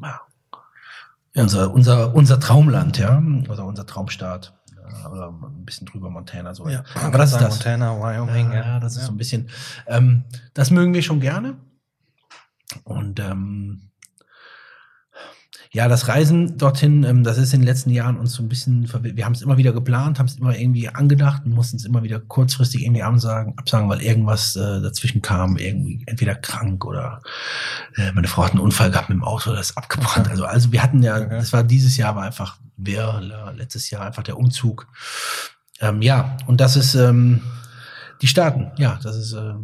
[0.00, 0.20] ja,
[1.34, 4.54] unser, unser, unser Traumland, ja, oder unser Traumstaat.
[5.10, 6.68] Oder ein bisschen drüber Montana, so.
[6.68, 7.54] Ja, aber das ist das.
[7.56, 9.48] Montana, Wyoming, Ja, ja, das ist so ein bisschen,
[9.86, 11.56] ähm, das mögen wir schon gerne.
[12.84, 13.90] Und ähm,
[15.74, 18.86] Ja, das Reisen dorthin, ähm, das ist in den letzten Jahren uns so ein bisschen,
[18.86, 19.16] verwirrt.
[19.16, 22.02] wir haben es immer wieder geplant, haben es immer irgendwie angedacht und mussten es immer
[22.02, 27.22] wieder kurzfristig irgendwie absagen, absagen weil irgendwas äh, dazwischen kam, irgendwie entweder krank oder
[27.96, 30.28] äh, meine Frau hat einen Unfall gehabt mit dem Auto, das ist abgebrannt.
[30.28, 31.30] Also, also wir hatten ja, Okay.
[31.30, 33.22] das war dieses Jahr war einfach, wer,
[33.56, 34.88] letztes Jahr einfach der Umzug.
[35.80, 37.40] Ähm, ja, und das ist ähm,
[38.20, 39.54] die Staaten, ja, das ist äh,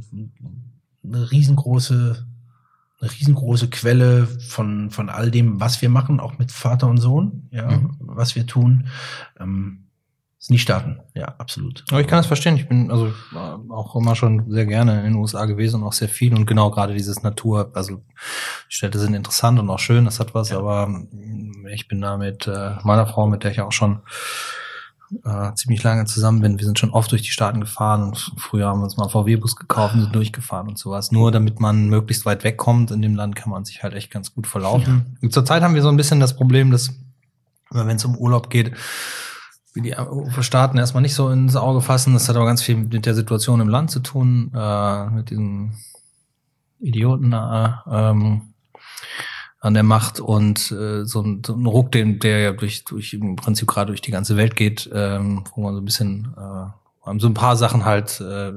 [1.04, 2.27] eine riesengroße
[3.00, 7.48] eine riesengroße Quelle von, von all dem, was wir machen, auch mit Vater und Sohn,
[7.52, 7.96] ja, Mhm.
[8.00, 8.88] was wir tun.
[9.38, 9.84] Ähm,
[10.40, 11.84] sind die Staaten, ja, absolut.
[11.90, 12.54] Aber ich kann das verstehen.
[12.56, 13.12] Ich bin also
[13.70, 16.70] auch immer schon sehr gerne in den USA gewesen und auch sehr viel und genau
[16.70, 18.02] gerade dieses Natur, also die
[18.74, 20.58] Städte sind interessant und auch schön, das hat was, Ja.
[20.58, 20.88] aber
[21.72, 24.00] ich bin da mit äh, meiner Frau, mit der ich auch schon
[25.24, 26.58] äh, ziemlich lange zusammen bin.
[26.58, 29.12] Wir sind schon oft durch die Staaten gefahren und früher haben wir uns mal einen
[29.12, 31.12] VW-Bus gekauft und sind durchgefahren und sowas.
[31.12, 34.34] Nur damit man möglichst weit wegkommt in dem Land, kann man sich halt echt ganz
[34.34, 35.18] gut verlaufen.
[35.22, 36.90] Und Zurzeit haben wir so ein bisschen das Problem, dass
[37.70, 38.72] wenn es um Urlaub geht,
[39.74, 39.94] wie die
[40.40, 42.14] Staaten erstmal nicht so ins Auge fassen.
[42.14, 45.76] Das hat aber ganz viel mit der Situation im Land zu tun, äh, mit diesen
[46.80, 48.54] Idioten äh, ähm,
[49.68, 53.12] an der Macht und äh, so, ein, so ein Ruck, den, der ja durch, durch
[53.14, 56.70] im Prinzip gerade durch die ganze Welt geht, ähm, wo man so ein bisschen äh,
[57.18, 58.52] so ein paar Sachen halt, äh,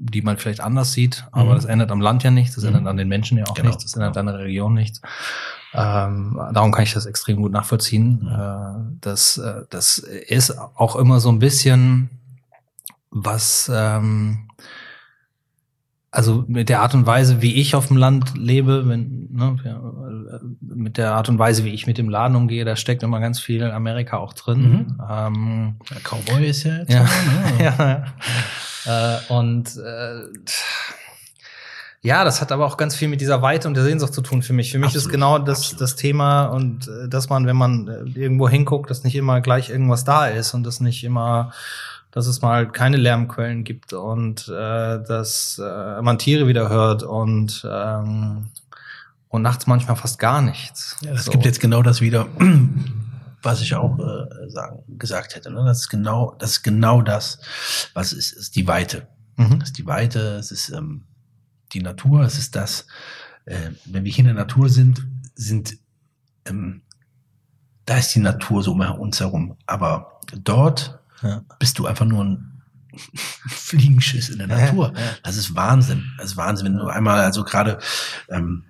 [0.00, 1.54] die man vielleicht anders sieht, aber Mhm.
[1.56, 2.68] das ändert am Land ja nichts, das Mhm.
[2.76, 5.02] ändert an den Menschen ja auch Genau, nichts, das ändert an der Region nichts.
[5.74, 8.20] Ähm, darum kann ich das extrem gut nachvollziehen.
[8.22, 8.28] Mhm.
[8.28, 12.08] Äh, das, äh, das ist auch immer so ein bisschen
[13.10, 14.47] was, ähm,
[16.10, 19.56] also mit der Art und Weise, wie ich auf dem Land lebe, wenn, ne,
[20.60, 23.40] mit der Art und Weise, wie ich mit dem Laden umgehe, da steckt immer ganz
[23.40, 24.60] viel Amerika auch drin.
[24.60, 25.00] Mhm.
[25.10, 27.08] Ähm, Der Cowboy ist ja jetzt ja, ne?
[27.58, 28.04] ja,
[28.86, 29.16] ja.
[29.16, 30.22] Äh, und äh,
[32.00, 34.42] ja, das hat aber auch ganz viel mit dieser Weite und der Sehnsucht zu tun
[34.42, 34.70] für mich.
[34.70, 35.80] Für mich ist Absolut, genau das, absolut.
[35.80, 39.68] das Thema und äh, dass man, wenn man äh, irgendwo hinguckt, dass nicht immer gleich
[39.68, 41.52] irgendwas da ist und dass nicht immer,
[42.18, 44.50] dass es mal keine Lärmquellen gibt und äh,
[45.04, 48.48] dass äh, man Tiere wieder hört und ähm,
[49.28, 50.96] und nachts manchmal fast gar nichts.
[51.02, 51.30] Ja, das So.
[51.30, 52.26] gibt jetzt genau das wieder,
[53.42, 55.52] was ich auch äh, sagen, gesagt hätte.
[55.52, 55.62] Ne?
[55.64, 57.38] Das ist genau, das ist genau das,
[57.94, 59.06] was es ist, ist die Weite.
[59.36, 59.60] Mhm.
[59.62, 61.04] Es ist die Weite, es ist ähm,
[61.72, 62.88] die Natur, es ist das,
[63.44, 65.06] äh, wenn wir hier in der Natur sind,
[65.36, 65.78] sind,
[66.46, 66.82] ähm,
[67.86, 69.56] da ist die Natur so um uns herum.
[69.66, 71.42] Aber dort Ja.
[71.58, 72.62] bist du einfach nur ein
[73.48, 74.92] Fliegenschiss in der Natur.
[74.94, 75.10] Ja, ja.
[75.22, 76.04] Das ist Wahnsinn.
[76.16, 77.78] Das ist Wahnsinn, wenn du einmal, also gerade
[78.28, 78.64] ähm,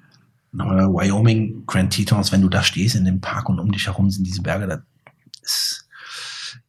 [0.53, 4.11] nochmal Wyoming, Grand Tetons, wenn du da stehst in dem Park und um dich herum
[4.11, 4.83] sind diese Berge, da
[5.43, 5.89] ist,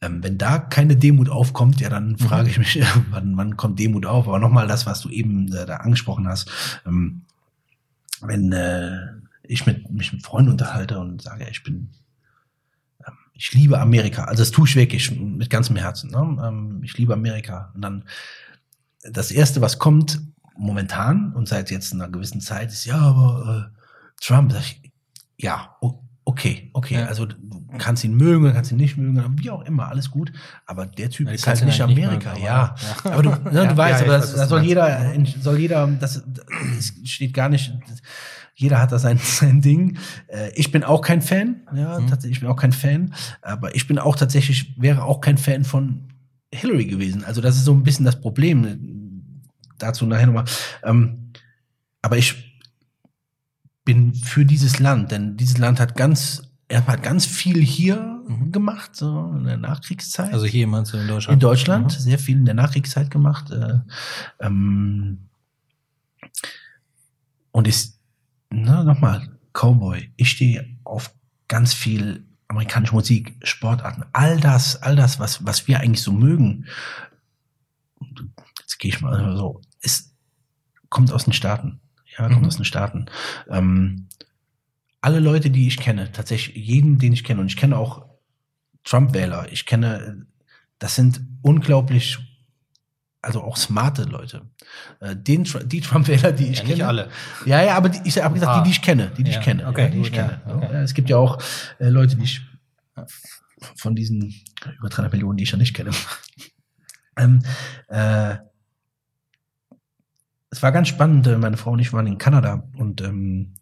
[0.01, 4.05] ähm, wenn da keine Demut aufkommt, ja, dann frage ich mich, wann, wann kommt Demut
[4.05, 4.27] auf?
[4.27, 6.49] Aber nochmal das, was du eben äh, da angesprochen hast,
[6.85, 7.23] ähm,
[8.21, 8.97] wenn äh,
[9.43, 11.89] ich mit, mich mit Freunden unterhalte und sage, ich bin
[13.39, 14.25] ich liebe Amerika.
[14.25, 16.11] Also das tue ich wirklich mit ganzem Herzen.
[16.11, 16.37] Ne?
[16.45, 17.71] Ähm, Ich liebe Amerika.
[17.73, 18.03] Und dann
[19.01, 20.19] das Erste, was kommt
[20.57, 24.53] momentan und seit jetzt einer gewissen Zeit, ist ja, aber äh, Trump.
[24.59, 24.91] Ich,
[25.37, 25.77] ja,
[26.25, 26.95] okay, okay.
[26.95, 27.05] Ja.
[27.05, 27.27] Also
[27.77, 30.31] kannst ihn mögen, kannst ihn nicht mögen, wie auch immer, alles gut.
[30.65, 32.31] Aber der Typ Ja, ist halt nicht Amerika.
[32.33, 32.75] mögen, ja.
[33.03, 35.59] aber- aber du, ne, Ja, du weißt, ja, aber das, weiß, das soll jeder, soll
[35.59, 36.23] jeder, das,
[36.73, 37.73] das steht gar nicht.
[38.55, 39.97] Jeder hat da sein, sein Ding.
[40.27, 42.07] Äh, Ich bin auch kein Fan, ja, Mhm.
[42.07, 45.63] tatsächlich, ich bin auch kein Fan, aber ich bin auch tatsächlich, wäre auch kein Fan
[45.63, 46.09] von
[46.53, 47.23] Hillary gewesen.
[47.23, 49.21] Also das ist so ein bisschen das Problem.
[49.77, 50.45] Dazu nachher nochmal.
[50.83, 51.31] Ähm,
[52.01, 52.59] aber ich
[53.85, 58.51] bin für dieses Land, denn dieses Land hat ganz, er hat ganz viel hier Mhm.
[58.51, 60.31] gemacht, so in der Nachkriegszeit.
[60.31, 61.33] Also hier meinst du in Deutschland?
[61.33, 61.99] In Deutschland, Mhm.
[61.99, 63.49] sehr viel in der Nachkriegszeit gemacht.
[63.51, 63.79] Äh,
[64.39, 65.17] ähm,
[67.51, 67.99] und ist,
[68.49, 70.11] na, nochmal, Cowboy.
[70.15, 71.11] Ich stehe auf
[71.47, 76.65] ganz viel amerikanische Musik, Sportarten, all das, all das, was, was wir eigentlich so mögen.
[78.59, 80.13] Jetzt gehe ich mal so, es
[80.89, 81.79] kommt aus den Staaten.
[82.17, 82.47] Ja, kommt Mhm.
[82.47, 83.05] aus den Staaten.
[83.49, 84.07] Ähm,
[85.01, 88.05] alle Leute, die ich kenne, tatsächlich jeden, den ich kenne, und ich kenne auch
[88.83, 90.25] Trump-Wähler, ich kenne,
[90.79, 92.17] das sind unglaublich,
[93.21, 94.41] also auch smarte Leute.
[94.99, 96.73] Äh, Den, die Trump-Wähler, die ich Ja, kenne.
[96.75, 97.09] nicht alle.
[97.45, 98.59] Ja, ja, aber die, ich habe gesagt, Ah.
[98.61, 100.41] die, die ich kenne, die, die Ja, ich kenne, okay, ja, die ich kenne.
[100.47, 100.75] okay.
[100.83, 101.41] Es gibt ja auch
[101.79, 102.41] äh, Leute, die ich
[103.75, 104.33] von diesen
[104.77, 105.91] über 300 Millionen, die ich ja nicht kenne.
[107.17, 107.41] ähm,
[107.87, 108.37] äh,
[110.51, 111.27] es war ganz spannend.
[111.27, 113.55] äh, Meine Frau und ich waren in Kanada und ähm,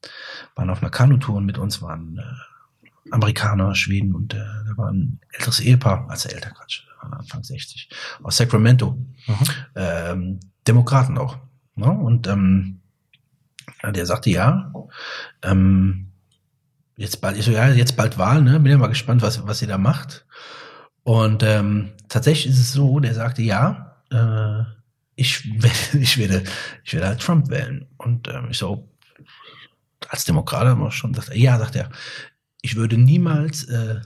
[0.56, 4.92] waren auf einer Kanutour und mit uns waren äh, Amerikaner, Schweden und äh, da war
[4.92, 7.90] ein älteres Ehepaar, also älter Quatsch, Anfang 60,
[8.24, 9.36] aus Sacramento Mhm.
[9.76, 11.38] ähm, Demokraten auch.
[11.76, 11.90] Ne?
[11.90, 12.80] Und ähm,
[13.84, 14.72] der sagte ja,
[15.44, 16.12] ähm,
[16.96, 18.60] jetzt bald, ich so, ja, jetzt bald Wahl, ne?
[18.60, 20.26] Bin ja mal gespannt, was, was ihr da macht.
[21.04, 24.64] Und ähm, tatsächlich ist es so, der sagte, ja, äh,
[25.18, 26.44] ich werde, ich werde,
[26.86, 27.88] ich werde halt Trump wählen.
[27.98, 28.88] Und ähm, ich so,
[30.08, 31.90] als Demokrat haben wir schon gesagt, ja, sagt er,
[32.62, 34.00] ich würde niemals äh,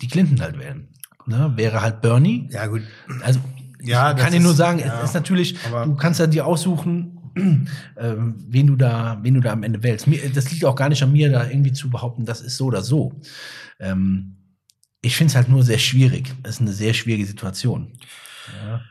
[0.00, 0.88] die Clinton halt wählen.
[1.26, 1.52] Ne?
[1.56, 2.48] Wäre halt Bernie.
[2.50, 2.82] Ja, gut.
[3.22, 3.40] Also
[3.80, 7.18] Ja, kann dir nur sagen, ja, es ist natürlich, aber- du kannst ja dir aussuchen,
[7.96, 10.06] ähm, wen du da, wen du da am Ende wählst.
[10.06, 12.66] Mir, das liegt auch gar nicht an mir, da irgendwie zu behaupten, das ist so
[12.66, 13.20] oder so.
[13.80, 14.36] Ähm,
[15.00, 16.32] ich finde es halt nur sehr schwierig.
[16.44, 17.92] Es ist eine sehr schwierige Situation.
[18.62, 18.82] Ja.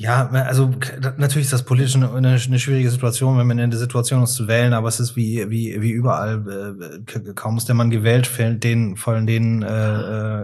[0.00, 0.70] Ja, also
[1.18, 4.48] natürlich ist das politisch eine, eine, schwierige Situation, wenn man in der Situation ist zu
[4.48, 6.96] wählen, aber es ist wie wie wie überall.
[7.06, 10.42] Äh, kaum ist der Mann gewählt, fällt den fallen den äh, äh,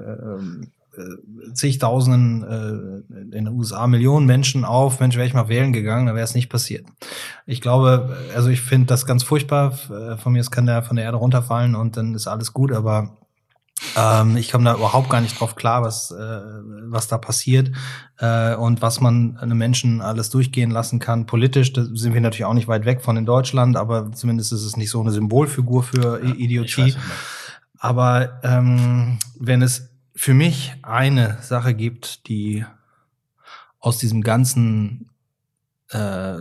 [0.98, 5.00] äh, zigtausenden äh, in den USA Millionen Menschen auf.
[5.00, 6.84] Mensch, wäre ich mal wählen gegangen, dann wäre es nicht passiert.
[7.46, 9.72] Ich glaube, also ich finde das ganz furchtbar.
[9.88, 12.72] Äh, Von mir aus kann der von der Erde runterfallen und dann ist alles gut,
[12.72, 13.16] aber
[13.97, 17.70] ähm, ich komme da überhaupt gar nicht drauf klar, was, äh, was da passiert
[18.18, 21.26] äh, und was man einem Menschen alles durchgehen lassen kann.
[21.26, 24.64] Politisch da sind wir natürlich auch nicht weit weg von in Deutschland, aber zumindest ist
[24.64, 26.94] es nicht so eine Symbolfigur für Ich Idiotie.
[27.78, 32.64] Aber ähm, wenn es für mich eine Sache gibt, die
[33.78, 35.11] aus diesem ganzen
[35.90, 36.36] äh,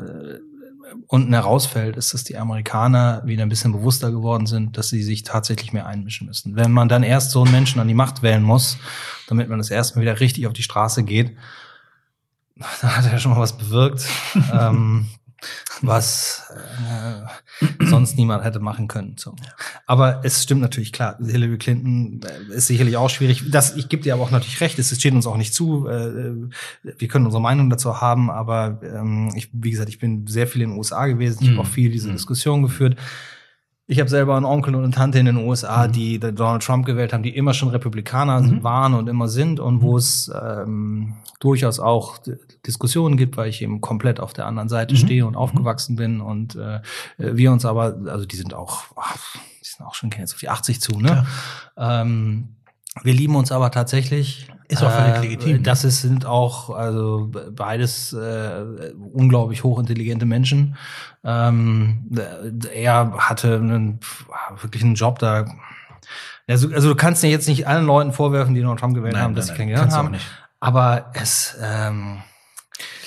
[1.07, 5.23] unten herausfällt, ist, dass die Amerikaner wieder ein bisschen bewusster geworden sind, dass sie sich
[5.23, 6.55] tatsächlich mehr einmischen müssen.
[6.55, 8.77] Wenn man dann erst so einen Menschen an die Macht wählen muss,
[9.27, 11.35] damit man das erstmal wieder richtig auf die Straße geht,
[12.81, 14.07] da hat er ja schon mal was bewirkt,
[14.53, 15.07] ähm,
[15.81, 19.15] was äh, sonst niemand hätte machen können.
[19.17, 19.35] So.
[19.85, 22.21] Aber es stimmt natürlich klar, Hillary Clinton
[22.51, 23.43] äh, ist sicherlich auch schwierig.
[23.51, 25.87] Das, ich gebe dir aber auch natürlich recht, es steht uns auch nicht zu.
[25.87, 26.49] Äh,
[26.83, 30.61] wir können unsere Meinung dazu haben, aber ähm, ich, wie gesagt, ich bin sehr viel
[30.61, 31.57] in den USA gewesen, ich Mhm.
[31.57, 32.13] habe auch viel diese Mhm.
[32.13, 32.97] Diskussion geführt.
[33.87, 37.13] Ich habe selber einen Onkel und eine Tante in den USA, die Donald Trump gewählt
[37.13, 38.63] haben, die immer schon Republikaner Mhm.
[38.63, 42.17] waren und immer sind und wo es ähm, durchaus auch
[42.65, 44.97] Diskussionen gibt, weil ich eben komplett auf der anderen Seite Mhm.
[44.99, 46.79] stehe und aufgewachsen bin und äh,
[47.19, 49.17] wir uns aber, also die sind auch, ach,
[49.61, 51.27] die sind auch schon kennen jetzt auf die 80 zu, ne?
[51.77, 52.54] Ähm,
[53.03, 54.47] wir lieben uns aber tatsächlich.
[54.67, 55.63] Ist auch völlig Äh, legitim.
[55.63, 60.75] Das ist, sind auch also be- beides äh, unglaublich hochintelligente Menschen.
[61.23, 62.09] Ähm,
[62.73, 63.99] er hatte einen,
[64.59, 65.45] wirklich einen Job da.
[66.47, 69.21] Also, also du kannst dir jetzt nicht allen Leuten vorwerfen, die Donald Trump gewählt Nein,
[69.23, 70.15] haben, dass nein, sie kein nein, Gehirn haben.
[70.59, 72.23] Aber es, ähm,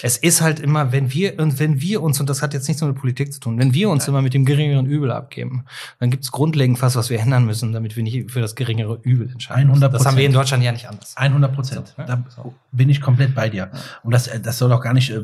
[0.02, 2.82] es ist halt immer, wenn wir, und wenn wir uns, und das hat jetzt nichts
[2.82, 5.64] mit Politik zu tun, wenn wir uns immer mit dem geringeren Übel abgeben,
[5.98, 9.00] dann gibt es grundlegend was, was wir ändern müssen, damit wir nicht für das geringere
[9.02, 9.68] Übel entscheiden.
[9.68, 9.82] müssen.
[9.82, 9.88] 100%.
[9.88, 11.16] Das haben wir in Deutschland ja nicht anders.
[11.16, 11.88] 100 Prozent.
[11.88, 12.06] So, ja.
[12.06, 12.54] Da So.
[12.72, 13.70] bin ich komplett bei dir.
[14.02, 15.20] Und das, das soll auch gar nicht äh,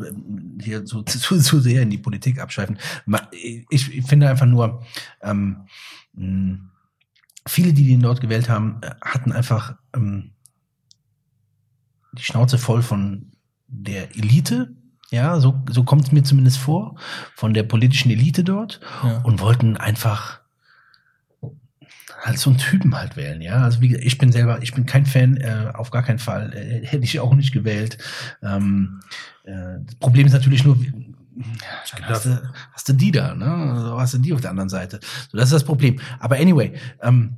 [0.60, 2.78] hier so zu, zu sehr in die Politik abschweifen.
[3.70, 4.82] Ich, ich finde einfach nur,
[5.22, 5.66] ähm,
[7.46, 10.32] viele, die den dort gewählt haben, äh, hatten einfach ähm,
[12.12, 13.32] die Schnauze voll von
[13.66, 14.72] der Elite.
[15.10, 16.96] Ja, so, so kommt es mir zumindest vor,
[17.36, 19.18] von der politischen Elite dort Ja.
[19.18, 20.40] und wollten einfach
[22.22, 23.62] halt so einen Typen halt wählen, ja.
[23.62, 26.52] Also wie gesagt, ich bin selber, ich bin kein Fan, äh, auf gar keinen Fall,
[26.54, 27.98] äh, hätte ich auch nicht gewählt.
[28.42, 29.00] Ähm,
[29.44, 29.52] äh,
[29.84, 33.74] das Problem ist natürlich nur, dann hast du, hast du die da, ne?
[33.78, 35.00] So hast du die auf der anderen Seite.
[35.30, 36.00] So, das ist das Problem.
[36.18, 37.36] Aber anyway, ähm,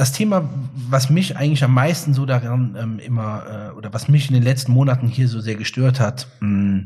[0.00, 4.28] das Thema, was mich eigentlich am meisten so daran ähm, immer, äh, oder was mich
[4.28, 6.84] in den letzten Monaten hier so sehr gestört hat, mh,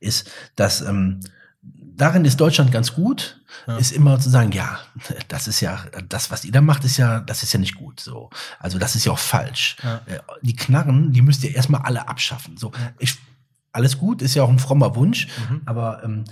[0.00, 1.20] ist, dass ähm,
[1.62, 3.76] darin ist Deutschland ganz gut, Ja.
[3.78, 4.78] ist immer zu sagen, ja,
[5.28, 8.00] das ist ja, das, was ihr da macht, ist ja, das ist ja nicht gut.
[8.00, 8.30] So.
[8.58, 9.76] Also das ist ja auch falsch.
[9.82, 10.00] Ja.
[10.06, 12.56] Äh, Die Knarren, die müsst ihr erstmal alle abschaffen.
[12.58, 13.16] So, ich,
[13.72, 15.62] alles gut, ist ja auch ein frommer Wunsch, Mhm.
[15.64, 16.24] aber ähm,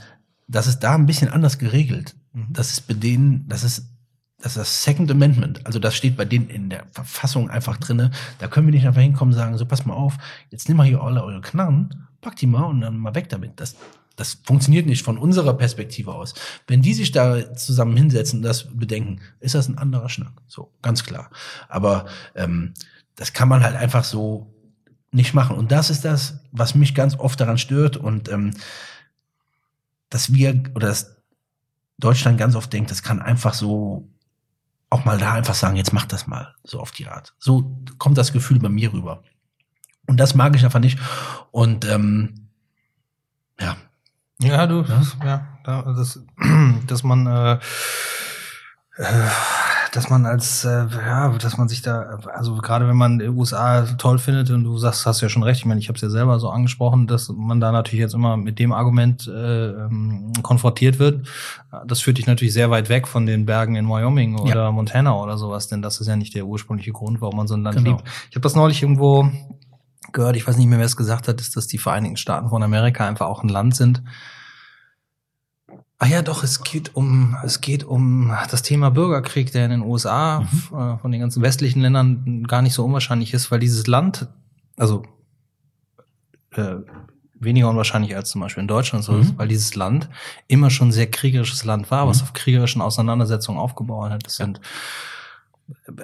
[0.48, 2.14] das ist da ein bisschen anders geregelt.
[2.32, 2.46] Mhm.
[2.50, 3.86] Das ist bei denen, das ist
[4.38, 5.64] das ist das Second Amendment.
[5.64, 8.10] Also das steht bei denen in der Verfassung einfach drinne.
[8.38, 10.18] Da können wir nicht einfach hinkommen und sagen, so pass mal auf,
[10.50, 13.52] jetzt nimm mal hier alle eure Knarren, pack die mal und dann mal weg damit.
[13.56, 13.76] Das,
[14.14, 16.34] das funktioniert nicht von unserer Perspektive aus.
[16.66, 20.32] Wenn die sich da zusammen hinsetzen und das bedenken, ist das ein anderer Schnack.
[20.46, 21.30] So, ganz klar.
[21.68, 22.04] Aber
[22.34, 22.74] ähm,
[23.14, 24.52] das kann man halt einfach so
[25.12, 25.56] nicht machen.
[25.56, 28.50] Und das ist das, was mich ganz oft daran stört und ähm,
[30.10, 31.16] dass wir oder dass
[31.98, 34.10] Deutschland ganz oft denkt, das kann einfach so
[34.90, 37.34] auch mal da einfach sagen, jetzt mach das mal so auf die Art.
[37.38, 39.22] So kommt das Gefühl bei mir rüber.
[40.06, 40.98] Und das mag ich einfach nicht.
[41.50, 42.48] Und ähm,
[43.60, 43.76] ja,
[44.40, 46.22] Ja, du, das, ja, da, das,
[46.86, 47.58] dass man, äh,
[48.98, 49.28] äh,
[49.96, 53.82] dass man als, äh, ja, dass man sich da, also gerade wenn man die USA
[53.82, 56.10] toll findet und du sagst, hast ja schon recht, ich meine, ich habe es ja
[56.10, 60.98] selber so angesprochen, dass man da natürlich jetzt immer mit dem Argument äh, ähm, konfrontiert
[60.98, 61.26] wird.
[61.86, 64.70] Das führt dich natürlich sehr weit weg von den Bergen in Wyoming oder ja.
[64.70, 67.62] Montana oder sowas, denn das ist ja nicht der ursprüngliche Grund, warum man so ein
[67.62, 67.90] Land genau.
[67.92, 68.02] liebt.
[68.28, 69.30] Ich habe das neulich irgendwo
[70.12, 72.62] gehört, ich weiß nicht mehr, wer es gesagt hat, ist, dass die Vereinigten Staaten von
[72.62, 74.02] Amerika einfach auch ein Land sind,
[75.98, 79.80] Ah ja, doch, es geht um, es geht um das Thema Bürgerkrieg, der in den
[79.80, 80.78] USA mhm.
[80.78, 84.28] Äh, von den ganzen westlichen Ländern gar nicht so unwahrscheinlich ist, weil dieses Land,
[84.76, 85.04] also
[86.52, 86.76] äh,
[87.34, 89.22] weniger unwahrscheinlich als zum Beispiel in Deutschland so mhm.
[89.22, 90.08] ist, weil dieses Land
[90.48, 92.10] immer schon ein sehr kriegerisches Land war, mhm.
[92.10, 94.26] was auf kriegerischen Auseinandersetzungen aufgebaut hat.
[94.26, 94.60] Das sind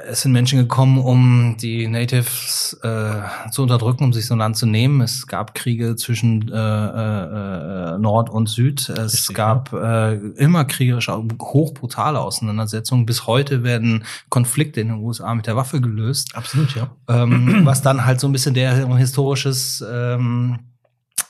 [0.08, 4.56] es sind Menschen gekommen, um die Natives äh, zu unterdrücken, um sich so ein Land
[4.56, 5.00] zu nehmen.
[5.00, 8.88] Es gab Kriege zwischen äh, äh, Nord und Süd.
[8.88, 13.06] Es Richtig, gab äh, immer kriegerische, hochbrutale Auseinandersetzungen.
[13.06, 16.34] Bis heute werden Konflikte in den USA mit der Waffe gelöst.
[16.34, 16.90] Absolut, ja.
[17.08, 20.58] Ähm, was dann halt so ein bisschen der historisches ähm,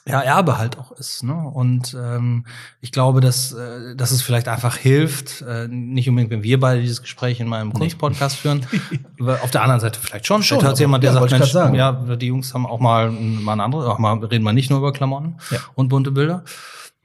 [0.05, 1.23] ja, Erbe halt auch ist.
[1.23, 1.35] Ne?
[1.35, 2.45] Und ähm,
[2.81, 6.81] ich glaube, dass, äh, dass es vielleicht einfach hilft, äh, nicht unbedingt, wenn wir beide
[6.81, 8.67] dieses Gespräch in meinem Kunstpodcast führen.
[9.43, 10.43] Auf der anderen Seite vielleicht schon.
[10.43, 13.63] schon hat jemand, der ja, sagt, Mensch, ja, die Jungs haben auch mal, mal eine
[13.63, 15.59] andere, auch mal reden wir nicht nur über Klamotten ja.
[15.75, 16.43] und bunte Bilder.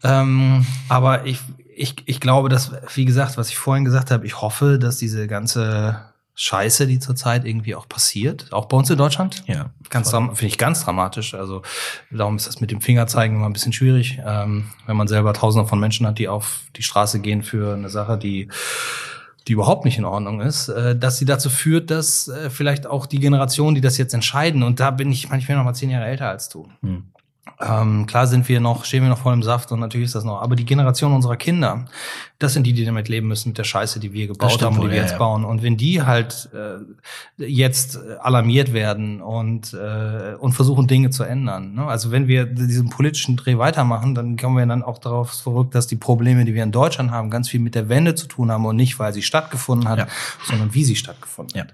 [0.04, 1.40] Ähm, aber ich,
[1.76, 5.28] ich, ich glaube, dass, wie gesagt, was ich vorhin gesagt habe, ich hoffe, dass diese
[5.28, 6.02] ganze
[6.40, 9.44] Scheiße, die zurzeit irgendwie auch passiert, auch bei uns in Deutschland.
[9.48, 9.72] Ja.
[9.90, 11.34] Ganz finde ich ganz dramatisch.
[11.34, 11.64] Also
[12.12, 15.68] darum ist das mit dem Fingerzeigen immer ein bisschen schwierig, ähm, wenn man selber Tausende
[15.68, 18.50] von Menschen hat, die auf die Straße gehen für eine Sache, die
[19.48, 23.06] die überhaupt nicht in Ordnung ist, äh, dass sie dazu führt, dass äh, vielleicht auch
[23.06, 26.06] die Generationen, die das jetzt entscheiden, und da bin ich manchmal noch mal zehn Jahre
[26.06, 26.68] älter als du.
[26.82, 27.06] Hm.
[27.60, 30.24] Ähm, klar sind wir noch, stehen wir noch voll im Saft und natürlich ist das
[30.24, 30.42] noch.
[30.42, 31.86] Aber die Generation unserer Kinder,
[32.38, 34.84] das sind die, die damit leben müssen mit der Scheiße, die wir gebaut haben und
[34.84, 35.18] die wir ja, jetzt ja.
[35.18, 35.44] bauen.
[35.44, 41.74] Und wenn die halt äh, jetzt alarmiert werden und äh, und versuchen Dinge zu ändern,
[41.74, 41.86] ne?
[41.86, 45.88] also wenn wir diesen politischen Dreh weitermachen, dann kommen wir dann auch darauf zurück, dass
[45.88, 48.66] die Probleme, die wir in Deutschland haben, ganz viel mit der Wende zu tun haben
[48.68, 50.08] und nicht, weil sie stattgefunden hat, ja.
[50.46, 51.74] sondern wie sie stattgefunden hat.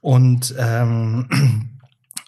[0.00, 1.28] Und ähm,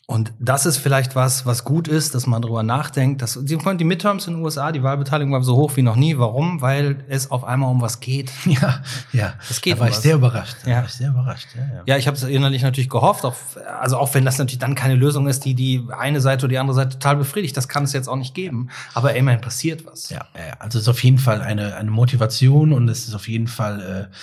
[0.07, 3.23] und das ist vielleicht was, was gut ist, dass man darüber nachdenkt.
[3.23, 6.19] Dass, die, die Midterms in den USA, die Wahlbeteiligung war so hoch wie noch nie.
[6.19, 6.61] Warum?
[6.61, 8.31] Weil es auf einmal um was geht.
[8.45, 9.35] Ja, ja.
[9.49, 10.57] Es geht da war um ich sehr überrascht.
[10.65, 10.77] Da ja.
[10.79, 11.49] war ich sehr überrascht.
[11.57, 11.83] Ja, ja.
[11.87, 13.25] ja ich habe es innerlich natürlich gehofft.
[13.25, 13.35] Auch,
[13.81, 16.59] also auch wenn das natürlich dann keine Lösung ist, die die eine Seite oder die
[16.59, 17.57] andere Seite total befriedigt.
[17.57, 18.69] Das kann es jetzt auch nicht geben.
[18.93, 20.11] Aber immerhin passiert was.
[20.11, 20.55] Ja, ja.
[20.59, 24.09] also es ist auf jeden Fall eine, eine Motivation und es ist auf jeden Fall...
[24.11, 24.15] Äh,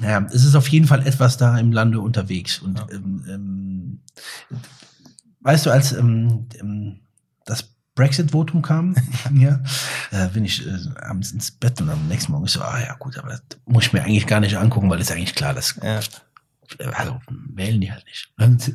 [0.00, 2.58] ja, es ist auf jeden Fall etwas da im Lande unterwegs.
[2.58, 2.86] Und ja.
[2.90, 4.00] ähm, ähm,
[5.40, 7.00] weißt du, als ähm, ähm
[7.44, 8.94] das Brexit-Votum kam,
[9.34, 9.60] ja,
[10.10, 12.94] äh, bin ich äh, abends ins Bett und am nächsten Morgen ich so, ah ja
[12.94, 15.76] gut, aber das muss ich mir eigentlich gar nicht angucken, weil es eigentlich klar, dass
[15.82, 16.00] ja.
[16.92, 17.20] also
[17.54, 18.28] wählen die halt nicht.
[18.36, 18.74] Und,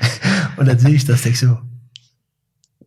[0.56, 1.58] und dann sehe ich das, denke so,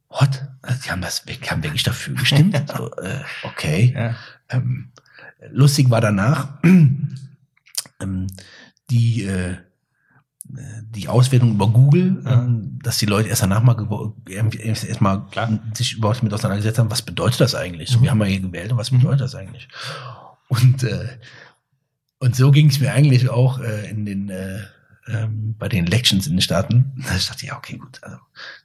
[0.10, 0.48] what?
[0.86, 2.62] Die haben das, die haben wirklich dafür gestimmt.
[2.78, 3.94] so, äh, okay.
[3.95, 4.16] Ja.
[4.49, 4.91] Ähm,
[5.49, 6.60] lustig war danach
[8.02, 8.28] ähm,
[8.90, 9.57] die äh,
[10.44, 12.44] die Auswertung über Google, ja.
[12.44, 13.76] ähm, dass die Leute erst danach mal
[14.28, 15.28] erstmal
[15.73, 17.95] sich überhaupt damit auseinandergesetzt haben, was bedeutet das eigentlich?
[17.95, 18.02] Mhm.
[18.02, 19.23] wir haben ja hier gewählt und was bedeutet mhm.
[19.23, 19.68] das eigentlich?
[20.49, 21.07] Und äh,
[22.19, 24.61] und so ging es mir eigentlich auch äh, in den äh,
[25.07, 26.94] ähm, bei den Elections in den Staaten.
[27.07, 28.18] Da ich dachte, ja, okay, gut, also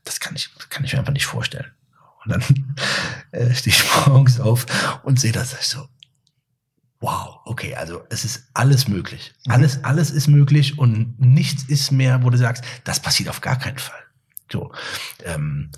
[0.04, 1.70] das kann ich, kann ich mir einfach nicht vorstellen.
[2.24, 2.76] Und dann
[3.32, 4.66] äh, stehe ich morgens auf
[5.02, 5.88] und sehe das so,
[7.06, 9.32] wow, okay, also es ist alles möglich.
[9.46, 9.52] Mhm.
[9.52, 13.56] Alles, alles ist möglich und nichts ist mehr, wo du sagst, das passiert auf gar
[13.56, 14.02] keinen Fall.
[14.50, 14.72] So,
[15.24, 15.70] ähm,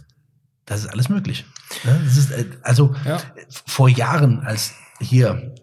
[0.64, 1.44] das ist alles möglich.
[1.84, 3.20] Ja, das ist, äh, also ja.
[3.66, 5.54] vor Jahren, als hier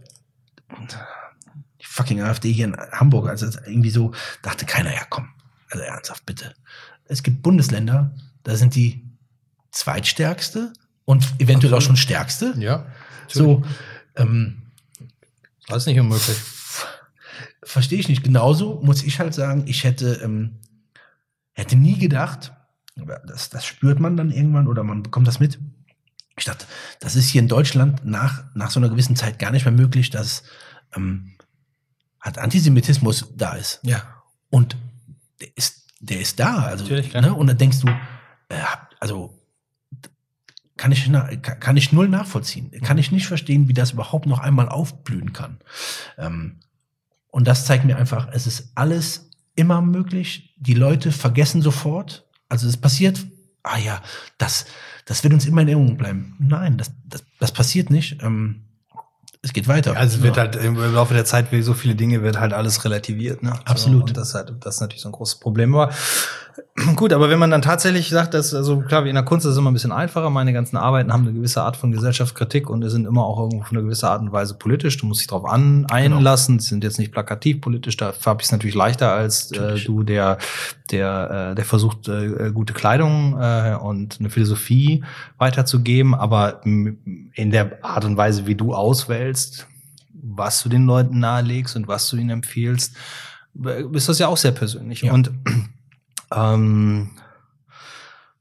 [1.82, 4.14] die fucking AfD hier in Hamburg, also irgendwie so,
[4.44, 5.30] dachte keiner, ja komm,
[5.72, 6.54] also ernsthaft bitte.
[7.06, 8.14] Es gibt Bundesländer,
[8.44, 9.04] da sind die
[9.72, 10.74] zweitstärkste
[11.06, 12.54] und eventuell auch schon stärkste.
[12.58, 12.86] Ja.
[13.28, 13.64] So,
[14.16, 14.65] ähm,
[15.68, 16.38] das ist nicht unmöglich.
[17.64, 18.24] Verstehe ich nicht.
[18.24, 20.60] Genauso muss ich halt sagen, ich hätte, ähm,
[21.54, 22.54] hätte nie gedacht,
[22.96, 25.60] das, das spürt man dann irgendwann oder man bekommt das mit.
[26.38, 26.66] Ich dachte,
[27.00, 30.10] das ist hier in Deutschland nach, nach so einer gewissen Zeit gar nicht mehr möglich,
[30.10, 30.44] dass
[30.96, 31.36] ähm,
[32.22, 33.80] halt Antisemitismus da ist.
[33.84, 34.24] Ja.
[34.50, 34.78] Und
[35.42, 36.64] der ist, der ist da.
[36.64, 37.34] Also, Natürlich, ne?
[37.34, 37.88] Und dann denkst du,
[38.50, 38.62] äh,
[39.00, 39.35] also
[40.78, 41.10] kann ich,
[41.42, 42.72] kann ich null nachvollziehen.
[42.84, 45.60] Kann ich nicht verstehen, wie das überhaupt noch einmal aufblühen kann.
[46.18, 46.60] Ähm,
[47.32, 50.54] und das zeigt mir einfach, es ist alles immer möglich.
[50.58, 52.26] Die Leute vergessen sofort.
[52.50, 53.26] Also es passiert,
[53.64, 54.02] ah ja,
[54.38, 54.66] das,
[55.06, 56.36] das wird uns immer in Erinnerung bleiben.
[56.40, 58.22] Nein, das, das, das passiert nicht.
[58.22, 58.65] Ähm,
[59.46, 59.96] es geht weiter.
[59.96, 60.44] Also wird ja.
[60.44, 63.44] halt im Laufe der Zeit, wie so viele Dinge, wird halt alles relativiert.
[63.44, 63.54] Ne?
[63.66, 64.10] Absolut.
[64.10, 65.76] So, das ist, halt, das ist natürlich so ein großes Problem.
[65.76, 65.92] Aber
[66.96, 69.54] gut, aber wenn man dann tatsächlich sagt, dass, also klar, wie in der Kunst ist
[69.54, 70.30] es immer ein bisschen einfacher.
[70.30, 73.72] Meine ganzen Arbeiten haben eine gewisse Art von Gesellschaftskritik und sind immer auch irgendwo auf
[73.72, 74.98] eine gewisse Art und Weise politisch.
[74.98, 76.56] Du musst dich darauf an, einlassen.
[76.56, 76.64] Genau.
[76.64, 77.98] Sie sind jetzt nicht plakativ politisch.
[77.98, 80.38] Da habe ich es natürlich leichter als äh, du, der,
[80.92, 85.04] der, äh, der versucht, äh, gute Kleidung äh, und eine Philosophie
[85.38, 86.14] weiterzugeben.
[86.14, 89.35] Aber in der Art und Weise, wie du auswählst,
[90.14, 92.96] was du den Leuten nahelegst und was du ihnen empfiehlst,
[93.94, 95.02] ist das ja auch sehr persönlich.
[95.02, 95.14] Ja.
[95.14, 95.32] Und
[96.34, 97.12] ähm,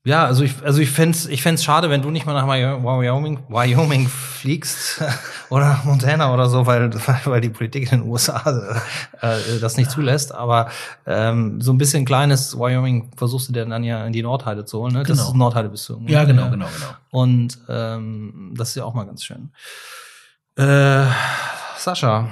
[0.07, 3.39] ja, also ich, also ich fände ich fänd's schade, wenn du nicht mal nach Wyoming,
[3.49, 5.03] Wyoming fliegst
[5.49, 6.91] oder Montana oder so, weil,
[7.25, 8.83] weil die Politik in den USA
[9.23, 10.35] äh, das nicht zulässt.
[10.35, 10.69] Aber
[11.07, 14.81] ähm, so ein bisschen kleines Wyoming versuchst du dir dann ja in die Nordheide zu
[14.81, 14.93] holen.
[14.93, 15.05] Ne?
[15.05, 15.29] Das genau.
[15.31, 15.99] ist Nordheide bist du.
[16.07, 16.91] Ja, genau, genau, genau.
[17.11, 19.53] Und ähm, das ist ja auch mal ganz schön.
[20.56, 21.06] Äh,
[21.78, 22.31] Sascha,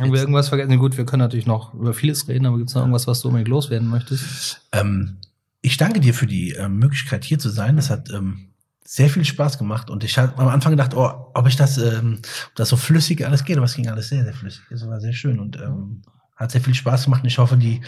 [0.00, 0.78] haben wir irgendwas vergessen?
[0.78, 3.28] Gut, wir können natürlich noch über vieles reden, aber gibt es noch irgendwas, was du
[3.28, 4.60] unbedingt loswerden möchtest?
[4.72, 5.18] Ähm,
[5.62, 7.76] ich danke dir für die äh, Möglichkeit, hier zu sein.
[7.76, 8.48] Das hat ähm,
[8.84, 12.20] sehr viel Spaß gemacht und ich habe am Anfang gedacht, oh, ob ich das, ähm,
[12.48, 14.64] ob das so flüssig alles geht, aber es ging alles sehr, sehr flüssig.
[14.70, 16.02] Es war sehr schön und ähm,
[16.36, 17.80] hat sehr viel Spaß gemacht und ich hoffe, die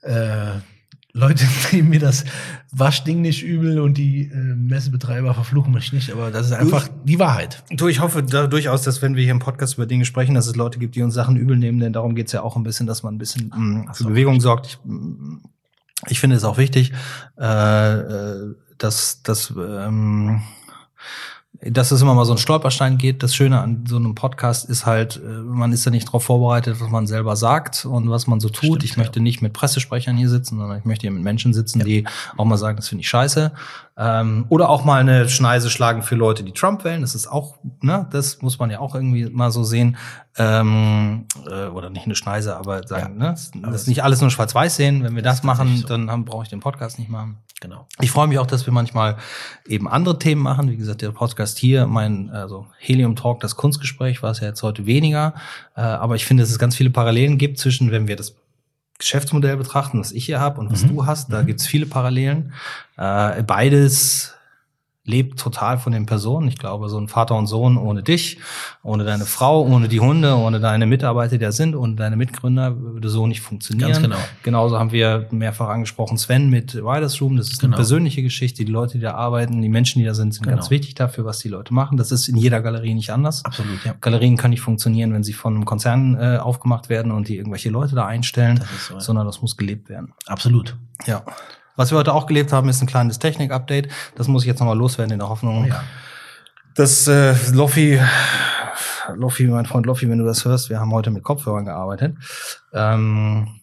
[0.00, 0.52] äh,
[1.16, 2.24] Leute nehmen mir das
[2.72, 6.94] Waschding nicht übel und die äh, Messebetreiber verfluchen mich nicht, aber das ist einfach du,
[7.04, 7.62] die Wahrheit.
[7.70, 10.48] Du, ich hoffe da durchaus, dass wenn wir hier im Podcast über Dinge sprechen, dass
[10.48, 12.88] es Leute gibt, die uns Sachen übel nehmen, denn darum geht's ja auch ein bisschen,
[12.88, 14.66] dass man ein bisschen mh, mm, für Bewegung sorgt.
[14.66, 15.36] Ich, mm,
[16.08, 16.92] ich, finde es auch wichtig,
[17.38, 20.42] äh, äh dass, dass ähm,
[21.70, 23.22] dass es immer mal so ein Stolperstein geht.
[23.22, 26.76] Das Schöne an so einem Podcast ist halt, äh, man ist ja nicht darauf vorbereitet,
[26.80, 28.64] was man selber sagt und was man so tut.
[28.64, 31.80] Stimmt, ich möchte nicht mit Pressesprechern hier sitzen, sondern ich möchte hier mit Menschen sitzen,
[31.80, 31.84] ja.
[31.84, 32.04] die
[32.36, 33.52] auch mal sagen, das finde ich scheiße.
[33.96, 37.00] Ähm, oder auch mal eine Schneise schlagen für Leute, die Trump wählen.
[37.02, 39.96] Das ist auch, ne, das muss man ja auch irgendwie mal so sehen.
[40.36, 43.26] Ähm, äh, oder nicht eine Schneise, aber sagen, ja.
[43.26, 45.04] ne, das, ist nicht alles nur schwarz-weiß sehen.
[45.04, 45.86] Wenn wir das, das machen, so.
[45.86, 47.38] dann brauche ich den Podcast nicht machen.
[47.60, 47.86] Genau.
[48.00, 49.16] Ich freue mich auch, dass wir manchmal
[49.66, 50.68] eben andere Themen machen.
[50.70, 54.62] Wie gesagt, der Podcast hier, mein also Helium Talk, das Kunstgespräch, war es ja jetzt
[54.64, 55.34] heute weniger.
[55.76, 58.34] Äh, aber ich finde, dass es ganz viele Parallelen gibt zwischen, wenn wir das
[58.98, 60.88] Geschäftsmodell betrachten, was ich hier habe und was mhm.
[60.88, 61.32] du hast.
[61.32, 61.46] Da mhm.
[61.46, 62.52] gibt es viele Parallelen.
[62.96, 64.33] Äh, beides
[65.06, 66.48] lebt total von den Personen.
[66.48, 68.38] Ich glaube, so ein Vater und Sohn ohne dich,
[68.82, 72.80] ohne deine Frau, ohne die Hunde, ohne deine Mitarbeiter, die da sind, ohne deine Mitgründer
[72.80, 73.90] würde so nicht funktionieren.
[73.90, 74.16] Ganz genau.
[74.42, 77.36] Genauso haben wir mehrfach angesprochen Sven mit Riders Room.
[77.36, 77.72] Das ist genau.
[77.72, 78.64] eine persönliche Geschichte.
[78.64, 80.56] Die Leute, die da arbeiten, die Menschen, die da sind, sind genau.
[80.56, 81.98] ganz wichtig dafür, was die Leute machen.
[81.98, 83.44] Das ist in jeder Galerie nicht anders.
[83.44, 83.94] Absolut, ja.
[84.00, 87.68] Galerien können nicht funktionieren, wenn sie von einem Konzern äh, aufgemacht werden und die irgendwelche
[87.68, 89.00] Leute da einstellen, das so, ja.
[89.00, 90.14] sondern das muss gelebt werden.
[90.26, 90.76] Absolut.
[91.06, 91.24] Ja.
[91.76, 93.88] Was wir heute auch gelebt haben, ist ein kleines Technik-Update.
[94.14, 95.82] Das muss ich jetzt nochmal loswerden in der Hoffnung, ja.
[96.74, 98.00] dass äh, Loffi,
[99.14, 102.16] Loffi, mein Freund Loffi, wenn du das hörst, wir haben heute mit Kopfhörern gearbeitet.
[102.72, 103.60] Ähm,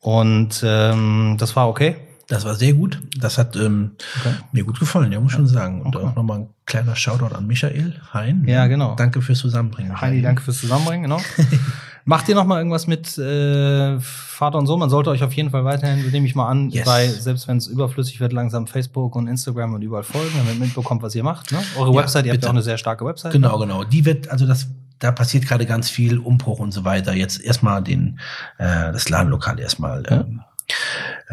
[0.00, 1.96] und ähm, das war okay.
[2.28, 3.00] Das war sehr gut.
[3.18, 4.34] Das hat ähm, okay.
[4.52, 5.82] mir gut gefallen, ja, muss schon sagen.
[5.82, 6.06] Und okay.
[6.06, 8.44] auch nochmal ein kleiner Shoutout an Michael Hein.
[8.46, 8.94] Ja, genau.
[8.96, 10.00] Danke fürs Zusammenbringen.
[10.00, 11.20] Heini, danke fürs Zusammenbringen, genau.
[12.06, 14.78] Macht ihr noch mal irgendwas mit äh, Vater und Sohn?
[14.78, 16.84] Man sollte euch auf jeden Fall weiterhin, nehme ich mal an, yes.
[16.84, 21.02] bei, selbst wenn es überflüssig wird, langsam Facebook und Instagram und überall folgen, damit mitbekommt,
[21.02, 21.50] was ihr macht.
[21.50, 21.58] Ne?
[21.78, 22.40] Eure ja, Website, ihr bitte.
[22.40, 23.32] habt ja auch eine sehr starke Website.
[23.32, 23.66] Genau, ne?
[23.66, 23.84] genau.
[23.84, 24.68] Die wird, also das
[24.98, 27.14] da passiert gerade ganz viel Umbruch und so weiter.
[27.14, 28.18] Jetzt erstmal den
[28.58, 30.40] äh, das Ladenlokal erstmal ähm,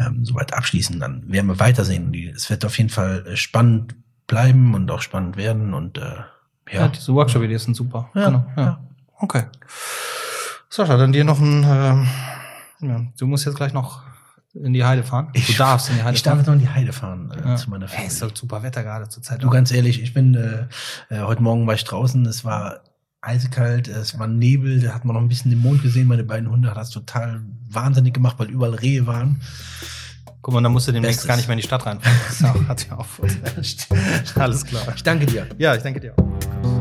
[0.06, 2.14] ähm, soweit abschließen, dann werden wir weitersehen.
[2.34, 3.94] Es wird auf jeden Fall äh, spannend
[4.26, 6.16] bleiben und auch spannend werden und äh,
[6.70, 6.82] ja.
[6.82, 8.10] ja diese Workshop-Ideen sind super.
[8.14, 8.46] Ja, genau.
[8.56, 8.62] Ja.
[8.62, 8.80] ja.
[9.18, 9.44] Okay.
[10.68, 11.64] Sascha, dann dir noch ein.
[11.68, 12.08] Ähm,
[12.80, 14.02] ja, du musst jetzt gleich noch
[14.54, 15.28] in die Heide fahren.
[15.32, 16.38] Ich, du darfst in die Heide ich fahren.
[16.38, 17.56] Ich darf jetzt noch in die Heide fahren äh, ja.
[17.56, 18.06] zu meiner Familie.
[18.06, 19.42] Hey, ist doch super Wetter gerade zur Zeit.
[19.42, 22.80] Du, ganz ehrlich, ich bin äh, äh, heute Morgen war ich draußen, es war
[23.22, 26.50] eisekalt, es war Nebel, da hat man noch ein bisschen den Mond gesehen, meine beiden
[26.50, 27.40] Hunde hat das total
[27.70, 29.40] wahnsinnig gemacht, weil überall Rehe waren.
[30.42, 32.18] Guck mal, da musst du demnächst gar nicht mehr in die Stadt reinfahren.
[32.28, 33.06] Das hat sich auch
[34.34, 34.82] Alles klar.
[34.96, 35.46] Ich danke dir.
[35.56, 36.71] Ja, ich danke dir auch.